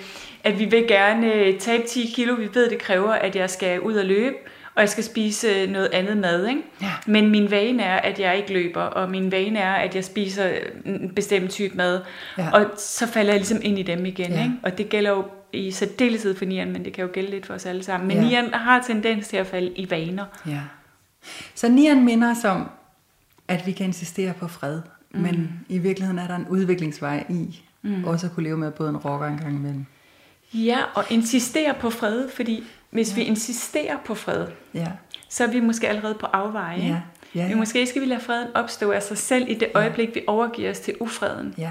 [0.44, 2.34] at vi vil gerne øh, tabe 10 kilo.
[2.34, 4.36] Vi ved, det kræver, at jeg skal ud og løbe,
[4.78, 6.46] og jeg skal spise øh, noget andet mad.
[6.46, 6.62] Ikke?
[6.82, 6.92] Ja.
[7.06, 10.50] Men min vane er, at jeg ikke løber, og min vane er, at jeg spiser
[10.84, 12.00] en bestemt type mad.
[12.38, 12.50] Ja.
[12.50, 14.30] Og så falder jeg ligesom ind i dem igen.
[14.30, 14.42] Ja.
[14.42, 14.54] Ikke?
[14.62, 17.54] Og det gælder jo i særdeleshed for nieren, men det kan jo gælde lidt for
[17.54, 18.08] os alle sammen.
[18.08, 18.22] Men ja.
[18.22, 20.24] nieren har tendens til at falde i vaner.
[20.46, 20.60] Ja.
[21.54, 22.70] Så nieren minder os om,
[23.48, 24.80] at vi kan insistere på fred,
[25.14, 25.20] mm.
[25.20, 28.04] men i virkeligheden er der en udviklingsvej i mm.
[28.04, 29.86] også at kunne leve med både en rocker en gang imellem.
[30.54, 33.14] Ja, og insistere på fred, fordi hvis ja.
[33.14, 34.86] vi insisterer på fred, Ja,
[35.28, 36.78] så er vi måske allerede på afveje.
[36.78, 37.00] Ja, ja,
[37.34, 37.48] ja.
[37.48, 40.70] Men måske skal vi lade freden opstå af sig selv i det øjeblik, vi overgiver
[40.70, 41.54] os til ufreden.
[41.58, 41.70] ja.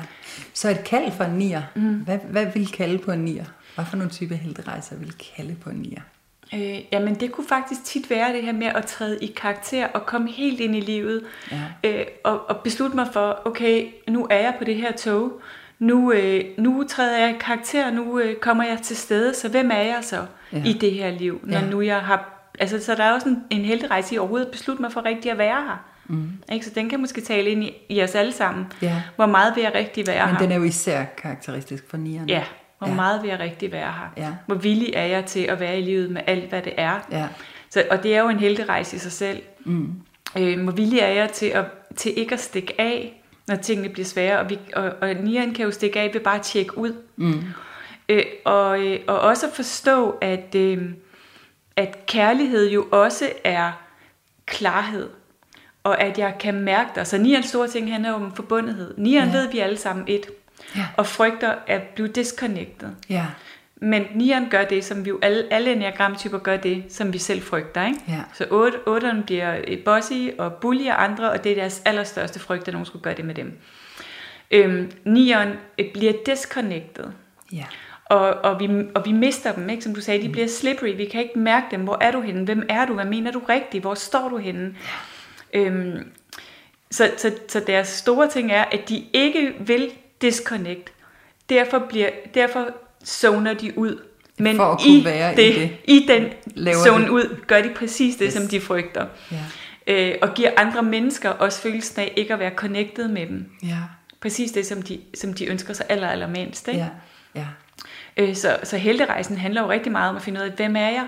[0.53, 1.61] Så et kald for en nier.
[1.76, 1.95] Mm.
[1.95, 3.45] Hvad, hvad vil kalde på en nier?
[3.76, 6.01] Hvad for nogle type helterejser vil kalde på en nier?
[6.53, 10.05] Øh, jamen det kunne faktisk tit være det her med at træde i karakter og
[10.05, 11.24] komme helt ind i livet.
[11.51, 11.89] Ja.
[11.89, 15.41] Øh, og, og beslutte mig for, okay, nu er jeg på det her tog.
[15.80, 19.34] Nu, øh, nu træder jeg i karakter, nu øh, kommer jeg til stede.
[19.36, 20.63] Så hvem er jeg så Ja.
[20.65, 21.69] i det her liv, når Ja.
[21.69, 22.34] nu jeg har...
[22.59, 25.32] Altså, så der er også en, en helterejse i overhovedet at beslutte mig for rigtigt
[25.32, 25.86] at være her.
[26.05, 26.30] Mm.
[26.51, 26.65] Ikke?
[26.65, 28.65] Så den kan måske tale ind i, i os alle sammen.
[28.82, 29.01] Ja.
[29.15, 30.41] Hvor meget vil jeg rigtig være Men her?
[30.41, 32.30] den er jo især karakteristisk for nieren.
[32.30, 32.43] Ja,
[32.80, 32.93] hvor ja.
[32.93, 34.23] meget vil jeg rigtig være her?
[34.25, 34.30] Ja.
[34.45, 36.99] Hvor villig er jeg til at være i livet med alt, hvad det er?
[37.11, 37.28] Ja.
[37.69, 39.41] Så, og det er jo en helterejse i sig selv.
[39.65, 39.93] Mm.
[40.38, 41.65] Øh, hvor villig er jeg til, at,
[41.95, 43.16] til ikke at stikke af,
[43.48, 44.39] når tingene bliver svære?
[44.39, 46.93] Og, vi, og, og nieren kan jo stikke af ved bare at tjekke ud.
[47.16, 47.43] Mm.
[48.10, 50.89] Øh, og, øh, og også at forstå, at, øh,
[51.76, 53.72] at kærlighed jo også er
[54.45, 55.10] klarhed.
[55.84, 57.08] Og at jeg kan mærke dig.
[57.08, 58.93] Så nieren store ting handler om forbundethed.
[58.98, 59.38] Nieren Ja.
[59.38, 60.26] ved, vi alle sammen et.
[60.76, 60.86] Ja.
[60.98, 62.89] Og frygter at blive disconnected.
[63.10, 63.26] Ja.
[63.82, 67.41] Men nieren gør det, som vi jo alle, alle enneagramtyper gør det, som vi selv
[67.41, 67.86] frygter.
[67.86, 67.99] Ikke?
[68.07, 68.21] Ja.
[68.34, 72.67] Så otte, otteren bliver bossy og bully og andre, og det er deres allerstørste frygt,
[72.67, 73.59] at nogen skulle gøre det med dem.
[74.51, 77.05] Øhm, nieren øh, bliver disconnected.
[77.53, 77.65] Ja.
[78.05, 79.84] Og, og, vi, og vi mister dem, ikke?
[79.84, 82.45] som du sagde, de bliver slippery, vi kan ikke mærke dem, hvor er du henne,
[82.45, 84.75] hvem er du, hvad mener du rigtigt, hvor står du henne.
[85.53, 86.11] Øhm,
[86.91, 90.93] så, så, så deres store ting er, at de ikke vil disconnect,
[91.49, 92.67] derfor, bliver, derfor
[93.08, 94.01] zoner de ud.
[94.39, 97.36] Men For at kunne i, være i det, det, i den laver zone de- ud,
[97.47, 98.34] gør de præcis det, yes.
[98.34, 99.05] som de frygter.
[99.32, 99.38] Ja.
[99.88, 103.45] Øh, og giver andre mennesker også følelsen af ikke at være connected med dem.
[103.64, 103.78] Ja.
[104.22, 106.68] Præcis det, som de, som de ønsker sig aller, aller mindst.
[106.68, 106.80] Ikke?
[106.80, 106.88] Ja.
[107.41, 107.45] Ja.
[108.18, 110.89] Øh, så, så helterejsen handler jo rigtig meget om at finde ud af, hvem er
[110.89, 111.05] jeg?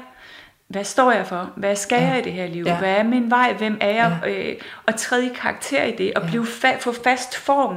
[0.69, 1.49] Hvad står jeg for?
[1.55, 2.07] Hvad skal Ja.
[2.07, 2.63] jeg i det her liv?
[2.67, 2.77] Ja.
[2.77, 3.53] Hvad er min vej?
[3.53, 4.17] Hvem er jeg?
[4.27, 4.55] Øh,
[4.87, 6.27] og træde i karakter i det, og Ja.
[6.27, 7.75] blive fa- få fast form.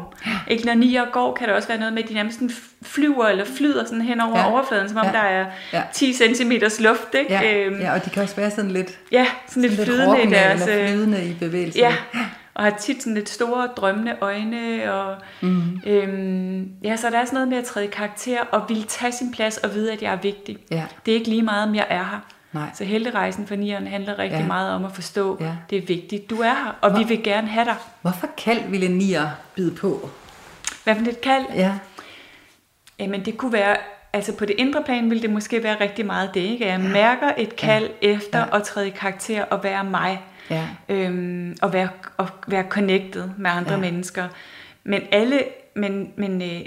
[0.49, 2.41] Ikke når nier går, kan det også være noget med, at de nærmest
[2.83, 4.51] flyver eller flyder sådan hen over Ja.
[4.53, 5.13] overfladen, som om Ja.
[5.13, 5.83] der er Ja.
[5.93, 7.15] 10 cm luft.
[7.15, 7.33] Ikke?
[7.33, 7.59] Ja.
[7.67, 10.27] Øhm, ja, og de kan også være sådan lidt, ja, sådan lidt sådan flydende i
[10.31, 10.63] deres...
[10.67, 11.81] eller øh, flydende i bevægelsen.
[11.81, 11.95] Ja,
[12.55, 14.93] og har tit sådan lidt store drømmende øjne.
[14.93, 15.81] Og, mm.
[15.87, 19.33] øhm, ja, så der er sådan noget med at træde karakter og ville tage sin
[19.33, 20.57] plads og vide, at jeg er vigtig.
[20.71, 20.83] Ja.
[21.07, 22.21] Det er ikke lige meget, om jeg er her.
[22.53, 22.69] Nej.
[22.75, 24.41] Så helterejsen for nieren handler rigtig Ja.
[24.41, 24.47] ja.
[24.47, 25.47] meget om at forstå, Ja.
[25.47, 25.57] ja.
[25.71, 26.31] det er vigtigt.
[26.31, 27.77] Du er her, og vi vil gerne have dig.
[28.03, 30.11] Hvorfor kald ville nier bide på?
[30.85, 31.45] Hvad for et kald?
[31.55, 31.73] Ja.
[32.99, 33.77] Jamen det kunne være,
[34.13, 36.67] altså på det indre plan ville det måske være rigtig meget det, ikke?
[36.67, 38.09] Jeg mærker et kald ja.
[38.09, 38.45] efter Ja.
[38.53, 38.57] ja.
[38.57, 40.21] at træde i karakter og være mig.
[40.51, 40.69] Ja.
[40.89, 43.77] Øhm, og, være, og være connected med andre Ja.
[43.77, 43.81] ja.
[43.81, 44.29] mennesker.
[44.85, 45.45] Men alle,
[45.77, 46.61] men, men, øh,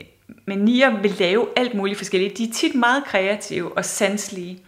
[0.46, 2.38] men nier vil lave alt muligt forskelligt.
[2.38, 4.60] De er tit meget kreative og sanselige.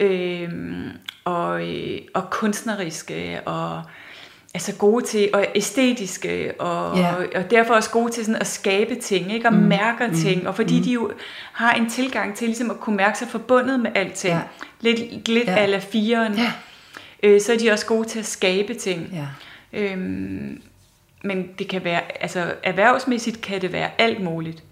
[0.00, 0.90] Øhm,
[1.24, 3.82] og, øh, og kunstneriske og
[4.54, 7.14] altså gode til og æstetiske og, Ja.
[7.14, 9.60] og, og derfor også gode til sådan at skabe ting ikke og mm.
[9.60, 10.14] mærker mm.
[10.14, 10.84] ting og fordi mm.
[10.84, 11.12] de jo
[11.52, 14.40] har en tilgang til ligesom at kunne mærke sig forbundet med alting Ja.
[14.80, 15.56] lidt lidt ja.
[15.56, 16.52] ala firen Ja.
[17.22, 19.26] øh, så er de også gode til at skabe ting Ja.
[19.80, 20.62] Øhm,
[21.24, 24.62] men det kan være, altså erhvervsmæssigt kan det være alt muligt.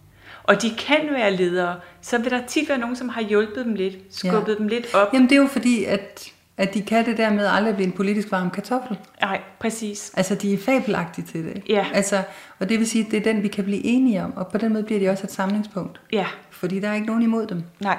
[0.42, 3.74] Og de kan være ledere, så vil der tit være nogen, som har hjulpet dem
[3.74, 4.52] lidt, skubbet Ja.
[4.52, 4.58] ja.
[4.58, 5.08] dem lidt op.
[5.14, 7.86] Jamen det er jo fordi, at, at de kan det der med aldrig at blive
[7.86, 8.98] en politisk varm kartoffel.
[9.20, 10.12] Nej, præcis.
[10.16, 11.62] Altså, de er fabelagtige til det.
[11.68, 11.86] Ja.
[11.94, 12.22] Altså,
[12.58, 14.58] og det vil sige, at det er den, vi kan blive enige om, og på
[14.58, 16.00] den måde bliver de også et samlingspunkt.
[16.12, 17.62] Ja, Fordi der er ikke nogen imod dem.
[17.80, 17.98] nej.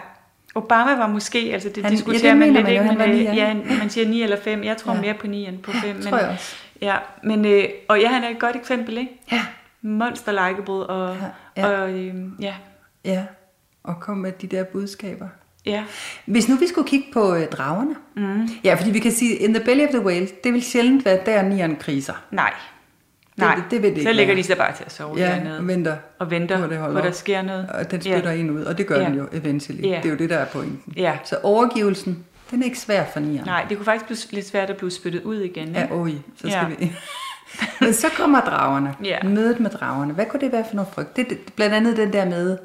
[0.55, 2.95] Obama var måske, altså det Han- han, ja, diskuterer det man lidt, man jo, ikke?
[2.97, 3.33] Men, øh, ja.
[3.33, 4.63] ja, man siger 9 eller 5.
[4.63, 4.97] Jeg tror Ja.
[4.97, 5.01] ja.
[5.05, 6.01] mere på 9 end på 5.
[6.01, 6.55] tror jeg også.
[6.81, 9.11] Ja, men, øh, og ja, han er et godt eksempel, ikke?
[9.31, 9.41] Ja.
[9.81, 11.17] Monster likeable, og
[11.57, 12.53] Ja, og øh, ja,
[13.05, 13.23] Ja,
[13.83, 15.27] og komme med de der budskaber.
[15.65, 15.83] Ja.
[16.25, 17.95] Hvis nu vi skulle kigge på øh, dragerne.
[18.15, 18.47] Mm.
[18.63, 21.19] Ja, fordi vi kan sige, in the belly of the whale, det vil sjældent være
[21.25, 22.13] der nieren kriser.
[22.31, 22.53] Nej.
[23.37, 24.43] Nej, det- det vil det ikke så ligger være.
[24.43, 25.57] de så bare til at sove Ja, dernede.
[25.59, 25.95] og venter.
[26.19, 27.69] Og venter på, det holder på, der sker noget.
[27.69, 28.39] Og den spytter Ja.
[28.39, 29.05] en ud, og det gør Ja.
[29.05, 29.83] den jo eventually.
[29.83, 29.97] Ja.
[30.03, 30.93] Det er jo det, der er pointen.
[30.97, 31.17] Ja.
[31.23, 33.45] Så overgivelsen, den er ikke svær for nieren.
[33.45, 35.67] Nej, det kunne faktisk blive lidt svært at blive spyttet ud igen.
[35.67, 35.79] Ikke?
[35.79, 36.65] Ja, oj, så skal Ja.
[36.79, 36.91] vi...
[37.81, 38.95] Men så kommer dragerne.
[39.03, 39.17] Ja.
[39.23, 40.13] Mødet med dragerne.
[40.13, 41.15] Hvad kunne det være for noget frygt?
[41.15, 42.57] Det er det- blandt andet den der med,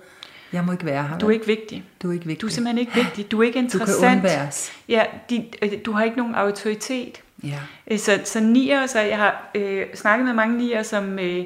[0.52, 1.18] jeg må ikke være her.
[1.18, 1.84] Du er ikke vigtig.
[2.02, 2.42] du er ikke vigtig.
[2.42, 3.30] Du er simpelthen ikke vigtig.
[3.30, 4.00] Du er ikke du interessant.
[4.00, 4.72] kan undværes.
[4.88, 7.20] Ja, de, øh, du har ikke nogen autoritet.
[7.44, 7.58] Ja.
[7.90, 11.44] Øh, Så, så nier, så jeg har øh, snakket med mange nier, som øh,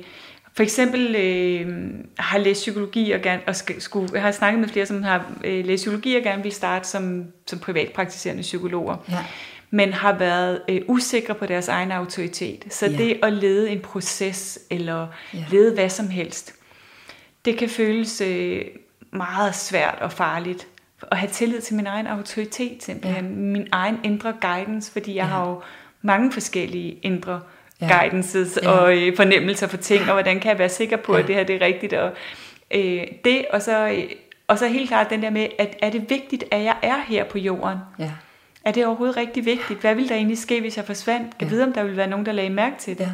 [0.57, 1.89] for eksempel øh,
[2.19, 5.65] har læst psykologi og, gerne, og skulle, jeg har snakket med flere, som har øh,
[5.67, 8.97] læst psykologi og gerne vil starte som, som privatpraktiserende psykologer.
[9.09, 9.19] Ja.
[9.71, 12.65] Men har været øh, usikre på deres egen autoritet.
[12.71, 12.97] Så Ja.
[12.97, 15.45] det at lede en proces, eller Ja.
[15.51, 16.55] lede hvad som helst,
[17.45, 18.65] det kan føles øh,
[19.13, 20.67] meget svært og farligt.
[21.11, 23.25] At have tillid til min egen autoritet simpelthen.
[23.25, 23.31] Ja.
[23.31, 25.29] Min egen indre guidance, fordi jeg Ja.
[25.29, 25.61] har jo
[26.03, 27.41] mange forskellige indre
[27.81, 27.99] Ja.
[27.99, 28.71] guidances Ja.
[28.71, 31.21] og øh, fornemmelser for ting, og hvordan kan jeg være sikker på, ja.
[31.21, 31.93] at det her det er rigtigt.
[31.93, 32.13] Og,
[32.71, 34.03] øh, det, og så, øh,
[34.47, 37.25] og så helt klart den der med, at er det vigtigt, at jeg er her
[37.25, 37.79] på jorden?
[37.99, 38.11] Ja.
[38.71, 39.81] Er det overhovedet rigtig vigtigt?
[39.81, 41.39] Hvad ville der egentlig ske, hvis jeg forsvandt?
[41.39, 41.55] Kan Ja.
[41.55, 43.05] vide, om der ville være nogen, der lagde mærke til det?
[43.05, 43.11] Ja.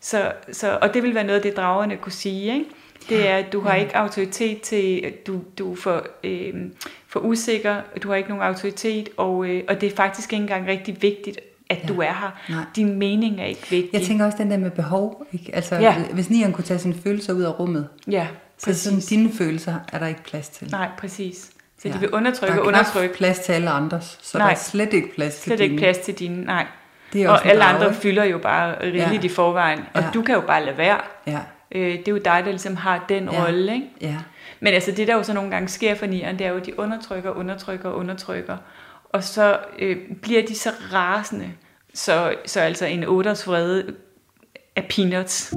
[0.00, 2.54] Så, så, og det vil være noget af det, dragerne kunne sige.
[2.54, 2.64] Ikke?
[3.08, 3.80] Det er, at du har Ja.
[3.82, 6.54] ikke autoritet til, du, du er for, øh,
[7.08, 10.66] for usikker, du har ikke nogen autoritet, og, øh, og det er faktisk ikke engang
[10.66, 11.86] rigtig vigtigt, at Ja.
[11.88, 12.40] du er her.
[12.54, 12.64] Nej.
[12.76, 13.90] Din mening er ikke vigtig.
[13.92, 15.26] Jeg tænker også den der med behov.
[15.32, 15.54] Ikke?
[15.54, 15.94] Altså, Ja.
[16.12, 18.26] hvis nieren kunne tage sine følelser ud af rummet, ja,
[18.58, 20.68] så sådan, dine følelser er der ikke plads til.
[20.70, 21.50] Nej, præcis.
[21.84, 21.94] Så Ja.
[21.94, 23.14] de vil undertrykke der og er knap undertrykke.
[23.14, 24.46] plads til alle andres, så Nej.
[24.46, 25.78] der er slet ikke plads til Slet ikke dine.
[25.80, 26.66] plads til dine, nej.
[27.12, 28.00] Det er Og alle andre ikke?
[28.00, 29.28] fylder jo bare rigeligt Ja.
[29.28, 30.06] i forvejen, og Ja.
[30.14, 31.00] du kan jo bare lade være.
[31.26, 31.38] Ja,
[31.76, 33.44] Øh, det er jo dig, der ligesom har den Ja.
[33.44, 33.86] rolle, ikke?
[34.00, 34.16] ja.
[34.60, 36.66] Men altså det, der jo så nogle gange sker for nieren, det er jo, at
[36.66, 38.56] de undertrykker, undertrykker, undertrykker.
[39.10, 41.48] Og så øh, bliver de så rasende,
[41.94, 43.94] så, så altså en otters vrede
[44.76, 45.54] er peanuts.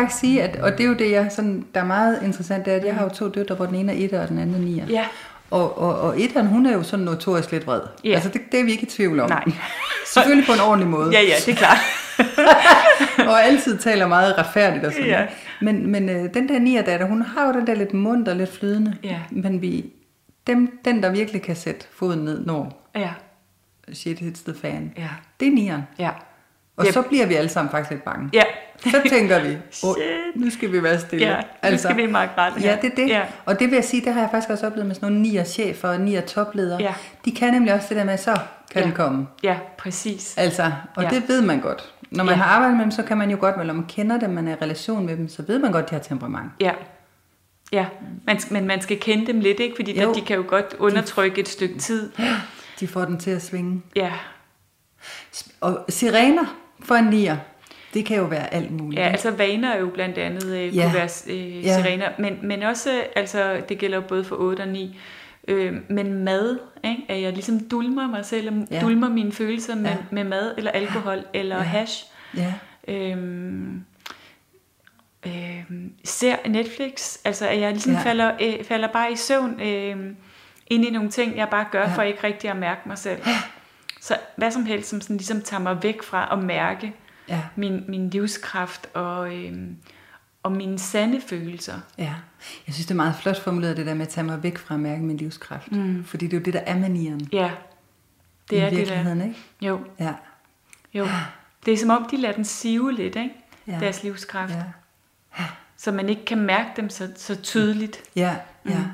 [0.00, 2.72] Faktisk sige, at, og det er jo det, jeg sådan, der er meget interessant, det
[2.72, 4.54] er, at jeg har jo to døtre, hvor den ene er etter, og den anden
[4.56, 4.86] er nier.
[4.88, 5.04] Ja.
[5.50, 7.80] Og, og, og etteren, hun er jo sådan notorisk lidt vred.
[8.04, 8.10] Ja.
[8.14, 9.28] Altså, det, det er vi ikke i tvivl om.
[9.30, 9.44] Nej.
[10.14, 11.10] Selvfølgelig på en ordentlig måde.
[11.12, 11.78] Ja, ja, det er klart.
[13.30, 15.28] og altid taler meget retfærdigt og sådan noget.
[15.60, 18.36] Men, men øh, den der nier datter, hun har jo den der lidt mund og
[18.36, 18.96] lidt flydende.
[19.02, 19.18] Ja.
[19.30, 19.92] Men vi,
[20.46, 23.10] dem, den, der virkelig kan sætte foden ned, når Ja,
[23.92, 25.08] shit hits the fan, ja,
[25.40, 25.82] det er nieren.
[25.98, 26.10] ja.
[26.76, 26.92] Og Yep.
[26.92, 28.30] så bliver vi alle sammen faktisk lidt bange.
[28.32, 28.42] Ja.
[28.90, 29.56] Så tænker vi,
[29.88, 29.94] oh,
[30.34, 31.26] nu skal vi være stille.
[31.62, 32.70] Ja, nu skal vi Margrethe her.
[32.70, 33.08] Ja, det er det.
[33.08, 33.22] Ja.
[33.44, 35.44] Og det vil jeg sige, det har jeg faktisk også oplevet med sådan nogle nier
[35.44, 36.82] chefer og nier topledere.
[36.82, 36.94] Ja.
[37.24, 38.32] De kan nemlig også det der med, så
[38.72, 38.86] kan Ja.
[38.86, 39.26] den komme.
[39.42, 40.34] Ja, præcis.
[40.38, 41.08] Altså, og Ja.
[41.08, 41.92] det ved man godt.
[42.10, 42.40] Når man Ja.
[42.42, 44.52] har arbejdet med dem, så kan man jo godt, eller man kender dem, man er
[44.52, 46.50] i relation med dem, så ved man godt, at de har temperament.
[46.60, 46.72] Ja.
[47.72, 47.86] Ja,
[48.26, 49.76] man, men man skal kende dem lidt, ikke?
[49.76, 50.08] Fordi Jo.
[50.08, 52.10] der, de kan jo godt undertrykke et stykke tid.
[52.80, 53.82] De får den til at svinge.
[53.96, 54.12] Ja,
[55.60, 56.44] Og sirener
[56.84, 57.36] for en nier,
[57.94, 59.00] det kan jo være alt muligt.
[59.00, 60.82] Ja, altså vaner er jo blandt andet øh, Ja.
[60.82, 61.82] kunne være øh, Ja.
[61.82, 64.98] sirener, men, men også, altså det gælder både for 8 og 9,
[65.48, 67.02] øh, men mad, ikke?
[67.08, 68.76] at jeg ligesom dulmer mig selv, Ja.
[68.76, 68.80] ja.
[68.80, 69.90] dulmer mine følelser med, Ja.
[69.90, 69.96] ja.
[70.10, 71.62] med mad eller alkohol eller Ja.
[71.62, 72.04] hash.
[72.36, 72.52] ja.
[72.88, 73.84] Øhm,
[75.26, 77.98] øhm, ser Netflix, altså at jeg ligesom Ja.
[77.98, 78.04] ja.
[78.04, 79.96] falder, øh, falder bare i søvn øh,
[80.66, 81.88] ind i nogle ting, jeg bare gør, Ja.
[81.88, 81.94] ja.
[81.94, 83.18] for ikke rigtig at mærke mig selv.
[84.00, 86.92] Så hvad som helst, som sådan ligesom tager mig væk fra at mærke
[87.28, 87.42] Ja.
[87.56, 89.76] min, min livskraft og, øhm,
[90.42, 91.80] og mine sande følelser.
[91.98, 92.14] Ja,
[92.66, 94.74] jeg synes, det er meget flot formuleret, det der med at tage mig væk fra
[94.74, 95.72] at mærke min livskraft.
[95.72, 96.04] Mm.
[96.04, 97.28] Fordi det er jo det, der er manieren.
[97.32, 97.50] Ja,
[98.50, 99.26] det i er det virkeligheden, der.
[99.26, 99.38] ikke?
[99.62, 100.14] Jo, Ja.
[100.94, 101.06] jo.
[101.66, 103.30] Det er som om, de lader den sive lidt, ikke?
[103.66, 103.78] Ja.
[103.80, 104.52] Deres livskraft.
[104.52, 104.62] Ja.
[105.38, 105.44] Ja.
[105.76, 108.02] Så man ikke kan mærke dem så, så tydeligt.
[108.16, 108.36] Ja,
[108.68, 108.84] ja.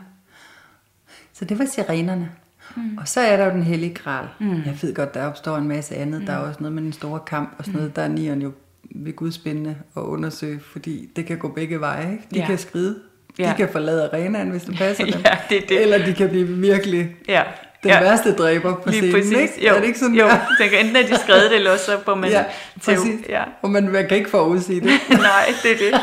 [1.33, 2.33] Så det var sirenerne.
[2.77, 2.97] Mm.
[2.99, 4.27] Og så er der jo den hellige gral.
[4.41, 4.51] Mm.
[4.67, 6.21] Jeg ved godt, der opstår en masse andet.
[6.21, 6.27] Mm.
[6.27, 7.97] Der er også noget med den store kamp og sådan noget.
[7.97, 8.53] Der er nieren jo
[8.95, 12.13] ved Gud spændende at undersøge, fordi det kan gå begge veje.
[12.13, 12.25] Ikke?
[12.35, 12.47] De Ja.
[12.47, 12.95] kan skride.
[13.37, 13.55] De Ja.
[13.57, 15.21] kan forlade arenaen, hvis det passer dem.
[15.25, 15.83] Ja, det det.
[15.83, 17.43] Eller de kan blive virkelig Ja.
[17.83, 18.01] Den ja.
[18.01, 19.15] værste dræber på Lige scenen.
[19.15, 19.57] præcis.
[19.57, 19.69] Ikke?
[19.69, 20.25] Jo, er det ikke sådan, jo.
[20.25, 20.31] der?
[20.31, 22.45] Jeg tænker, enten er de skrevet det, eller også så får man ja,
[22.83, 23.21] til- præcis.
[23.29, 23.43] Ja.
[23.63, 24.91] Og man, man kan ikke forudsige det.
[25.11, 26.01] Nej, det er det.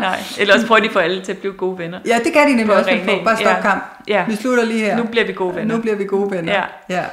[0.00, 0.18] Nej.
[0.38, 1.98] Eller også prøver de for alle til at blive gode venner.
[2.06, 2.98] Ja, det kan de nemlig På også.
[3.04, 3.24] På.
[3.24, 3.60] Bare stop ja.
[3.62, 3.84] kamp.
[4.08, 4.24] Ja.
[4.28, 4.96] Vi slutter lige her.
[4.96, 5.74] Nu bliver vi gode venner.
[5.76, 6.52] Nu bliver vi gode venner.
[6.54, 6.62] Ja.
[6.96, 7.04] ja.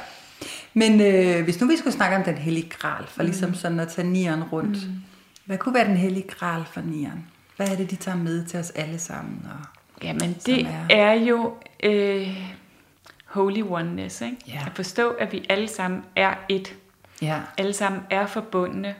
[0.74, 3.88] Men øh, hvis nu vi skulle snakke om den hellige gral, for ligesom sådan at
[3.88, 4.86] tage nieren rundt.
[4.88, 4.92] Mm.
[5.44, 7.24] Hvad kunne være den hellige gral for nieren?
[7.56, 9.40] Hvad er det, de tager med til os alle sammen?
[9.44, 9.66] Og,
[10.04, 10.60] Jamen, det
[10.90, 11.52] er- er jo
[11.82, 12.28] øh,
[13.28, 14.36] holy oneness, ikke?
[14.48, 14.60] Ja.
[14.66, 16.74] At forstå, at vi alle sammen er et.
[17.22, 18.94] ja, Alle sammen er forbundne.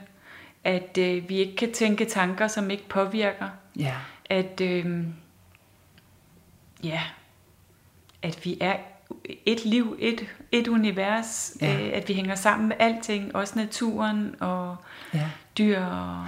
[0.63, 3.49] At øh, vi ikke kan tænke tanker, som ikke påvirker.
[3.79, 3.93] ja,
[4.29, 4.85] At, øh,
[6.83, 7.01] ja,
[8.21, 8.75] at vi er
[9.45, 11.57] et liv, et, et univers.
[11.61, 11.73] Ja.
[11.75, 13.35] Øh, at vi hænger sammen med alting.
[13.35, 14.75] Også naturen og
[15.13, 15.25] ja.
[15.57, 15.79] dyr.
[15.85, 16.25] Og,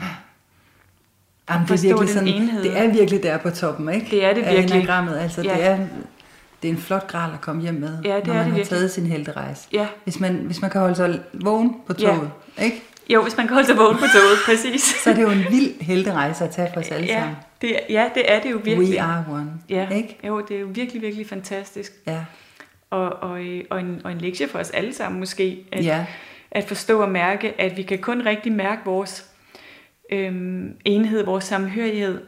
[1.49, 2.63] Jamen, det, er virkelig sådan, enhed.
[2.63, 4.07] det er virkelig der på toppen, ikke?
[4.11, 4.77] Det er det Af virkelig.
[4.77, 5.17] enagrammet.
[5.19, 5.53] Altså, Ja.
[5.55, 5.87] det, er,
[6.61, 8.57] det er en flot gral at komme hjem med, Ja, det når man det har
[8.57, 8.67] virkelig.
[8.67, 9.67] taget sin helterejse.
[9.73, 9.87] ja.
[10.03, 12.05] Hvis man, hvis man kan holde sig vågen på Ja.
[12.07, 12.31] toget,
[12.61, 12.83] ikke?
[13.09, 14.81] Jo, hvis man kan holde sig vågen på toget, præcis.
[15.03, 17.35] så er det jo en vild helterejse at tage for os alle ja, sammen.
[17.61, 18.89] det, ja, det er det jo virkelig.
[18.89, 20.19] We are one, Ja, ikke?
[20.27, 21.93] jo, det er jo virkelig, virkelig fantastisk.
[22.07, 22.19] Ja,
[22.89, 23.39] Og, og,
[23.69, 26.05] og, en, og en lektie for os alle sammen måske, at, ja,
[26.51, 29.25] at forstå og mærke, at vi kan kun rigtig mærke vores
[30.11, 32.21] øhm, enhed, vores samhørighed,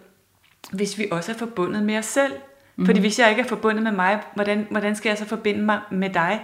[0.72, 2.34] hvis vi også er forbundet med os selv.
[2.75, 2.81] Mhm.
[2.81, 2.85] Mm-hmm.
[2.85, 5.79] Fordi hvis jeg ikke er forbundet med mig, hvordan, hvordan skal jeg så forbinde mig
[5.91, 6.39] med dig?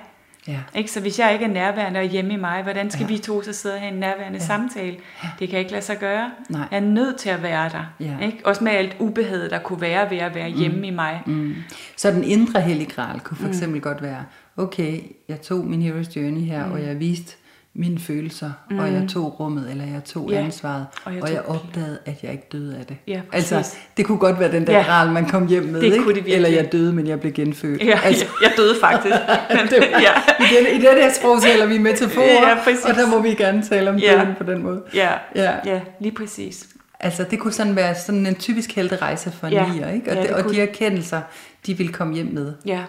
[0.48, 0.92] ja, Ikke?
[0.92, 3.08] Så hvis jeg ikke er nærværende og hjemme i mig, hvordan skal Ja.
[3.10, 3.16] ja.
[3.16, 4.44] vi to så sidde og have en nærværende Ja.
[4.44, 4.48] ja.
[4.48, 4.98] samtale?
[5.40, 6.32] Det kan ikke lade sig gøre.
[6.50, 6.62] Nej.
[6.72, 7.86] Jeg er nødt til at være der.
[8.00, 8.26] Ja.
[8.26, 8.40] Ikke?
[8.46, 11.22] Også med alt ubehaget, der kunne være ved at være hjemme i mig.
[11.26, 11.56] Mm.
[11.98, 13.50] Så den indre hellige gral kunne for Mm.
[13.50, 14.24] eksempel godt være,
[14.58, 15.00] okay,
[15.30, 16.72] jeg tog min hero's journey her, mm.
[16.72, 17.36] og jeg viste
[17.74, 18.80] mine følelser, mm.
[18.80, 20.38] og jeg tog rummet, eller jeg tog Ja.
[20.44, 22.98] ansvaret, og jeg, jeg og jeg tog- opdagede, at jeg ikke døde af det.
[23.32, 23.52] Præcis.
[23.52, 24.82] altså, det kunne godt være den der Ja.
[24.84, 26.14] gral, man kom hjem med, Det ikke?
[26.14, 27.82] det eller jeg døde, men jeg blev genfødt.
[27.84, 29.16] Ja, altså, jeg, jeg døde faktisk.
[29.56, 30.44] Men, det var, ja.
[30.46, 32.86] i, den, I det her sprog taler vi metaforer, Ja, præcis.
[32.86, 34.14] og der må vi gerne tale om Ja.
[34.14, 34.82] døden på den måde.
[34.94, 35.52] Ja, Ja.
[35.66, 36.68] ja, lige præcis.
[37.00, 39.72] Altså, det kunne sådan være sådan en typisk helterejse for Ja.
[39.74, 40.10] nier, ikke?
[40.12, 41.22] Og, Ja, det, det og kunne de erkendelser,
[41.66, 42.54] de vil komme hjem med.
[42.66, 42.82] Ja,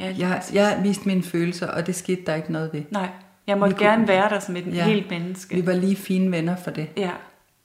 [0.00, 2.82] ja Jeg, jeg viste mine følelser, og det skete der ikke noget ved.
[2.90, 3.08] Nej,
[3.46, 4.84] jeg måtte Vi kunne- gerne være der som et Ja.
[4.84, 5.54] helt menneske.
[5.54, 6.88] Vi var lige fine venner for det.
[6.96, 7.10] Ja,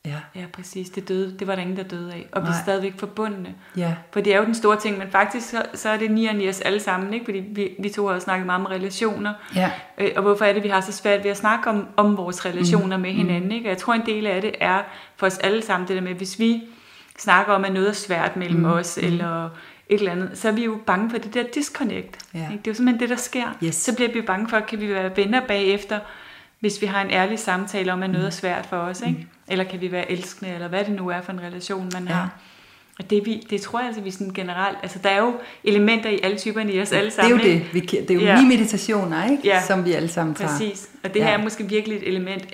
[0.05, 0.89] Ja, ja, præcis.
[0.89, 2.27] Det, døde, det var der ingen, der døde af.
[2.31, 3.55] Og vi er stadigvæk forbundne.
[3.77, 6.25] ja, For det er jo den store ting, men faktisk så, så er det 9
[6.25, 7.25] og 9 os alle sammen, ikke?
[7.25, 9.33] Fordi vi, vi to har jo snakket meget om relationer.
[9.55, 12.17] ja, Øh, og hvorfor er det, vi har så svært ved at snakke om, om
[12.17, 13.01] vores relationer Mm.
[13.01, 13.65] med hinanden, ikke?
[13.65, 14.81] Og jeg tror, en del af det er
[15.17, 16.61] for os alle sammen, det der med, hvis vi
[17.19, 18.65] snakker om, at noget er svært mellem Mm.
[18.65, 18.71] mm.
[18.71, 19.49] os, eller
[19.91, 22.17] et eller andet, så er vi jo bange for det der disconnect.
[22.33, 22.39] Ja.
[22.39, 22.51] Ikke?
[22.51, 23.57] Det er jo simpelthen det, der sker.
[23.63, 23.75] Yes.
[23.75, 25.99] Så bliver vi bange for, kan vi være venner bagefter,
[26.59, 29.27] hvis vi har en ærlig samtale om, at noget er svært for os, ikke?
[29.47, 32.07] Eller kan vi være elskende, eller hvad det nu er for en relation, man Mm.
[32.07, 32.13] Ja.
[32.13, 32.29] har.
[32.99, 34.77] Og det, vi, det tror jeg altså, vi sådan generelt...
[34.83, 37.39] Altså, der er jo elementer i alle typerne i os alle det er sammen.
[37.39, 37.73] jo det.
[37.73, 38.41] Vi, det er jo Ja.
[38.41, 39.41] ni meditationer, ikke?
[39.43, 39.61] Ja.
[39.67, 40.49] Som vi alle sammen tager.
[40.51, 40.89] Præcis.
[41.03, 41.25] Og det Ja.
[41.25, 42.45] her er måske virkelig et element,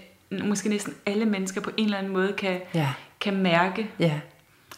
[0.43, 2.87] måske næsten alle mennesker på en eller anden måde kan, Ja,
[3.21, 3.87] kan mærke.
[3.99, 4.11] ja,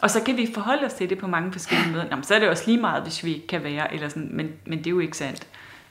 [0.00, 2.04] Og så kan vi forholde os til det på mange forskellige måder.
[2.10, 4.28] Nå, men så er det også lige meget, hvis vi ikke kan være, eller sådan,
[4.32, 5.46] men, men det er jo ikke sandt.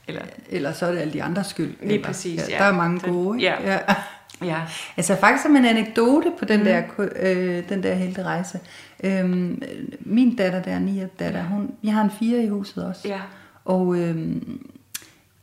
[0.07, 1.73] Eller, eller så er det alle de andres skyld.
[1.81, 2.53] Lige eller, præcis, ja.
[2.53, 2.57] ja.
[2.57, 3.53] Der er mange gode, ikke?
[3.53, 3.79] ja.
[4.43, 4.61] ja.
[4.97, 6.65] Altså faktisk som en anekdote på den, mm.
[6.65, 8.59] der, øh, den der helte rejse.
[9.03, 9.61] Øhm,
[9.99, 13.07] min datter, der er ni datter, hun, jeg har en fire i huset også.
[13.07, 13.19] Ja.
[13.65, 14.67] Og øhm,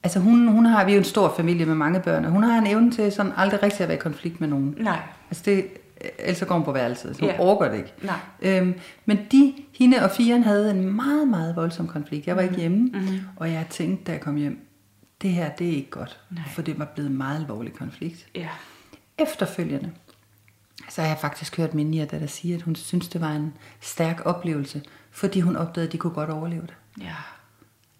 [0.03, 2.43] altså hun, hun har, vi er jo en stor familie med mange børn, og hun
[2.43, 4.75] har en evne til sådan aldrig rigtig at være i konflikt med nogen.
[4.79, 4.99] Nej.
[5.31, 5.67] Altså det,
[6.19, 7.41] ellers så går hun på værelset, så hun Ja.
[7.41, 7.93] orker det ikke.
[8.03, 8.17] Nej.
[8.43, 8.75] Øhm,
[9.07, 12.27] men de, hende og firen havde en meget, meget voldsom konflikt.
[12.27, 13.21] Jeg var ikke hjemme, Mhm.
[13.37, 14.67] og jeg tænkte, da jeg kom hjem,
[15.23, 16.21] det her, det er ikke godt.
[16.31, 16.43] Nej.
[16.55, 18.27] For det var blevet en meget alvorlig konflikt.
[18.35, 18.49] Ja.
[19.19, 19.91] Efterfølgende,
[20.89, 23.53] så har jeg faktisk hørt min nier, der siger, at hun synes, det var en
[23.81, 26.75] stærk oplevelse, fordi hun opdagede, at de kunne godt overleve det.
[27.01, 27.05] Ja.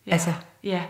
[0.07, 0.13] ja.
[0.13, 0.33] Altså-
[0.65, 0.83] Ja.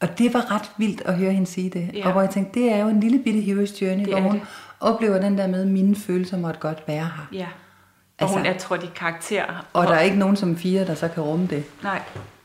[0.00, 1.90] Og det var ret vildt at høre hende sige det.
[1.94, 2.06] Ja.
[2.06, 4.34] Og hvor jeg tænkte, det er jo en lille bitte hero's journey, Det hvor hun
[4.34, 4.42] det.
[4.84, 7.28] Oplever den der med, at mine følelser måtte godt være her.
[7.32, 7.46] Ja.
[8.18, 9.66] Og Altså- hun er trådt i karakter.
[9.72, 12.00] Og der er ikke nogen som fire, der så kan rumme det Nej.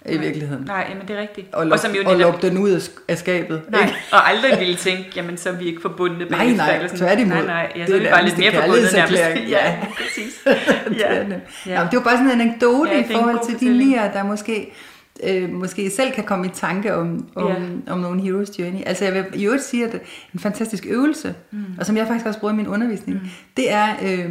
[0.05, 0.63] i virkeligheden.
[0.65, 1.53] Nej, men det er rigtigt.
[1.53, 3.61] Og, luk, som jo og lukke den ud af sk- af skabet.
[3.69, 3.95] Nej, ikke?
[4.11, 7.35] og aldrig ville tænke, jamen så er vi ikke forbundne Nej, nej, tværtimod.
[7.35, 9.49] Nej, nej, ja, Det så er er vi bare lidt mere en forbundet nærmest.
[9.49, 10.33] Ja, præcis.
[10.89, 11.19] Det Ja.
[11.23, 11.41] det.
[11.65, 11.79] Ja.
[11.83, 14.23] Nå, det var bare sådan en anekdote Ja, det i forhold til de nier, der
[14.23, 14.73] måske,
[15.23, 17.93] øh, måske selv kan komme i tanke om, om, Ja.
[17.93, 18.81] om nogle hero's journey.
[18.85, 20.01] Altså jeg vil i øvrigt sige, at
[20.33, 21.65] en fantastisk øvelse, mm.
[21.79, 23.29] og som jeg faktisk også bruger i min undervisning, mm.
[23.57, 24.29] det er øh,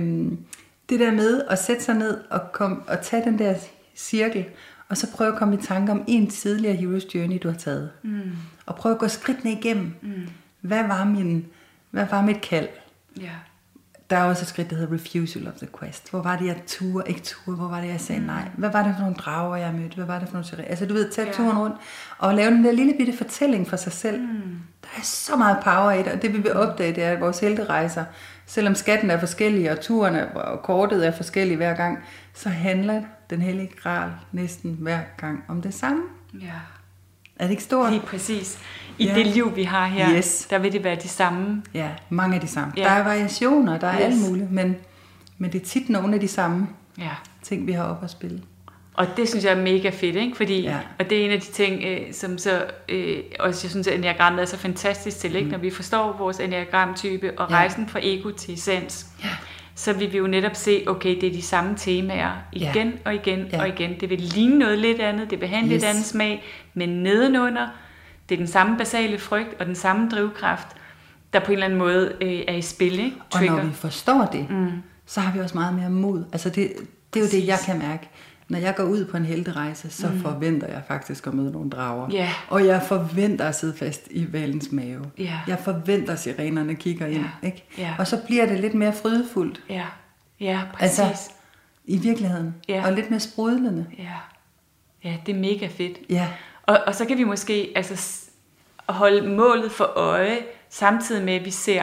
[0.89, 3.55] det der med at sætte sig ned og, kom, og tage den der
[3.97, 4.45] cirkel,
[4.89, 7.91] og så prøve at komme i tanke om en tidligere hero's journey, du har taget.
[8.03, 8.21] Mm.
[8.67, 9.95] Og prøve at gå skridtene igennem.
[10.03, 10.13] Mm.
[10.61, 11.47] Hvad, var min,
[11.91, 12.69] hvad var mit kald?
[13.21, 13.31] Ja.
[14.11, 16.11] Der er også et skridt, der hedder Refusal of the Quest.
[16.11, 17.57] Hvor var det, jeg turde, ikke turde?
[17.57, 18.43] Hvor var det, jeg sagde nej?
[18.57, 19.95] Hvad var det for nogle drager, jeg mødte?
[19.97, 21.77] Hvad var det for nogle tyre- Altså, du ved, tage turen rundt
[22.19, 24.21] og lave den der lille bitte fortælling for sig selv.
[24.21, 24.61] Mm.
[24.83, 27.21] Der er så meget power i det, og det vi vil opdage, det er, at
[27.21, 28.05] vores helterejser,
[28.47, 31.99] selvom skatten er forskellig, og turen er, og kortet er forskellig hver gang,
[32.35, 36.03] så handler den hellige gral næsten hver gang om det samme.
[36.41, 36.53] Ja.
[37.39, 37.91] Er det ikke stort?
[37.93, 38.59] Lige præcis.
[38.99, 39.15] I Ja.
[39.15, 40.47] det liv, vi har her, Yes.
[40.51, 41.63] der vil det være de samme.
[41.75, 42.73] Ja, mange af de samme.
[42.77, 42.83] Ja.
[42.83, 44.05] Der er variationer, der er Yes.
[44.05, 44.77] alt muligt, men,
[45.39, 47.11] men det er tit nogle af de samme Ja.
[47.43, 48.43] ting, vi har op at spille.
[48.95, 50.37] Og det synes jeg er mega fedt, ikke?
[50.37, 50.77] Fordi, Ja.
[50.99, 53.95] og det er en af de ting, øh, som så, øh, også jeg synes, at
[53.95, 55.45] enneagrammet er så fantastisk til, ikke?
[55.47, 55.51] Mm.
[55.53, 57.55] Når vi forstår vores enneagramtype og Ja.
[57.57, 59.29] rejsen fra ego til essens, Ja.
[59.79, 62.71] Så vil vi jo netop se, okay, det er de samme temaer Ja.
[62.71, 63.61] igen og igen Ja.
[63.61, 64.01] og igen.
[64.01, 65.71] Det vil ligne noget lidt andet, det vil have en Yes.
[65.73, 66.45] lidt anden smag,
[66.75, 67.67] men nedenunder,
[68.29, 70.67] det er den samme basale frygt og den samme drivkraft,
[71.33, 73.17] der på en eller anden måde øh, er i spil, ikke?
[73.35, 74.71] Og når vi forstår det, mm.
[75.07, 76.25] så har vi også meget mere mod.
[76.33, 76.73] Altså det,
[77.15, 78.09] det er jo det, jeg kan mærke.
[78.49, 80.21] Når jeg går ud på en helterejse, så mm.
[80.21, 82.09] forventer jeg faktisk at møde nogle drager.
[82.13, 82.31] Ja.
[82.49, 85.05] Og jeg forventer at sidde fast i valens mave.
[85.19, 85.41] Ja.
[85.47, 87.25] Jeg forventer, at sirenerne kigger ind.
[87.43, 87.47] Ja.
[87.47, 87.65] Ikke?
[87.79, 87.95] Ja.
[87.99, 89.63] Og så bliver det lidt mere frydefuldt.
[89.69, 89.85] Ja,
[90.41, 90.99] ja, præcis.
[90.99, 91.31] Altså,
[91.85, 92.55] i virkeligheden.
[92.69, 92.87] Ja.
[92.87, 93.87] Og lidt mere sprudlende.
[93.99, 94.15] Ja.
[95.05, 95.99] ja, det er mega fedt.
[96.11, 96.29] Ja.
[96.63, 98.21] Og, og så kan vi måske altså,
[98.89, 100.39] holde målet for øje,
[100.69, 101.83] samtidig med, at vi ser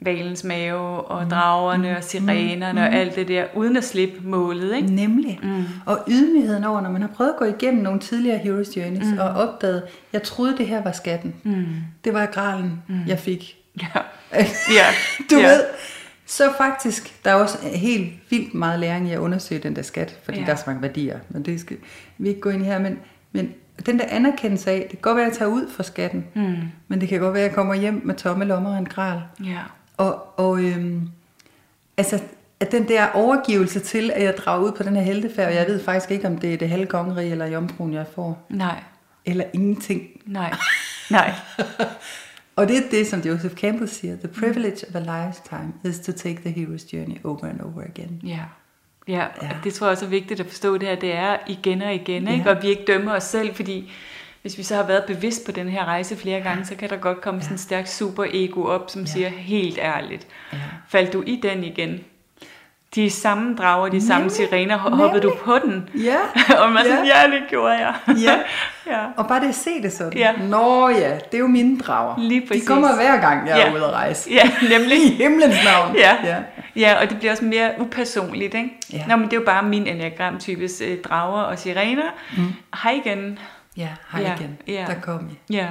[0.00, 4.76] valens mave og dragerne og sirenerne og alt det der, uden at slippe målet.
[4.76, 4.94] Ikke?
[4.94, 5.38] Nemlig.
[5.42, 5.64] Mm.
[5.86, 9.18] Og ydmygheden over, når man har prøvet at gå igennem nogle tidligere Heroes Journeys, mm.
[9.18, 9.82] og opdaget,
[10.12, 11.34] jeg troede, det her var skatten.
[11.42, 11.66] Mm.
[12.04, 13.06] Det var gralen, mm.
[13.06, 13.56] jeg fik.
[13.82, 14.00] Ja.
[14.78, 14.86] ja.
[15.30, 15.46] du ja.
[15.46, 15.62] ved.
[16.26, 20.18] Så faktisk, der er også helt vildt meget læring i at undersøge den der skat,
[20.24, 20.44] fordi ja.
[20.44, 21.76] der er så mange værdier, men det skal
[22.18, 22.78] vi ikke gå ind i her.
[22.78, 22.98] Men,
[23.32, 23.54] men
[23.86, 26.56] den der anerkendelse af, det kan godt være, at jeg tager ud for skatten, mm.
[26.88, 29.20] men det kan godt være, at jeg kommer hjem med tomme lommer og en gral.
[29.44, 29.60] Ja.
[29.96, 31.08] Og, og øhm,
[31.96, 32.20] altså,
[32.60, 35.66] at den der overgivelse til, at jeg drager ud på den her heltefærd, og jeg
[35.66, 38.82] ved faktisk ikke, om det er det halve kongerige eller jomfruen, jeg får, Nej,
[39.24, 40.02] eller ingenting.
[40.26, 40.54] nej,
[41.10, 41.34] nej.
[42.56, 46.12] Og det er det, som Joseph Campbell siger, the privilege of a lifetime is to
[46.12, 48.20] take the hero's journey over and over again.
[48.24, 48.40] Ja.
[49.08, 49.50] Ja, Ja.
[49.64, 50.94] det tror jeg også er vigtigt at forstå det her.
[50.96, 52.44] Det er igen og igen, ikke?
[52.50, 52.56] Ja.
[52.56, 53.92] og vi ikke dømmer os selv, fordi
[54.46, 56.96] hvis vi så har været bevidst på den her rejse flere gange, så kan der
[56.96, 59.06] godt komme sådan en stærk superego op, som Ja.
[59.06, 60.58] siger helt ærligt, Ja.
[60.88, 62.00] faldt du i den igen?
[62.94, 64.32] De samme drager, de samme Nemlig.
[64.36, 65.42] sirener, ho- hoppede du Nemlig.
[65.44, 65.88] på den?
[66.04, 66.16] Ja,
[66.62, 67.20] og man er sådan, ja.
[67.22, 67.94] ja, det gjorde jeg.
[68.08, 68.38] ja.
[68.92, 69.04] ja.
[69.16, 70.18] Og bare det at se det sådan.
[70.18, 70.32] Ja.
[70.32, 72.14] Nå ja, det er jo mine drager.
[72.18, 72.68] Lige De præcis.
[72.68, 73.74] kommer hver gang, jeg er Ja.
[73.74, 74.30] ude at rejse.
[74.32, 74.98] Ja, nemlig.
[75.06, 75.96] I himlens navn.
[75.96, 76.16] Ja.
[76.24, 76.36] ja.
[76.76, 78.70] Ja, og det bliver også mere upersonligt, ikke?
[78.92, 79.04] Ja.
[79.08, 82.02] Nå, men det er jo bare min enneagramtypes øh, drager og sirener.
[82.36, 82.44] Mm.
[82.82, 83.38] Hej igen.
[83.76, 84.56] Ja, hej Ja, igen.
[84.66, 84.86] ja.
[84.86, 85.52] Der kom I.
[85.54, 85.68] Ja.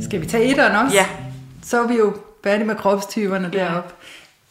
[0.00, 0.96] Skal vi tage etteren også?
[0.96, 1.06] Ja.
[1.62, 2.12] Så er vi jo
[2.44, 3.58] færdige med kropstyperne Ja.
[3.58, 3.94] deroppe.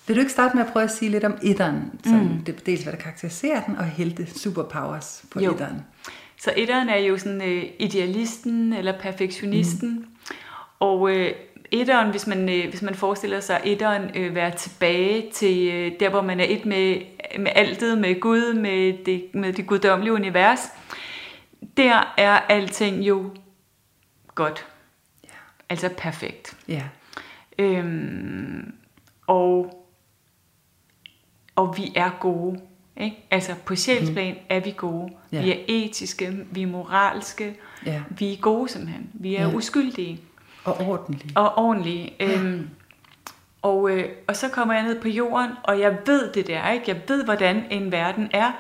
[0.07, 1.99] Vil du ikke starte med at prøve at sige lidt om etteren?
[2.03, 2.44] Sådan, mm.
[2.44, 5.52] Det dels, hvad der karakteriserer den, og helte superpowers på Jo.
[5.52, 5.82] etteren.
[6.41, 9.90] Så etteren er jo sådan øh, idealisten eller perfektionisten.
[9.90, 10.06] Mm.
[10.80, 11.32] Og øh,
[11.72, 16.10] etteren, hvis man, øh, hvis man forestiller sig etteren øh, være tilbage til øh, der,
[16.10, 17.02] hvor man er et med,
[17.40, 20.60] med altet, med Gud, med det, med det guddommelige univers,
[21.78, 23.30] der er alting jo
[24.36, 24.66] godt.
[25.24, 25.30] Ja.
[25.70, 26.56] Altså perfekt.
[26.68, 26.84] Ja.
[27.60, 28.73] Øhm,
[29.27, 29.73] og,
[31.56, 32.60] og vi er gode.
[32.98, 33.18] Ikke?
[33.31, 34.40] Altså på sjælsplan mm.
[34.49, 35.10] er vi gode.
[35.31, 35.41] Ja.
[35.41, 37.56] Vi er etiske, vi er moralske,
[37.86, 38.02] Ja.
[38.10, 39.10] vi er gode simpelthen.
[39.14, 39.49] Vi er Ja.
[39.49, 39.56] ja.
[39.56, 40.19] uskyldige
[40.64, 41.31] Og ordentlig.
[41.38, 42.14] og ordentlige.
[42.19, 42.69] Øhm,
[43.61, 46.86] og, øh, og så kommer jeg ned på jorden, og jeg ved det der, ikke?
[46.88, 48.52] Jeg ved, hvordan en verden er,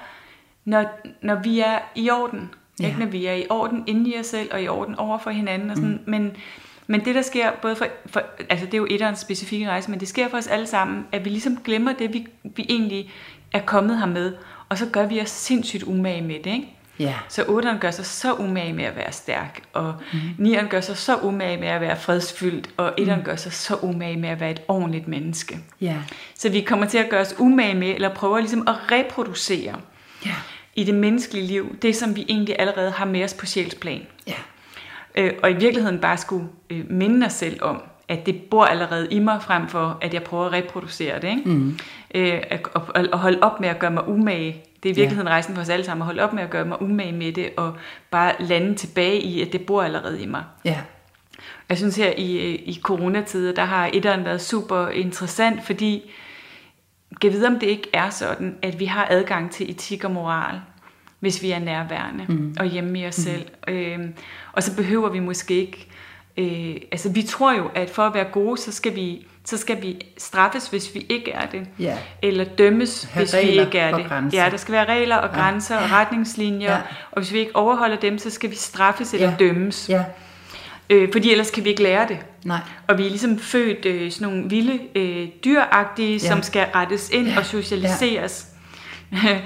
[0.65, 2.49] når, når vi er i orden.
[2.81, 2.87] Ja.
[2.87, 2.99] Ikke?
[2.99, 5.69] Når vi er i orden inde i os selv, og i orden over for hinanden.
[5.69, 5.91] Og sådan.
[5.91, 6.11] Mm.
[6.11, 6.35] Men,
[6.91, 9.99] men det, der sker, både for, for, altså det er jo etterens specifikke rejse, men
[9.99, 13.11] det sker for os alle sammen, at vi ligesom glemmer det, vi, vi egentlig
[13.51, 14.33] er kommet her med,
[14.69, 16.67] og så gør vi os sindssygt umage med det, ikke?
[16.99, 17.15] Ja.
[17.27, 19.95] Så 8'eren gør sig så umage med at være stærk, og
[20.37, 20.45] mm.
[20.45, 23.23] 9'eren gør sig så umage med at være fredsfyldt, og 1'eren mm.
[23.23, 25.59] gør sig så umage med at være et ordentligt menneske.
[25.81, 25.95] Ja.
[26.35, 29.75] Så vi kommer til at gøre os umage med, eller prøver ligesom at reproducere
[30.25, 30.35] Ja.
[30.75, 34.01] i det menneskelige liv, det som vi egentlig allerede har med os på sjælsplan.
[34.27, 34.33] Ja.
[35.15, 39.07] Øh, og i virkeligheden bare skulle øh, minde os selv om, at det bor allerede
[39.11, 41.27] i mig, frem for at jeg prøver at reproducere det.
[41.27, 41.49] Ikke?
[41.49, 41.79] Mm.
[42.15, 42.81] Øh, at, og,
[43.11, 44.63] og holde op med at gøre mig umage.
[44.83, 45.33] Det er i virkeligheden ja.
[45.33, 47.49] rejsen for os alle sammen, at holde op med at gøre mig umage med det,
[47.57, 47.73] og
[48.11, 50.43] bare lande tilbage i, at det bor allerede i mig.
[50.65, 50.77] Ja.
[51.69, 56.11] Jeg synes her i, øh, i coronatider, der har etteren været super interessant, fordi
[57.21, 60.61] kan vide, om det ikke er sådan, at vi har adgang til etik og moral,
[61.19, 62.55] hvis vi er nærværende mm.
[62.59, 63.23] og hjemme i os mm.
[63.23, 63.45] selv.
[63.67, 64.13] Øhm,
[64.53, 65.87] og så behøver vi måske ikke
[66.37, 69.81] Øh, altså vi tror jo, at for at være gode, så skal vi, så skal
[69.81, 71.67] vi straffes, hvis vi ikke er det.
[71.79, 71.97] Ja.
[72.21, 74.05] Eller dømmes, Have hvis vi ikke er det.
[74.05, 74.43] grænser.
[74.43, 76.71] Ja, der skal være regler og grænser og retningslinjer.
[76.71, 76.81] Ja.
[77.11, 79.35] Og hvis vi ikke overholder dem, så skal vi straffes eller Ja.
[79.39, 79.89] dømmes.
[79.89, 80.03] Ja,
[80.89, 82.17] Øh, fordi ellers kan vi ikke lære det.
[82.43, 82.59] nej.
[82.87, 86.27] Og vi er ligesom født øh, sådan nogle vilde øh, dyragtige, ja.
[86.27, 88.47] som skal rettes ind og socialiseres.
[89.23, 89.39] Ja.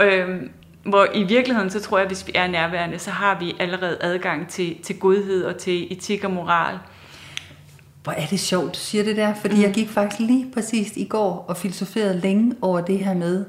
[0.04, 0.50] øhm,
[0.84, 3.98] hvor i virkeligheden, så tror jeg, at hvis vi er nærværende, så har vi allerede
[4.00, 6.78] adgang til, til godhed og til etik og moral.
[8.02, 9.62] Hvor er det sjovt, du siger det der, fordi mm.
[9.62, 13.44] jeg gik faktisk lige præcis i går og filosoferede længe over det her med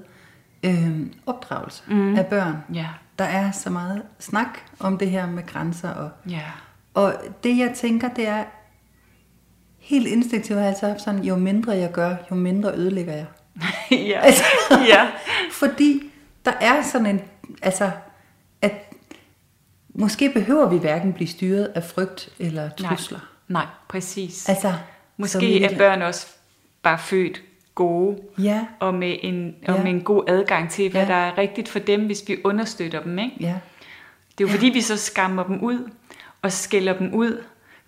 [0.63, 2.15] øh, opdragelse mm.
[2.15, 2.55] af børn.
[2.73, 2.87] Ja.
[3.19, 5.89] Der er så meget snak om det her med grænser.
[5.89, 6.41] Og, Ja.
[6.93, 8.43] og det jeg tænker, det er,
[9.83, 13.25] helt instinktivt har jeg haft sådan, jo mindre jeg gør, jo mindre ødelægger jeg.
[14.11, 14.19] ja.
[14.19, 14.43] Altså,
[14.87, 15.07] ja.
[15.61, 16.12] Fordi
[16.45, 17.21] der er sådan en,
[17.61, 17.91] altså,
[18.61, 18.73] at
[19.89, 23.19] måske behøver vi hverken blive styret af frygt eller trusler.
[23.47, 24.49] Nej, nej, præcis.
[24.49, 24.73] Altså,
[25.17, 26.27] Måske er børn også
[26.81, 27.41] bare født
[27.75, 29.83] gode, Ja, og med en, og Ja.
[29.83, 31.07] med en god adgang til, hvad Ja.
[31.07, 33.19] der er rigtigt for dem, hvis vi understøtter dem.
[33.19, 33.35] Ikke?
[33.39, 33.55] ja,
[34.37, 35.89] Det er jo fordi, vi så skammer dem ud
[36.41, 37.43] og skælder dem ud,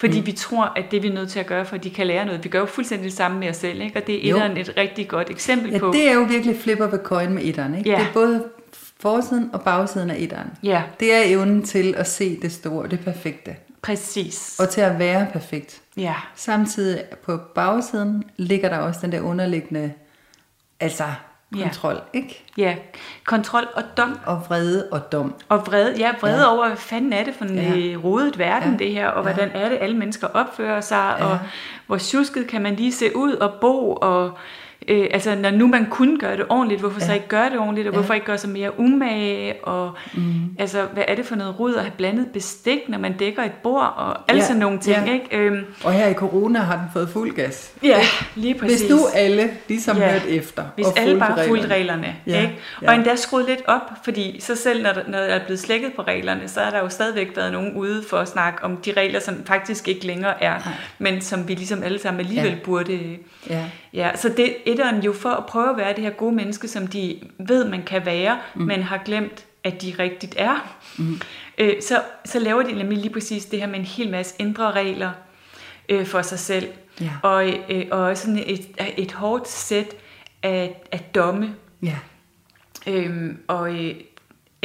[0.05, 0.25] fordi mm.
[0.25, 2.25] vi tror, at det vi er nødt til at gøre, for at de kan lære
[2.25, 2.43] noget.
[2.43, 3.99] Vi gør jo fuldstændig det samme med os selv, ikke?
[3.99, 4.35] og det er Jo.
[4.35, 5.91] etteren et rigtig godt eksempel ja på.
[5.93, 7.75] det er jo virkelig flipper ved coin med etteren.
[7.77, 7.89] Ikke?
[7.89, 7.95] Ja.
[7.99, 8.43] Det er både
[8.99, 10.47] forsiden og bagsiden af etteren.
[10.63, 13.55] Ja, Det er evnen til at se det store, det perfekte.
[13.81, 14.55] præcis.
[14.59, 15.81] Og til at være perfekt.
[15.97, 19.91] Ja, Samtidig på bagsiden ligger der også den der underliggende,
[20.79, 21.03] altså
[21.57, 21.63] Ja.
[21.63, 22.43] kontrol, ikke?
[22.57, 22.75] ja.
[23.25, 24.19] Kontrol og dom.
[24.25, 25.33] Og vrede og dom.
[25.49, 26.41] Og vrede, ja, vrede Ja.
[26.41, 26.53] ja.
[26.55, 27.73] over, hvad fanden er det for en Ja.
[27.75, 27.97] ja.
[28.03, 28.77] rodet verden, Ja.
[28.79, 28.83] ja.
[28.85, 29.33] det her, og Ja.
[29.33, 31.25] hvordan er det, alle mennesker opfører sig, Ja.
[31.25, 31.39] og
[31.87, 34.31] hvor tjusket kan man lige se ud og bo, og
[34.87, 37.05] øh, altså, når nu man kunne gøre det ordentligt, hvorfor ja.
[37.05, 37.15] så Ja.
[37.15, 37.99] ikke gøre det ordentligt, og Ja.
[37.99, 40.23] hvorfor ikke gøre sig mere umage, og mm.
[40.59, 43.51] altså, hvad er det for noget rod at have blandet bestik, når man dækker et
[43.63, 44.47] bord, og alle Ja.
[44.47, 45.13] sådan nogle ting, Ja.
[45.13, 45.27] ikke?
[45.37, 47.73] Øhm, Og her i corona har den fået fuld gas.
[47.83, 47.99] ja,
[48.35, 48.79] lige præcis.
[48.81, 50.11] Hvis nu alle ligesom Ja.
[50.11, 50.63] hørte efter.
[50.75, 52.01] Hvis og alle bare fulgte fulgte reglerne.
[52.01, 52.59] reglerne, Ja, ikke?
[52.81, 52.87] ja.
[52.89, 55.93] og endda skruet lidt op, fordi så selv når der, når der er blevet slækket
[55.95, 58.91] på reglerne, så er der jo stadigvæk været nogen ude for at snakke om de
[58.97, 60.73] regler, som faktisk ikke længere er, Nej.
[60.99, 62.57] men som vi ligesom alle sammen alligevel Ja.
[62.63, 62.99] burde...
[63.49, 63.63] Ja.
[63.93, 66.87] Ja, så det etteren jo for at prøve at være det her gode menneske, som
[66.87, 68.61] de ved, man kan være, mm.
[68.61, 70.77] men har glemt, at de rigtigt er.
[70.97, 71.21] Mm.
[71.57, 74.71] Øh, så, så laver de nemlig lige præcis det her med en hel masse indre
[74.71, 75.11] regler
[75.89, 76.67] øh, for sig selv.
[77.01, 77.11] Ja.
[77.23, 79.95] Og, øh, og sådan et, et hårdt sæt
[80.43, 81.55] af, af domme.
[81.83, 81.97] Ja.
[82.87, 83.95] Øhm, og øh,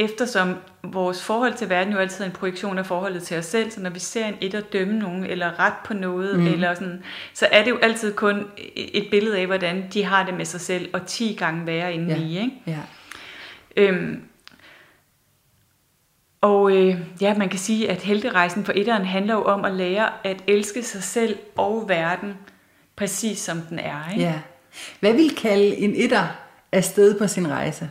[0.03, 3.71] eftersom vores forhold til verden jo altid er en projektion af forholdet til os selv,
[3.71, 6.47] så når vi ser en et at dømme nogen, eller ret på noget, mm.
[6.47, 7.03] eller sådan,
[7.33, 10.61] så er det jo altid kun et billede af, hvordan de har det med sig
[10.61, 12.17] selv, og 10 gange værre end Ja.
[12.17, 12.51] vi, ikke?
[12.67, 12.79] Ja.
[13.77, 14.21] Øhm,
[16.41, 20.09] og øh, ja, man kan sige, at helterejsen for etteren handler jo om at lære
[20.23, 22.33] at elske sig selv og verden,
[22.95, 24.11] præcis som den er.
[24.11, 24.23] Ikke?
[24.23, 24.39] ja.
[24.99, 26.27] Hvad vil kalde en etter
[26.71, 27.89] afsted på sin rejse?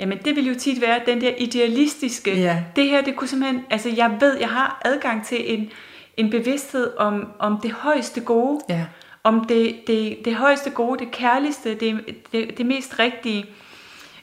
[0.00, 2.62] Jamen det vil jo tit være den der idealistiske, Ja.
[2.76, 5.70] det her, det kunne simpelthen, altså jeg ved, jeg har adgang til en,
[6.16, 8.84] en bevidsthed om, om det højeste gode, Ja.
[9.24, 12.00] om det, det, det højeste gode, det kærligste, det,
[12.32, 13.44] det, det mest rigtige.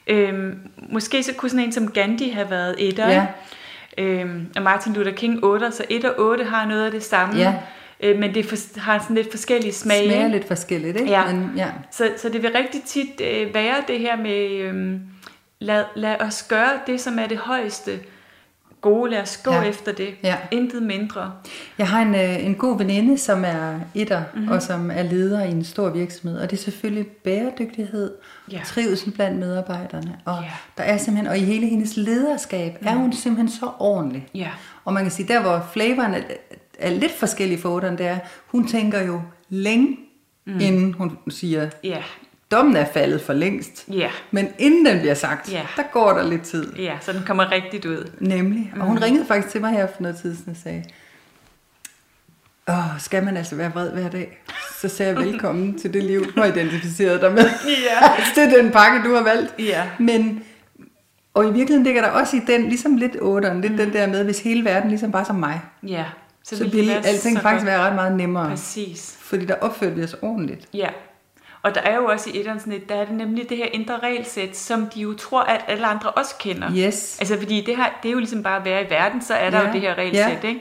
[0.06, 0.58] Øhm,
[0.90, 3.26] måske så kunne sådan en som Gandhi have været etter, Ja.
[3.98, 7.36] øhm, og Martin Luther King 8, så 1 og 8 har noget af det samme,
[7.38, 7.54] Ja.
[8.00, 10.04] øh, men det for, har sådan lidt forskellige smage.
[10.08, 11.10] Smager lidt forskelligt, ikke?
[11.10, 11.32] Ja.
[11.32, 11.68] Men, ja.
[11.90, 15.00] Så, så det vil rigtig tit øh, være det her med, øh,
[15.60, 17.98] lad, lad os gøre det, som er det højeste
[18.80, 19.10] gode.
[19.10, 19.62] Lad os gå Ja.
[19.62, 20.08] efter det.
[20.22, 20.36] Ja.
[20.50, 21.32] Intet mindre.
[21.78, 24.38] Jeg har en, øh, en god veninde, som er etter, Mhm.
[24.40, 24.52] mm-hmm.
[24.54, 26.38] og som er leder i en stor virksomhed.
[26.40, 28.14] Og det er selvfølgelig bæredygtighed,
[28.52, 28.60] Ja.
[28.66, 30.18] trivsel blandt medarbejderne.
[30.24, 30.50] Og Ja.
[30.76, 34.28] der er simpelthen, og i hele hendes lederskab, er hun simpelthen så ordentlig.
[34.34, 34.50] Ja.
[34.84, 36.20] Og man kan sige, der hvor flavoren er,
[36.78, 39.96] er lidt forskellig for otteren, det er, hun tænker jo længe,
[40.46, 40.60] mm.
[40.60, 42.02] inden hun siger, Ja.
[42.50, 43.84] Dommen er faldet for længst.
[43.92, 44.10] Ja.
[44.30, 45.62] Men inden den bliver sagt, Ja.
[45.76, 46.72] der går der lidt tid.
[46.76, 48.10] Ja, så den kommer rigtigt ud.
[48.20, 48.72] Nemlig.
[48.80, 50.84] Og hun ringede faktisk til mig her for noget tid siden og sagde,
[52.68, 54.38] Åh, skal man altså være vred hver dag?
[54.80, 57.44] Så sagde jeg velkommen til det liv, du har identificeret dig med.
[57.66, 58.08] Ja.
[58.16, 59.54] Altså, det er den pakke, du har valgt.
[59.58, 59.82] Ja.
[59.98, 60.44] Men,
[61.34, 64.24] og i virkeligheden ligger der også i den, ligesom lidt otteren, lidt den der med,
[64.24, 66.04] hvis hele verden ligesom bare som mig, Ja.
[66.44, 68.48] så, så ville alting faktisk være ret meget nemmere.
[68.50, 69.16] Præcis.
[69.20, 70.68] Fordi der opførte vi os ordentligt.
[70.74, 70.88] Ja.
[71.62, 73.66] Og der er jo også i etteren sådan et, der er det nemlig det her
[73.72, 76.70] indre regelsæt, som de jo tror, at alle andre også kender.
[76.76, 77.16] Yes.
[77.20, 79.50] Altså fordi det her, det er jo ligesom bare at være i verden, så er
[79.50, 79.66] der Ja.
[79.66, 80.48] jo det her regelsæt, Ja.
[80.48, 80.60] ikke?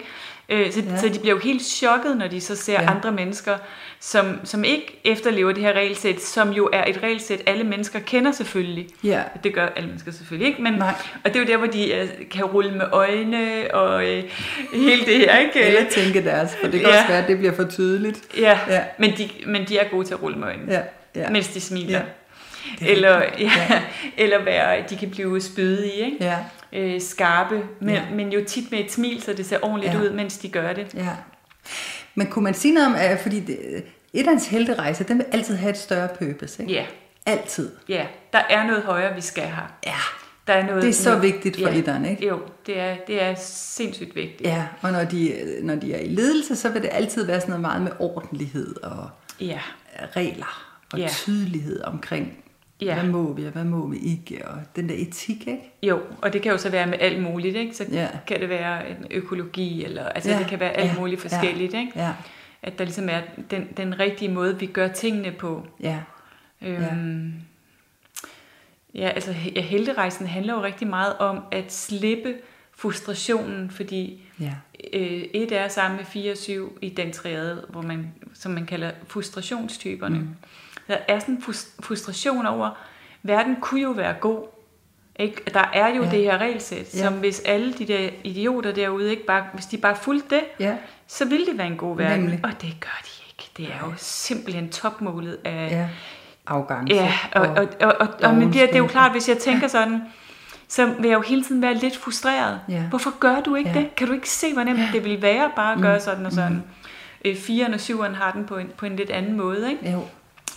[0.50, 0.98] Øh, så, Ja.
[0.98, 2.92] så de bliver jo helt chokket, når de så ser Ja.
[2.92, 3.58] andre mennesker,
[4.00, 8.32] som, som ikke efterlever det her regelsæt, som jo er et regelsæt, alle mennesker kender
[8.32, 8.88] selvfølgelig.
[9.04, 9.22] Ja.
[9.44, 10.94] Det gør alle mennesker selvfølgelig ikke, men, Nej.
[11.26, 14.24] og det er jo der, hvor de øh, kan rulle med øjne og øh,
[14.74, 15.62] hele det her, ikke?
[15.62, 16.98] Eller tænke deres, for det kan Ja.
[16.98, 18.20] også være, at det bliver for tydeligt.
[18.40, 18.84] Ja, Ja.
[18.98, 20.82] Men, de, men de er gode til at rulle med øjnene, Ja,
[21.22, 21.30] ja.
[21.30, 22.02] mens de smiler.
[22.82, 22.86] Ja.
[22.88, 23.82] Eller, ja, ja.
[24.24, 26.18] eller være, de kan blive spydige, ikke?
[26.20, 26.36] Ja,
[26.74, 28.04] øh, skarpe, men, Ja.
[28.14, 30.00] men jo tit med et smil, så det ser ordentligt Ja.
[30.02, 30.94] ud, mens de gør det.
[30.94, 31.10] ja.
[32.16, 33.84] Men kunne man sige noget om, at fordi det,
[34.14, 36.74] etterens helterejse, den vil altid have et større purpose, ikke?
[36.74, 36.86] Ja,
[37.26, 37.72] Altid.
[37.90, 38.06] ja.
[38.34, 39.68] Der er noget højere, vi skal have.
[39.86, 39.94] Ja.
[40.48, 41.76] Der er noget, Det er så noget- vigtigt for ja.
[41.78, 42.28] etteren, ikke?
[42.28, 44.42] Jo, det er, det er sindssygt vigtigt.
[44.42, 47.50] Ja, og når de, når de er i ledelse, så vil det altid være sådan
[47.52, 49.60] noget meget med ordentlighed og Ja,
[50.16, 50.64] regler
[50.94, 51.08] og Ja.
[51.08, 52.38] tydelighed omkring,
[52.82, 52.94] Ja.
[53.00, 55.72] hvad må vi og hvad må vi ikke, og den der etik, ikke?
[55.84, 57.76] jo, og det kan jo så være med alt muligt, ikke?
[57.78, 58.08] Så Ja.
[58.28, 61.74] kan det være en økologi, eller altså Ja, det kan være alt ja, muligt forskelligt,
[61.74, 61.92] ikke?
[61.96, 62.14] Ja,
[62.62, 63.22] At der ligesom er
[63.52, 65.68] den, den rigtige måde, vi gør tingene på.
[65.80, 66.00] ja,
[66.62, 67.34] Øhm,
[68.96, 72.34] ja, altså ja, helterejsen handler jo rigtig meget om at slippe
[72.76, 74.54] frustrationen, fordi ja,
[74.94, 75.02] øh,
[75.34, 78.92] et er sammen med 4 og 7 i den triade, hvor man, som man kalder
[79.08, 80.20] frustrationstyperne.
[80.20, 80.28] Mm.
[80.88, 82.70] Der er sådan en frus- frustration over,
[83.24, 84.48] verden kunne jo være god.
[85.20, 85.42] Ikke?
[85.54, 86.10] Der er jo Ja.
[86.10, 86.16] ja.
[86.16, 87.00] det her regelsæt, Ja.
[87.04, 90.76] som hvis alle de der idioter derude, ikke bare, hvis de bare fulgte det, ja,
[91.08, 92.20] så ville det være en god verden.
[92.20, 92.40] Nemlig.
[92.44, 93.52] Og det gør de ikke.
[93.58, 95.90] Det er jo simpelthen topmålet af, ja.
[96.48, 96.96] Afgangse.
[96.96, 99.38] Ja, og, og, og, og, og men det, er- det er jo klart, hvis jeg
[99.38, 100.02] tænker sådan,
[100.68, 102.60] så vil jeg jo hele tiden være lidt frustreret.
[102.70, 102.82] Ja.
[102.90, 103.80] Hvorfor gør du ikke Ja.
[103.80, 103.96] det?
[103.96, 106.64] Kan du ikke se, hvor nemt det vil være bare at gøre sådan og sådan?
[107.26, 109.92] Øh, Firen og syveren har den på en, på en lidt anden måde, ikke?
[109.92, 110.02] Jo.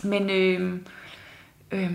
[0.04, 0.78] Men øh,
[1.72, 1.90] øh,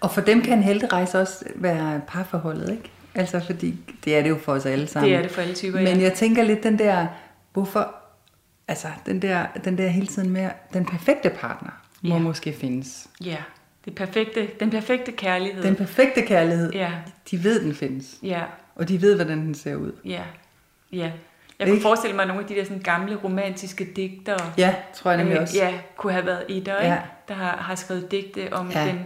[0.00, 2.90] Og for dem kan en helterejse også være parforholdet, ikke?
[3.14, 3.74] Altså fordi,
[4.04, 5.10] det er det jo for os alle sammen.
[5.10, 6.02] det er det for alle typer, Men ja.
[6.02, 7.06] jeg tænker lidt den der,
[7.52, 7.94] hvorfor,
[8.68, 11.70] altså den der, den der hele tiden med, den perfekte partner
[12.02, 12.20] må Ja.
[12.20, 13.08] måske findes.
[13.24, 13.36] Ja,
[13.84, 15.62] det perfekte, den perfekte kærlighed.
[15.62, 16.92] Den perfekte kærlighed, Ja,
[17.30, 18.14] de ved, den findes.
[18.22, 18.42] ja,
[18.74, 19.92] Og de ved, hvordan den ser ud.
[20.04, 20.22] ja,
[20.92, 21.10] ja.
[21.60, 25.10] Jeg kunne forestille mig, at nogle af de der sådan gamle romantiske digtere, Ja, tror
[25.10, 25.56] jeg nemlig også.
[25.58, 26.92] Ja, kunne have været i der, ikke?
[26.94, 26.98] Ja.
[27.28, 28.80] der har, har skrevet digte om, Ja.
[28.84, 28.88] ja.
[28.88, 29.00] den,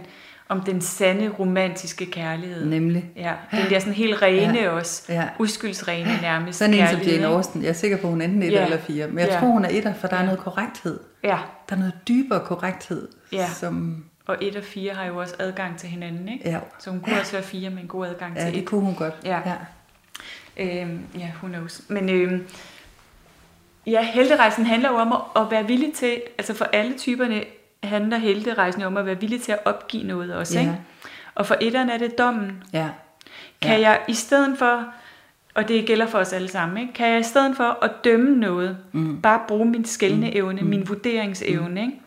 [0.49, 2.65] om den sande romantiske kærlighed.
[2.65, 3.05] Nemlig.
[3.15, 4.63] Ja, den der sådan helt rene Ja.
[4.63, 4.69] ja.
[4.69, 5.23] også, Ja.
[5.39, 7.35] uskyldsrene nærmest Sådan en som kærlighed, Jane ikke?
[7.35, 7.61] Austen.
[7.63, 8.63] Jeg er sikker på, at hun er enten et Ja.
[8.63, 9.07] eller fire.
[9.07, 9.39] Men jeg Ja.
[9.39, 10.25] tror, hun er etter, for der er Ja.
[10.25, 10.99] noget korrekthed.
[11.23, 11.37] Ja,
[11.69, 13.47] Der er noget dybere korrekthed, Ja.
[13.47, 14.03] som...
[14.27, 16.49] og et og fire har jo også adgang til hinanden, ikke?
[16.49, 18.65] Ja, Så hun kunne også være fire med en god adgang ja til det et.
[18.65, 19.13] kunne hun godt.
[19.25, 19.39] Ja.
[19.45, 19.53] ja.
[20.57, 21.81] Øhm, ja, who knows.
[21.87, 22.47] Men øhm,
[23.87, 27.43] ja, helterejsen handler jo om at, at være villig til, altså for alle typerne
[27.83, 30.61] handler helterejsen om at være villig til at opgive noget også, Ja.
[30.61, 30.75] ikke?
[31.35, 32.63] Og for etteren er det dommen.
[32.73, 32.87] ja.
[33.61, 33.89] Kan Ja.
[33.89, 34.85] jeg i stedet for,
[35.53, 36.93] og det gælder for os alle sammen, ikke?
[36.93, 39.21] kan jeg i stedet for at dømme noget, mm.
[39.21, 40.67] bare bruge min skældende evne, mm.
[40.67, 42.00] min vurderingsevne, ikke?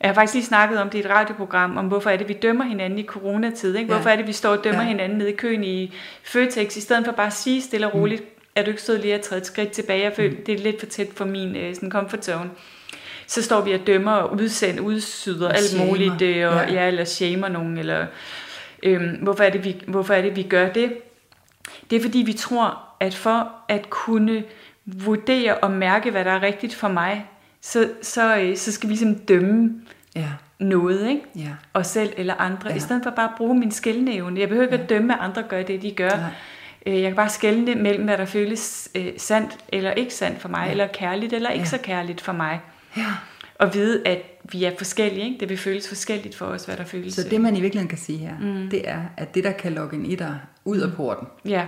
[0.00, 2.32] Jeg har faktisk lige snakket om det i et radioprogram, om hvorfor er det, vi
[2.32, 3.74] dømmer hinanden i coronatid.
[3.76, 3.88] Ikke?
[3.90, 3.94] Ja.
[3.94, 4.84] Hvorfor er det, vi står og dømmer Ja.
[4.84, 4.88] ja.
[4.88, 8.20] hinanden nede i køen i Føtex, i stedet for bare at sige stille og roligt,
[8.22, 8.28] mm.
[8.56, 10.02] er du ikke stået lige at træde et skridt tilbage?
[10.02, 12.50] Jeg føler, det er lidt for tæt for min øh, sådan comfort zone.
[13.26, 15.86] Så står vi og dømmer og udsender, udsyder Og alt shamer.
[15.86, 16.58] muligt, øh, og, Ja.
[16.62, 16.72] ja.
[16.72, 18.06] ja, eller shamer nogen, eller
[18.82, 20.92] øhm, hvorfor, er det, vi, hvorfor er det, vi gør det?
[21.90, 24.44] Det er fordi, vi tror, at for at kunne
[24.86, 27.26] vurdere og mærke, hvad der er rigtigt for mig,
[27.62, 29.74] så, så, øh, så skal vi ligesom dømme
[30.16, 30.28] Ja,
[30.60, 31.22] noget, ikke?
[31.36, 31.48] ja.
[31.74, 32.70] os selv eller andre, Ja.
[32.70, 32.76] ja.
[32.76, 35.42] i stedet for bare at bruge min skældende Jeg behøver ikke at dømme, at andre
[35.42, 36.08] gør det, de gør.
[36.10, 36.30] Nej.
[36.86, 40.48] Øh, Jeg kan bare skælne mellem, hvad der føles øh, sandt eller ikke sandt for
[40.48, 40.64] mig, Ja.
[40.64, 40.70] ja.
[40.70, 41.68] eller kærligt eller ikke Ja.
[41.68, 42.60] så kærligt for mig.
[42.96, 43.06] ja.
[43.54, 44.18] Og vide, at
[44.52, 45.24] vi er forskellige.
[45.26, 45.40] Ikke?
[45.40, 47.14] Det vil føles forskelligt for os, hvad der føles.
[47.14, 48.70] Så det, man i virkeligheden kan sige her, mm.
[48.70, 51.64] det er, at det, der kan lokke en etter ud af porten, Ja,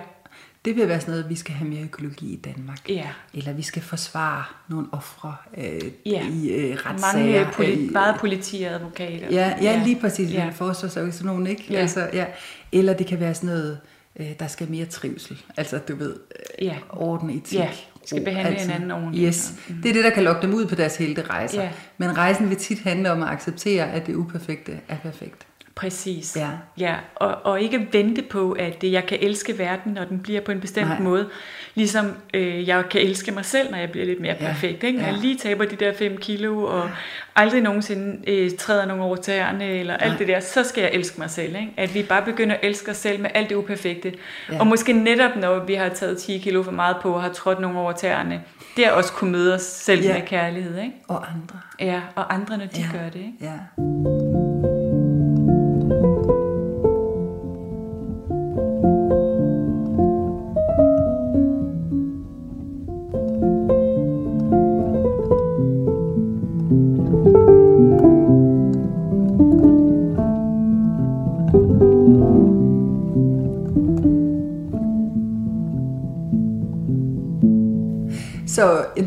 [0.64, 2.88] det vil være sådan noget, at vi skal have mere økologi i Danmark.
[2.88, 3.06] ja.
[3.34, 6.26] Eller vi skal forsvare nogle ofre øh, Ja.
[6.28, 7.16] i øh, retssager.
[7.16, 9.26] Mange øh, politi- i- meget politi og advokater.
[9.30, 10.32] Ja, ja, lige præcis.
[10.32, 10.44] Ja.
[10.44, 10.50] Ja.
[10.50, 11.64] Forsvarsorganisationen, ikke?
[11.70, 11.78] Ja.
[11.78, 12.24] Altså, ja.
[12.72, 13.78] Eller det kan være sådan noget,
[14.20, 15.42] øh, der skal mere trivsel.
[15.56, 16.14] Altså, du ved,
[16.60, 16.76] øh, Ja.
[16.90, 17.58] orden, etik.
[17.58, 17.68] Ja,
[18.04, 18.72] skal behandle alt sådan.
[18.72, 19.26] hinanden ordentligt.
[19.28, 21.62] Yes, det er det, der kan lokke dem ud på deres helte rejser.
[21.62, 21.70] Ja.
[21.98, 25.46] Men rejsen vil tit handle om at acceptere, at det uperfekte er perfekt.
[25.74, 26.36] Præcis.
[26.36, 26.48] Ja.
[26.78, 26.94] ja.
[27.14, 30.60] Og, og ikke vente på, at jeg kan elske verden, når den bliver på en
[30.60, 30.98] bestemt Nej.
[31.00, 31.28] Måde.
[31.74, 34.46] Ligesom øh, jeg kan elske mig selv, når jeg bliver lidt mere Ja.
[34.46, 34.82] perfekt.
[34.84, 34.98] Ikke?
[34.98, 35.12] Når Ja.
[35.12, 36.90] jeg lige taber de der 5 kilo, og
[37.36, 40.18] aldrig nogensinde øh, træder nogen over tæerne, eller alt Nej.
[40.18, 41.48] det der, så skal jeg elske mig selv.
[41.56, 41.72] Ikke?
[41.76, 44.12] At vi bare begynder at elske os selv med alt det uperfekte.
[44.48, 44.54] Ja.
[44.54, 44.60] Ja.
[44.60, 47.60] Og måske netop, når vi har taget 10 kilo for meget på, og har trådt
[47.60, 48.42] nogen over tæerne,
[48.76, 50.12] det er også kunne møde os selv Ja.
[50.12, 50.78] med kærlighed.
[50.78, 50.92] Ikke?
[51.08, 51.58] Og andre.
[51.80, 52.98] Ja, og andre, når de Ja.
[52.98, 53.16] gør det.
[53.18, 53.32] Ikke?
[53.40, 54.59] Ja.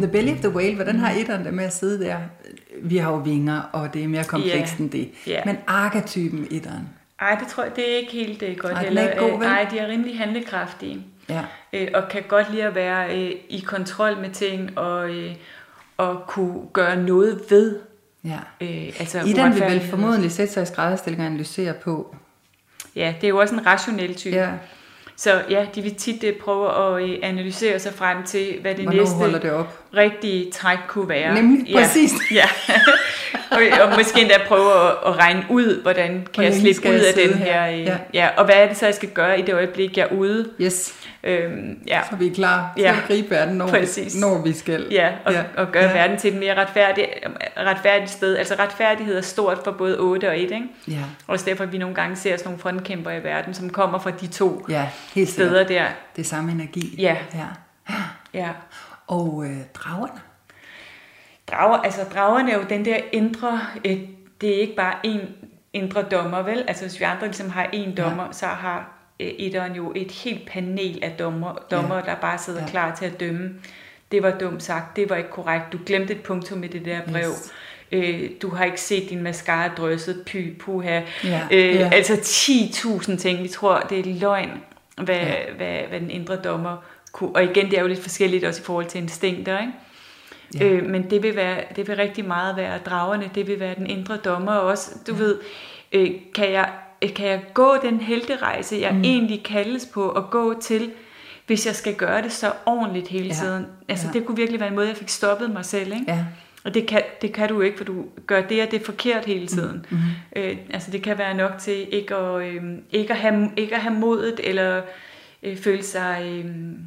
[0.04, 2.18] The belly of the whale, hvordan har etteren det med at sidde der?
[2.82, 4.84] Vi har jo vinger, og det er mere komplekst Ja.
[4.84, 5.10] end det.
[5.28, 5.42] Ja.
[5.46, 6.90] Men arketypen etteren.
[7.20, 9.32] Ej, det tror jeg, det er ikke helt øh, godt Ej, den er ikke god,
[9.32, 9.48] Øh, vel?
[9.48, 11.02] Ej, de er rimelig handlekraftige.
[11.30, 11.42] Ja.
[11.74, 15.32] øh, og kan godt lide at være øh, i kontrol med ting, og, øh,
[15.98, 17.80] og kunne gøre noget ved.
[18.26, 18.38] ja.
[18.62, 18.70] Øh,
[19.00, 22.16] altså Etteren vil vel formodentlig sætte sig i skrædderstilling og analysere på.
[22.96, 24.36] Ja, det er jo også en rationel type.
[24.36, 24.50] Ja.
[25.16, 29.00] Så ja, de vil tit øh, prøve at analysere sig frem til, hvad det Hvornår
[29.00, 29.83] næste holder det op?
[29.98, 31.34] Rigtige træk kunne være.
[31.36, 31.78] Nemlig, ja.
[31.80, 32.12] præcis.
[32.32, 32.46] Ja.
[33.52, 36.94] og, og måske endda prøve at, at regne ud, hvordan kan Hvor jeg slippe ud
[36.94, 37.66] jeg af den her.
[37.66, 37.74] her?
[37.80, 37.98] øh, Ja.
[38.14, 38.30] ja.
[38.38, 40.50] Og hvad er det så, jeg skal gøre i det øjeblik, jeg er ude?
[40.62, 40.94] Yes,
[41.26, 42.02] Øhm, ja.
[42.10, 42.90] så vi er klar til Ja.
[42.92, 44.16] at gribe verden, når, Præcis.
[44.16, 44.88] vi, når vi skal.
[44.92, 45.42] Ja, og, ja.
[45.58, 45.94] og gøre ja.
[45.94, 47.08] verden til et mere retfærdigt,
[47.58, 48.38] retfærdigt sted.
[48.38, 50.62] Altså retfærdighed er stort for både 8 og 1, ikke?
[50.88, 50.94] Ja,
[51.28, 54.12] Også derfor, at vi nogle gange ser sådan nogle frontkæmper i verden, som kommer fra
[54.22, 55.84] de to ja helt steder der.
[56.16, 56.96] Det er samme energi.
[56.98, 57.16] Ja.
[57.34, 57.94] ja.
[58.34, 58.50] Ja.
[59.14, 60.22] Og øh, dragerne.
[61.52, 63.98] Drager, altså dragerne er jo den der indre, øh,
[64.42, 65.20] det er ikke bare en
[65.74, 66.64] indre dommer, vel?
[66.68, 68.32] Altså hvis vi andre ligesom har en dommer, ja.
[68.32, 72.02] så har øh, etteren jo et helt panel af dommer, dommer Ja.
[72.02, 72.68] der bare sidder Ja.
[72.68, 73.54] klar til at dømme.
[74.12, 77.02] Det var dumt sagt, det var ikke korrekt, du glemte et punktum i det der
[77.12, 77.30] brev.
[77.30, 77.54] Yes.
[77.92, 81.02] Øh, du har ikke set din mascara drysset, py, puha.
[81.24, 81.90] Ja, Øh, ja.
[81.94, 84.50] Altså 10.000 ting, vi tror, det er løgn,
[85.04, 85.36] hvad, ja.
[85.58, 86.78] hvad, hvad den indre dommer
[87.14, 87.36] kunne.
[87.36, 89.74] Og igen, det er jo lidt forskelligt også i forhold til instinkter, ikke?
[90.60, 90.66] Ja.
[90.66, 93.88] Øh, men det vil, være, det vil rigtig meget være dragerne, det vil være den
[93.88, 94.92] indre dommer også.
[95.08, 95.18] Du ja.
[95.20, 95.40] ved,
[95.92, 96.70] øh, kan, jeg,
[97.02, 99.02] øh, kan jeg gå den helterejse, jeg mm.
[99.04, 100.92] egentlig kaldes på at gå til,
[101.48, 103.34] hvis jeg skal gøre det så ordentligt hele Ja.
[103.34, 103.66] tiden?
[103.90, 104.20] Altså Ja.
[104.20, 106.06] det kunne virkelig være en måde, jeg fik stoppet mig selv, ikke?
[106.08, 106.26] Ja,
[106.64, 109.26] Og det kan, det kan du ikke, for du gør det og det er forkert
[109.26, 109.86] hele tiden.
[109.90, 110.00] Mhm.
[110.36, 110.42] Mm.
[110.42, 113.82] Øh, altså det kan være nok til ikke at, øh, ikke at, have, ikke at
[113.82, 114.82] have modet, eller
[115.44, 116.22] øh, føle sig...
[116.26, 116.78] Øh, mm,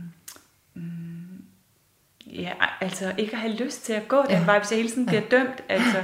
[2.26, 2.50] ja,
[2.80, 4.44] altså ikke at have lyst til at gå den Ja.
[4.44, 5.62] vej, hvis jeg hele tiden bliver dømt.
[5.68, 6.02] Altså,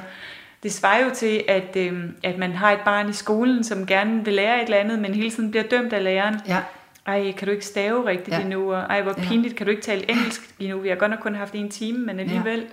[0.62, 4.24] det svarer jo til, at, øh, at man har et barn i skolen, som gerne
[4.24, 6.36] vil lære et eller andet, men hele tiden bliver dømt af læreren.
[6.49, 6.59] ja,
[7.07, 8.36] Ej, kan du ikke stave rigtigt Ja.
[8.36, 8.43] ja.
[8.43, 8.73] endnu?
[8.73, 9.23] Og, Ej, hvor Ja.
[9.28, 10.78] pinligt, kan du ikke tale engelsk endnu?
[10.78, 12.59] Vi har godt nok kun haft en time, men alligevel.
[12.59, 12.65] Ja.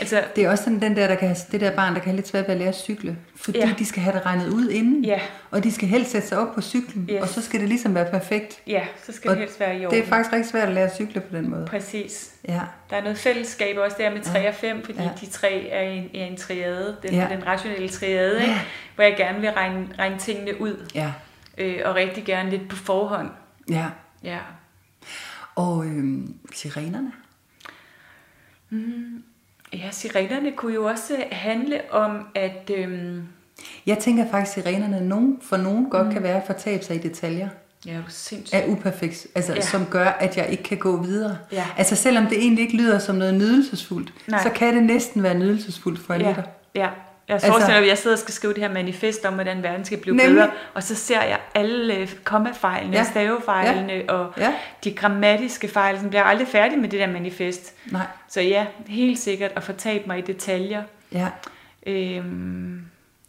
[0.00, 2.04] Altså, det er også sådan den der, der kan, have- det der barn, der kan
[2.08, 3.18] have lidt svært ved at lære at cykle.
[3.36, 3.66] Fordi ja.
[3.68, 3.74] Ja.
[3.78, 5.04] de skal have det regnet ud inden.
[5.04, 5.20] Ja.
[5.50, 7.08] Og de skal helst sætte sig op på cyklen.
[7.12, 7.22] Yes.
[7.22, 8.60] Og så skal det ligesom være perfekt.
[8.66, 9.98] ja, så skal Og det helst være i orden.
[9.98, 11.66] Det er faktisk rigtig svært at lære at cykle på den måde.
[11.66, 12.30] Præcis.
[12.48, 12.60] Ja,
[12.90, 15.04] Der er noget fællesskab også der med 3 og 5, fordi Ja.
[15.04, 15.10] ja.
[15.20, 17.22] de tre er en, er en triade, den, Ja.
[17.30, 17.34] ja.
[17.36, 18.52] den rationelle triade, ikke?
[18.52, 18.60] Ja.
[18.94, 21.12] hvor jeg gerne vil regne, regne tingene ud, ja,
[21.58, 23.28] øh, og rigtig gerne lidt på forhånd.
[23.70, 23.86] ja.
[24.24, 24.38] Ja.
[25.54, 27.12] Og øhm, sirenerne.
[29.72, 32.70] Ja, sirenerne kunne jo også handle om, at...
[32.76, 33.22] Øhm,
[33.86, 36.12] Jeg tænker faktisk, at sirenerne nogen, for nogen godt mm.
[36.12, 37.48] kan være at fortabe sig i detaljer.
[37.86, 38.62] ja, er sindssygt.
[38.62, 39.56] er uperfekt, altså, ja.
[39.56, 39.62] Ja.
[39.66, 41.36] som gør, at jeg ikke kan gå videre.
[41.52, 41.64] Ja.
[41.76, 44.42] Altså selvom det egentlig ikke lyder som noget nydelsesfuldt, Nej.
[44.42, 46.42] så kan det næsten være nydelsesfuldt for en Ja, lytter.
[46.74, 46.88] ja.
[47.28, 49.62] Jeg Altså- forestiller mig, at jeg sidder og skal skrive det her manifest om, hvordan
[49.62, 50.34] verden skal blive Nemlig.
[50.34, 53.04] bedre, og så ser jeg alle øh, kommafejlene, Ja.
[53.04, 54.12] stavefejlene ja.
[54.12, 54.52] og Ja.
[54.84, 57.74] de grammatiske fejl, som bliver aldrig færdig med det der manifest.
[57.92, 60.82] Nej, Så ja, helt sikkert at fortabe mig i detaljer.
[61.12, 61.28] ja.
[61.86, 62.80] Øhm,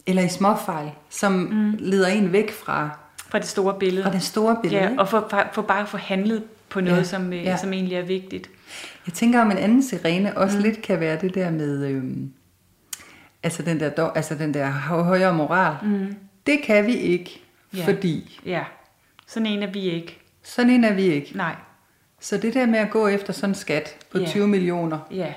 [0.07, 1.75] Eller i småfejl, som mm.
[1.79, 2.89] leder en væk fra,
[3.29, 4.03] fra det store billede.
[4.03, 4.83] fra det store billede.
[4.83, 7.03] ja, og for, for, for bare at få handlet på noget, Ja.
[7.03, 7.57] Som, øh, ja.
[7.57, 8.49] som egentlig er vigtigt.
[9.07, 10.63] Jeg tænker om en anden sirene også mm.
[10.63, 12.31] lidt kan være det der med, øhm,
[13.43, 15.75] altså den der, altså den der hø- højere moral.
[15.83, 16.15] Mm.
[16.47, 17.39] Det kan vi ikke,
[17.77, 17.83] Ja.
[17.85, 18.63] fordi Ja,
[19.27, 20.19] sådan en er vi ikke.
[20.43, 21.37] sådan en er vi ikke.
[21.37, 21.55] Nej,
[22.19, 24.25] Så det der med at gå efter sådan en skat på Ja.
[24.25, 25.33] 20 millioner, ja.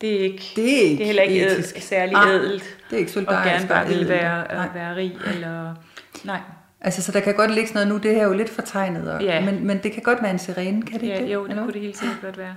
[0.00, 1.68] Det er ikke, det er ikke det er heller ikke etisk.
[1.74, 2.62] ædelt, særlig Ah, ædelt.
[2.90, 3.52] Det er ikke Og solidarisk.
[3.54, 4.64] gerne bare ville være, Nej.
[4.66, 5.74] at være rig, eller...
[6.24, 6.40] Nej,
[6.80, 9.12] Altså, så der kan godt ligge sådan noget nu, det her er jo lidt fortegnet,
[9.12, 9.44] og, Ja.
[9.44, 11.34] men, men det kan godt være en sirene, kan det ikke ja, det?
[11.34, 12.54] jo, det eller kunne det helt sikkert godt være.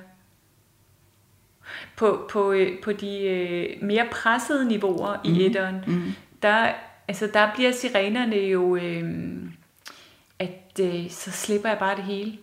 [1.96, 5.40] På, på, øh, på de øh, mere pressede niveauer i Mhm.
[5.40, 6.04] etteren, Mm.
[6.42, 6.68] der,
[7.08, 9.04] altså, der bliver sirenerne jo, øh,
[10.40, 12.34] at øh, så slipper jeg bare det hele.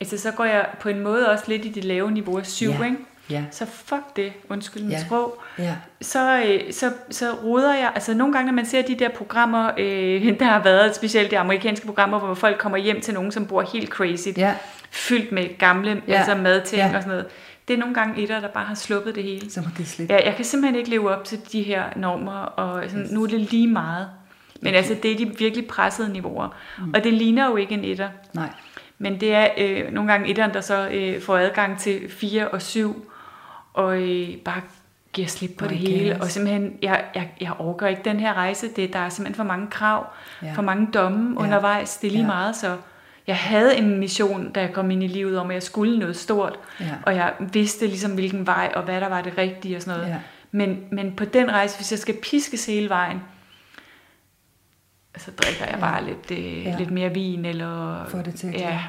[0.00, 2.68] Altså, så går jeg på en måde også lidt i det lave niveau af syv,
[2.70, 2.84] Ja.
[2.84, 2.96] ikke?
[3.30, 5.00] Ja, Så fuck det, undskyld mit Ja.
[5.04, 5.42] sprog.
[5.58, 9.08] ja, så, øh, så, så ruder jeg, altså nogle gange, når man ser de der
[9.08, 13.32] programmer, øh, der har været specielt de amerikanske programmer, hvor folk kommer hjem til nogen,
[13.32, 14.54] som bor helt crazy, ja,
[14.90, 16.12] fyldt med gamle Ja.
[16.14, 16.86] altså madting ja.
[16.96, 17.26] og sådan noget.
[17.68, 19.50] Det er nogle gange etter, der bare har sluppet det hele.
[19.50, 20.14] så må det slippe.
[20.14, 23.26] Ja, jeg kan simpelthen ikke leve op til de her normer, og sådan, nu er
[23.28, 24.08] det lige meget.
[24.60, 24.76] Men okay.
[24.76, 26.48] altså, det er de virkelig pressede niveauer.
[26.78, 26.92] Mm.
[26.94, 28.08] Og det ligner jo ikke en etter.
[28.34, 28.48] Nej,
[28.98, 32.62] Men det er øh, nogle gange etteren, der så øh, får adgang til 4 og
[32.62, 33.10] 7,
[33.72, 34.60] og øh, bare
[35.12, 36.18] giver slip på Og det hele.
[36.22, 38.68] Og simpelthen, jeg, jeg, jeg overgår ikke den her rejse.
[38.76, 40.06] Det, der er simpelthen for mange krav,
[40.42, 40.52] Ja.
[40.54, 41.44] for mange domme Ja.
[41.44, 41.96] undervejs.
[41.96, 42.26] Det er lige ja.
[42.26, 42.76] meget, så
[43.26, 46.16] jeg havde en mission, da jeg kom ind i livet, om at jeg skulle noget
[46.16, 46.58] stort.
[46.80, 46.94] Ja.
[47.06, 50.12] Og jeg vidste ligesom, hvilken vej, og hvad der var det rigtige og sådan noget.
[50.12, 50.20] Ja.
[50.50, 53.20] Men, men på den rejse, hvis jeg skal piskes hele vejen,
[55.16, 56.76] så drikker jeg bare lidt, øh, Ja.
[56.78, 58.04] lidt mere vin, eller...
[58.08, 58.80] Får det til at Ja,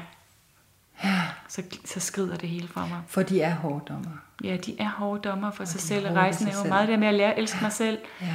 [1.04, 2.98] Ja, så, så skrider det hele fra mig.
[3.08, 4.10] for de er hårddommer.
[4.44, 6.64] Ja, de er hårde dommer for sig de er selv, og hårde rejsen er sig
[6.64, 8.26] jo meget det med at lære at elske mig selv, Ja.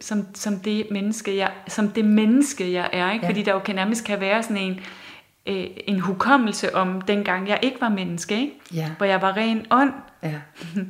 [0.00, 3.12] Som, som det menneske, jeg, som det menneske, jeg er.
[3.12, 3.24] Ikke?
[3.24, 3.30] Ja.
[3.30, 4.80] Fordi der jo kan nærmest kan være sådan en,
[5.46, 8.52] øh, en hukommelse om dengang, jeg ikke var menneske, ikke?
[8.74, 8.90] Ja.
[8.96, 9.92] hvor jeg var ren ånd.
[10.22, 10.32] Ja.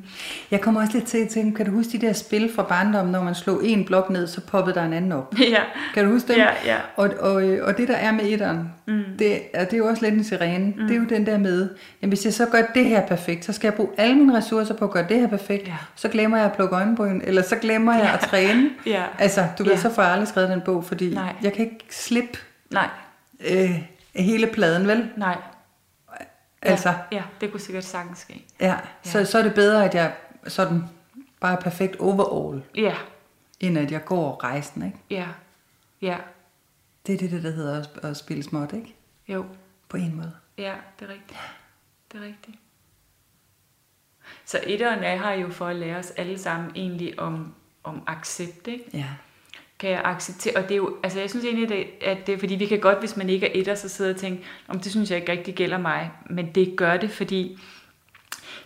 [0.50, 3.12] Jeg kommer også lidt til at tænke, kan du huske de der spil fra barndommen,
[3.12, 5.34] når man slog en blok ned, så poppede der en anden op?
[5.54, 5.60] ja.
[5.94, 6.36] Kan du huske dem?
[6.36, 6.76] Ja, ja.
[6.96, 7.32] Og, og,
[7.62, 9.02] og det der er med etteren, mm.
[9.18, 10.64] det, er, det er jo også lidt en sirene.
[10.76, 10.82] Mm.
[10.86, 11.68] Det er jo den der med,
[12.02, 14.74] jamen hvis jeg så gør det her perfekt, så skal jeg bruge alle mine ressourcer
[14.74, 15.66] på at gøre det her perfekt.
[15.68, 15.74] Ja.
[15.94, 18.70] Så glemmer jeg at plukke øjenbryn, eller så glemmer jeg at træne.
[18.86, 19.02] Ja.
[19.18, 19.78] Altså, du ved, Ja.
[19.78, 21.32] så får jeg aldrig skrevet den bog, fordi Nej.
[21.42, 22.38] jeg kan ikke slippe
[22.70, 22.88] Nej,
[23.50, 23.70] øh,
[24.16, 25.08] hele pladen, vel?
[25.16, 25.36] nej.
[26.70, 28.44] Altså, Ja, det kunne sikkert sagtens ske.
[28.60, 28.78] ja.
[29.02, 30.14] Så, så er det bedre, at jeg
[30.46, 30.82] sådan
[31.40, 32.96] bare er perfekt overall, Ja,
[33.60, 34.98] end at jeg går rejsen, ikke?
[35.10, 35.28] ja,
[36.02, 36.16] ja,
[37.06, 38.94] Det er det, der hedder at, at spille småt, ikke?
[39.28, 39.44] jo.
[39.88, 40.32] På en måde.
[40.58, 41.38] Ja, det er rigtigt.
[42.12, 42.58] Det er rigtigt.
[44.44, 48.66] Så etteren er her jo for at lære os alle sammen egentlig om, om accept,
[48.66, 48.84] ikke?
[48.92, 49.08] Ja.
[49.78, 52.66] Kan jeg acceptere, og det er jo, altså jeg synes egentlig, at det, fordi vi
[52.66, 55.18] kan godt, hvis man ikke er etter, så sidde og tænke, om det synes jeg
[55.18, 57.58] ikke rigtig gælder mig, men det gør det, fordi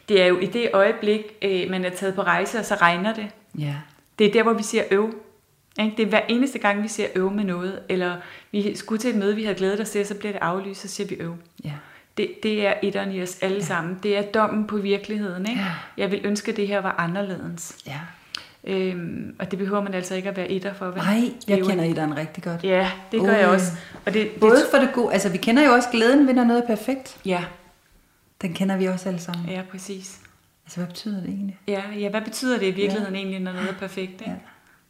[0.09, 3.15] det er jo i det øjeblik, øh, man er taget på rejse, og så regner
[3.15, 3.29] det.
[3.59, 3.75] Ja.
[4.19, 5.15] Det er der, hvor vi siger øv.
[5.81, 5.97] Ikke?
[5.97, 8.17] Det er hver eneste gang, vi siger øv med noget, eller
[8.53, 10.89] vi skulle til et møde, vi havde glædet os til, så bliver det aflyst, så
[10.89, 11.37] siger vi øv.
[11.65, 11.73] Ja.
[12.17, 13.65] Det, det er etteren i os alle ja.
[13.65, 13.99] sammen.
[14.03, 15.49] Det er dommen på virkeligheden.
[15.49, 15.61] Ikke?
[15.61, 15.73] Ja.
[15.97, 17.77] Jeg vil ønske, at det her var anderledes.
[17.87, 18.01] Ja.
[18.65, 20.87] Øhm, og det behøver man altså ikke at være etter for.
[20.87, 20.97] Vel?
[20.97, 22.65] Nej, Det jeg jo kender en- etteren rigtig godt.
[22.65, 23.39] Ja, det gør Uh.
[23.39, 23.73] jeg også.
[24.07, 26.45] Og det, det, Både for det gode, altså vi kender jo også glæden ved, når
[26.45, 27.17] noget er perfekt.
[27.25, 27.45] Ja,
[28.43, 29.49] Den kender vi også alle sammen.
[29.49, 30.21] ja, præcis.
[30.67, 31.59] Altså hvad betyder det egentlig?
[31.69, 33.21] Ja, ja, hvad betyder det i virkeligheden ja.
[33.21, 34.11] egentlig, når noget er perfekt?
[34.13, 34.25] Ikke?
[34.27, 34.33] Ja.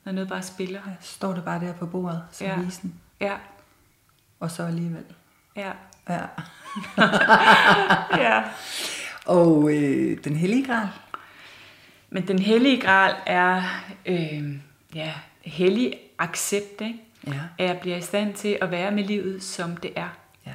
[0.05, 0.80] Når noget bare spiller.
[0.86, 2.60] Ja, Står det bare der på bordet, som ja.
[2.60, 2.94] visen.
[3.20, 3.34] Ja,
[4.40, 5.05] Og så alligevel.
[5.56, 5.70] ja,
[6.09, 6.20] Ja.
[8.24, 8.42] ja.
[9.26, 10.88] Og øh, den hellige gral.
[12.11, 13.62] Men den hellige gral er
[14.07, 14.43] øh,
[14.95, 15.12] ja,
[15.45, 16.99] hellig accept, ikke?
[17.27, 17.32] Ja.
[17.59, 20.09] at jeg bliver i stand til at være med livet, som det er.
[20.47, 20.53] Ja.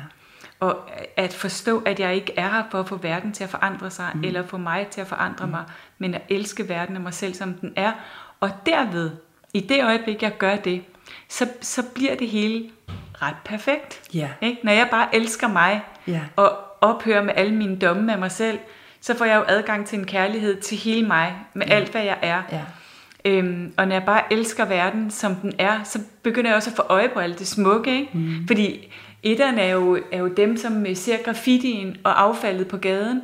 [0.60, 3.92] Og at forstå, at jeg ikke er her for at få verden til at forandre
[3.92, 4.24] sig, mm.
[4.24, 5.52] eller få mig til at forandre mm.
[5.52, 5.64] mig,
[5.98, 7.92] men at elske verden og mig selv, som den er.
[8.40, 9.12] Og derved,
[9.54, 10.84] i det øjeblik, jeg gør det,
[11.30, 12.70] så, så bliver det hele
[13.22, 14.02] ret perfekt.
[14.14, 14.30] Ja.
[14.42, 14.60] Ikke?
[14.64, 16.22] Når jeg bare elsker mig, Ja.
[16.36, 18.60] og ophører med alle mine domme med mig selv,
[19.06, 22.18] så får jeg jo adgang til en kærlighed til hele mig, med alt, hvad jeg
[22.22, 22.42] er.
[22.52, 22.62] Ja.
[23.26, 26.76] Øhm, og når jeg bare elsker verden, som den er, så begynder jeg også at
[26.76, 28.00] få øje på alt det smukke.
[28.00, 28.10] Ikke?
[28.14, 28.48] Mm.
[28.48, 33.22] Fordi etterne er jo, er jo dem, som øh, ser graffitien og affaldet på gaden,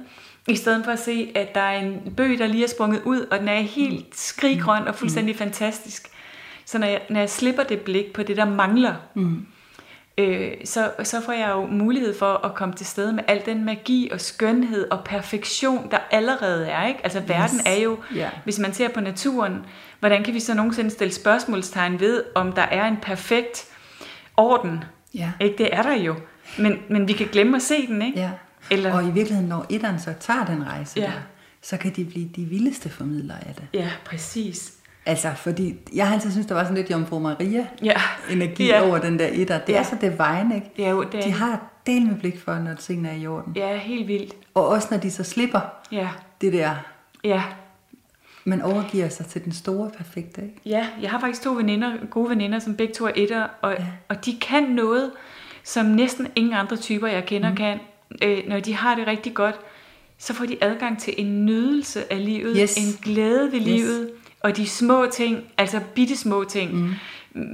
[0.48, 3.20] i stedet for at se, at der er en bøg, der lige er sprunget ud,
[3.32, 5.40] og den er helt skriggrøn og fuldstændig mm.
[5.40, 6.08] fantastisk.
[6.66, 9.46] Så når jeg, når jeg slipper det blik på det, der mangler, Mm.
[10.28, 13.66] Øh, så, så får jeg jo mulighed for at komme til stede med al den
[13.66, 16.88] magi og skønhed og perfektion, der allerede er.
[16.88, 17.00] Ikke?
[17.04, 17.64] Altså verden Yes.
[17.66, 18.30] er jo, Ja.
[18.44, 19.66] hvis man ser på naturen,
[20.00, 23.66] hvordan kan vi så nogensinde stille spørgsmålstegn ved, om der er en perfekt
[24.38, 24.84] orden?
[25.14, 25.32] Ja.
[25.42, 25.58] Ikke?
[25.58, 26.16] Det er der jo.
[26.60, 28.20] Men, men vi kan glemme at se den, ikke?
[28.20, 28.30] Ja.
[28.72, 31.06] Eller- Og i virkeligheden, når etteren så tager den rejse Ja.
[31.06, 31.12] der,
[31.62, 33.64] så kan de blive de vildeste formidlere af det.
[33.74, 34.74] Ja, præcis.
[35.12, 37.94] Altså, fordi jeg har altid syntes, der var sådan lidt Jomfru Maria Ja.
[38.30, 38.88] energi Ja.
[38.90, 39.60] over den der etter.
[39.60, 39.80] Det Ja.
[39.80, 40.72] er så divine, ikke?
[40.78, 43.28] Det er jo, det er, De har del med blik for, når tingene er i
[43.28, 43.54] orden.
[43.56, 44.34] Ja, helt vildt.
[44.54, 45.60] Og også når de så slipper
[45.92, 46.10] Ja,
[46.42, 46.76] det der,
[47.24, 47.44] ja.
[48.44, 50.56] man overgiver sig til den store perfekte, ikke?
[50.66, 53.82] Ja, jeg har faktisk to veninder, gode veninder, som begge to er etter, og, ja.
[53.82, 53.86] Ja.
[54.10, 55.12] og de kan noget,
[55.64, 57.56] som næsten ingen andre typer, jeg kender, mm.
[57.56, 57.80] kan.
[58.24, 59.56] Øh, når de har det rigtig godt,
[60.18, 62.78] så får de adgang til en nydelse af livet, Yes.
[62.78, 63.66] en glæde ved Yes.
[63.68, 64.10] livet,
[64.44, 66.94] og de små ting, altså bitte små ting, mm.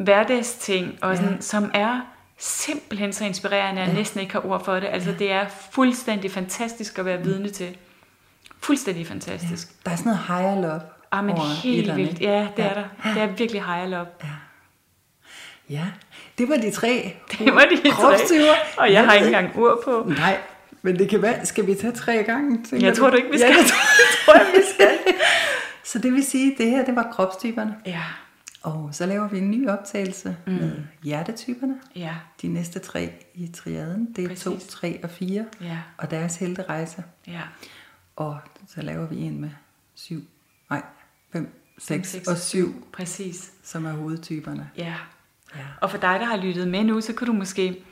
[0.04, 1.16] hverdagsting, og Ja.
[1.22, 2.00] sådan, som er
[2.38, 4.00] simpelthen så inspirerende, at jeg Ja.
[4.00, 4.88] næsten ikke har ord for det.
[4.92, 7.78] Altså, det er fuldstændig fantastisk at være vidne til.
[8.62, 9.68] Fuldstændig fantastisk.
[9.86, 10.82] Der er sådan noget higher love
[11.12, 12.22] Ah, men helt etteren, vildt.
[12.22, 12.84] Ja, det er der.
[13.14, 14.06] Det er virkelig high love.
[14.24, 14.30] Ja.
[15.70, 15.84] Ja,
[16.38, 18.48] det var de tre Det var de tre.
[18.78, 20.12] Og jeg har ved ikke engang ur på.
[20.18, 20.38] Nej,
[20.82, 22.60] men det kan være, skal vi tage tre gange?
[22.72, 23.64] Jeg tror du ikke, vi Ja, skal.
[23.64, 23.72] det
[24.26, 24.90] tror jeg, vi skal.
[25.88, 27.76] Så det vil sige, at det her, det var kropstyperne.
[27.86, 28.04] Ja,
[28.64, 30.54] Og så laver vi en ny optagelse mm.
[30.54, 30.72] med
[31.04, 31.80] hjertetyperne.
[31.96, 34.44] ja, De næste tre i triaden, det er Præcis.
[34.44, 35.46] 2, 3 og 4.
[35.62, 37.04] ja, Og deres helterejse.
[37.28, 37.42] ja.
[38.16, 38.38] Og
[38.68, 39.50] så laver vi en med
[39.96, 40.22] 7,
[40.70, 40.82] nej,
[41.34, 41.44] 5,
[41.80, 43.52] Fem, 6 og 7, Præcis.
[43.64, 44.70] som er hovedtyperne.
[44.78, 44.96] Ja.
[45.56, 45.62] Ja.
[45.82, 47.84] Og for dig, der har lyttet med nu, så kan du måske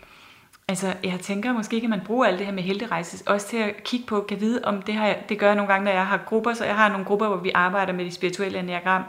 [0.67, 3.83] Altså, jeg tænker måske kan man bruge alt det her med helterejse, også til at
[3.83, 6.07] kigge på, kan vide, om det, har jeg, det gør jeg nogle gange, når jeg
[6.07, 9.03] har grupper, så jeg har nogle grupper, hvor vi arbejder med de spirituelle enneagram,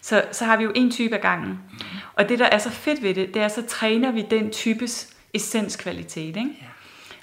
[0.00, 1.60] så, så har vi jo en type af gangen.
[2.14, 5.14] Og det, der er så fedt ved det, det er, så træner vi den types
[5.34, 6.40] essenskvalitet, ikke?
[6.40, 6.66] Ja.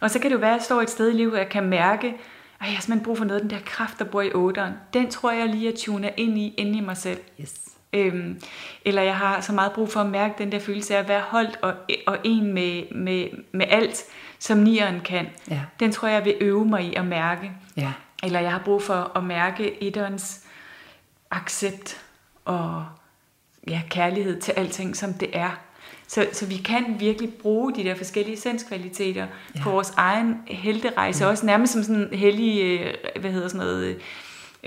[0.02, 1.50] Og så kan det jo være, at jeg står et sted i livet, hvor jeg
[1.50, 4.22] kan mærke, at jeg har simpelthen brug for noget af den der kraft, der bor
[4.22, 4.74] i otteren.
[4.94, 7.20] Den tror jeg lige at tune ind i, inde i mig selv.
[7.42, 7.75] Yes.
[7.96, 8.42] Øhm,
[8.86, 11.22] eller jeg har så meget brug for at mærke den der følelse af at være
[11.22, 11.74] holdt og,
[12.08, 14.04] og en med, med, med alt,
[14.40, 15.28] som nieren kan.
[15.50, 15.62] Ja.
[15.80, 17.52] Den tror jeg vil øve mig i at mærke.
[17.78, 17.92] Ja.
[18.24, 20.42] Eller jeg har brug for at mærke etterens
[21.32, 22.02] accept
[22.46, 22.86] og
[23.68, 25.60] ja, kærlighed til alting, som det er.
[26.08, 29.62] Så, så vi kan virkelig bruge de der forskellige senskvaliteter Ja.
[29.64, 31.30] på vores egen helterejse, ja.
[31.30, 33.98] også nærmest som sådan hellige, øh, hvad hedder sådan noget,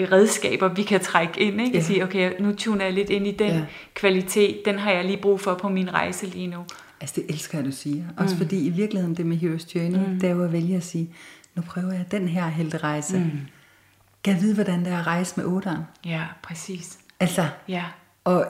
[0.04, 1.72] redskaber, vi kan trække ind, ikke?
[1.72, 1.78] Ja.
[1.78, 3.64] Og sige, okay, nu tuner jeg lidt ind i den Ja.
[3.94, 6.64] kvalitet, den har jeg lige brug for på min rejse lige nu.
[7.00, 8.04] Altså det elsker jeg, du siger.
[8.16, 8.40] Også mm.
[8.40, 10.20] fordi i virkeligheden det med Hero's Journey, mm.
[10.20, 11.10] det er jo at vælge at sige,
[11.54, 13.18] nu prøver jeg den her helterejse.
[13.18, 13.30] Mm.
[14.24, 15.82] Kan jeg vide, hvordan det er at rejse med otteren?
[16.06, 16.98] Ja, præcis.
[17.20, 17.84] Altså, Ja,
[18.24, 18.46] og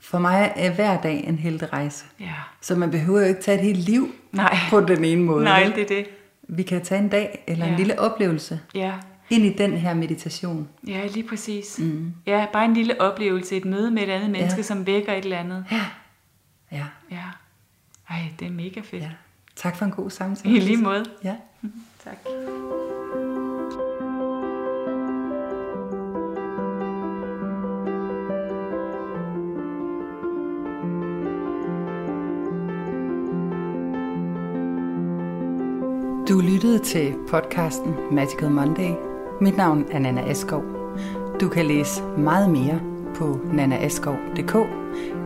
[0.00, 2.04] for mig er hver dag en helterejse.
[2.20, 2.32] ja.
[2.60, 4.56] Så man behøver jo ikke tage et helt liv Nej.
[4.70, 5.44] på den ene måde.
[5.44, 6.06] Nej, det er det.
[6.48, 7.76] Vi kan tage en dag eller en Ja.
[7.78, 8.92] lille oplevelse Ja,
[9.30, 10.68] ind i den her meditation.
[10.86, 11.78] ja lige præcis.
[11.78, 12.12] Mm.
[12.26, 14.62] Ja, bare en lille oplevelse, et møde med et andet menneske, Ja.
[14.62, 15.64] som vækker et eller andet.
[15.72, 15.84] Ja.
[16.72, 16.84] Ja.
[17.10, 17.22] Ja.
[18.10, 19.02] Ej, det er mega fedt.
[19.02, 19.10] ja.
[19.56, 20.56] Tak for en god samtale.
[20.56, 21.04] I lige måde.
[21.24, 21.36] Ja.
[22.04, 22.16] Tak.
[36.28, 39.13] Du lyttede til podcasten Magical Monday.
[39.40, 40.62] Mit navn er Nana Askov.
[41.40, 42.80] Du kan læse meget mere
[43.14, 44.56] på nanaaskov.dk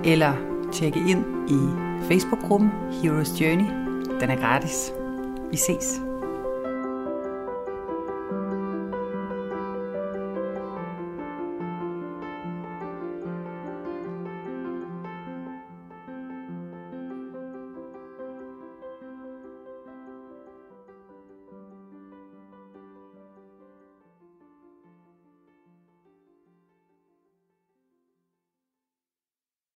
[0.04, 0.32] eller
[0.72, 1.58] tjekke ind i
[2.08, 2.70] Facebook-gruppen
[3.02, 3.66] Heroes Journey.
[4.20, 4.92] Den er gratis.
[5.50, 6.07] Vi ses.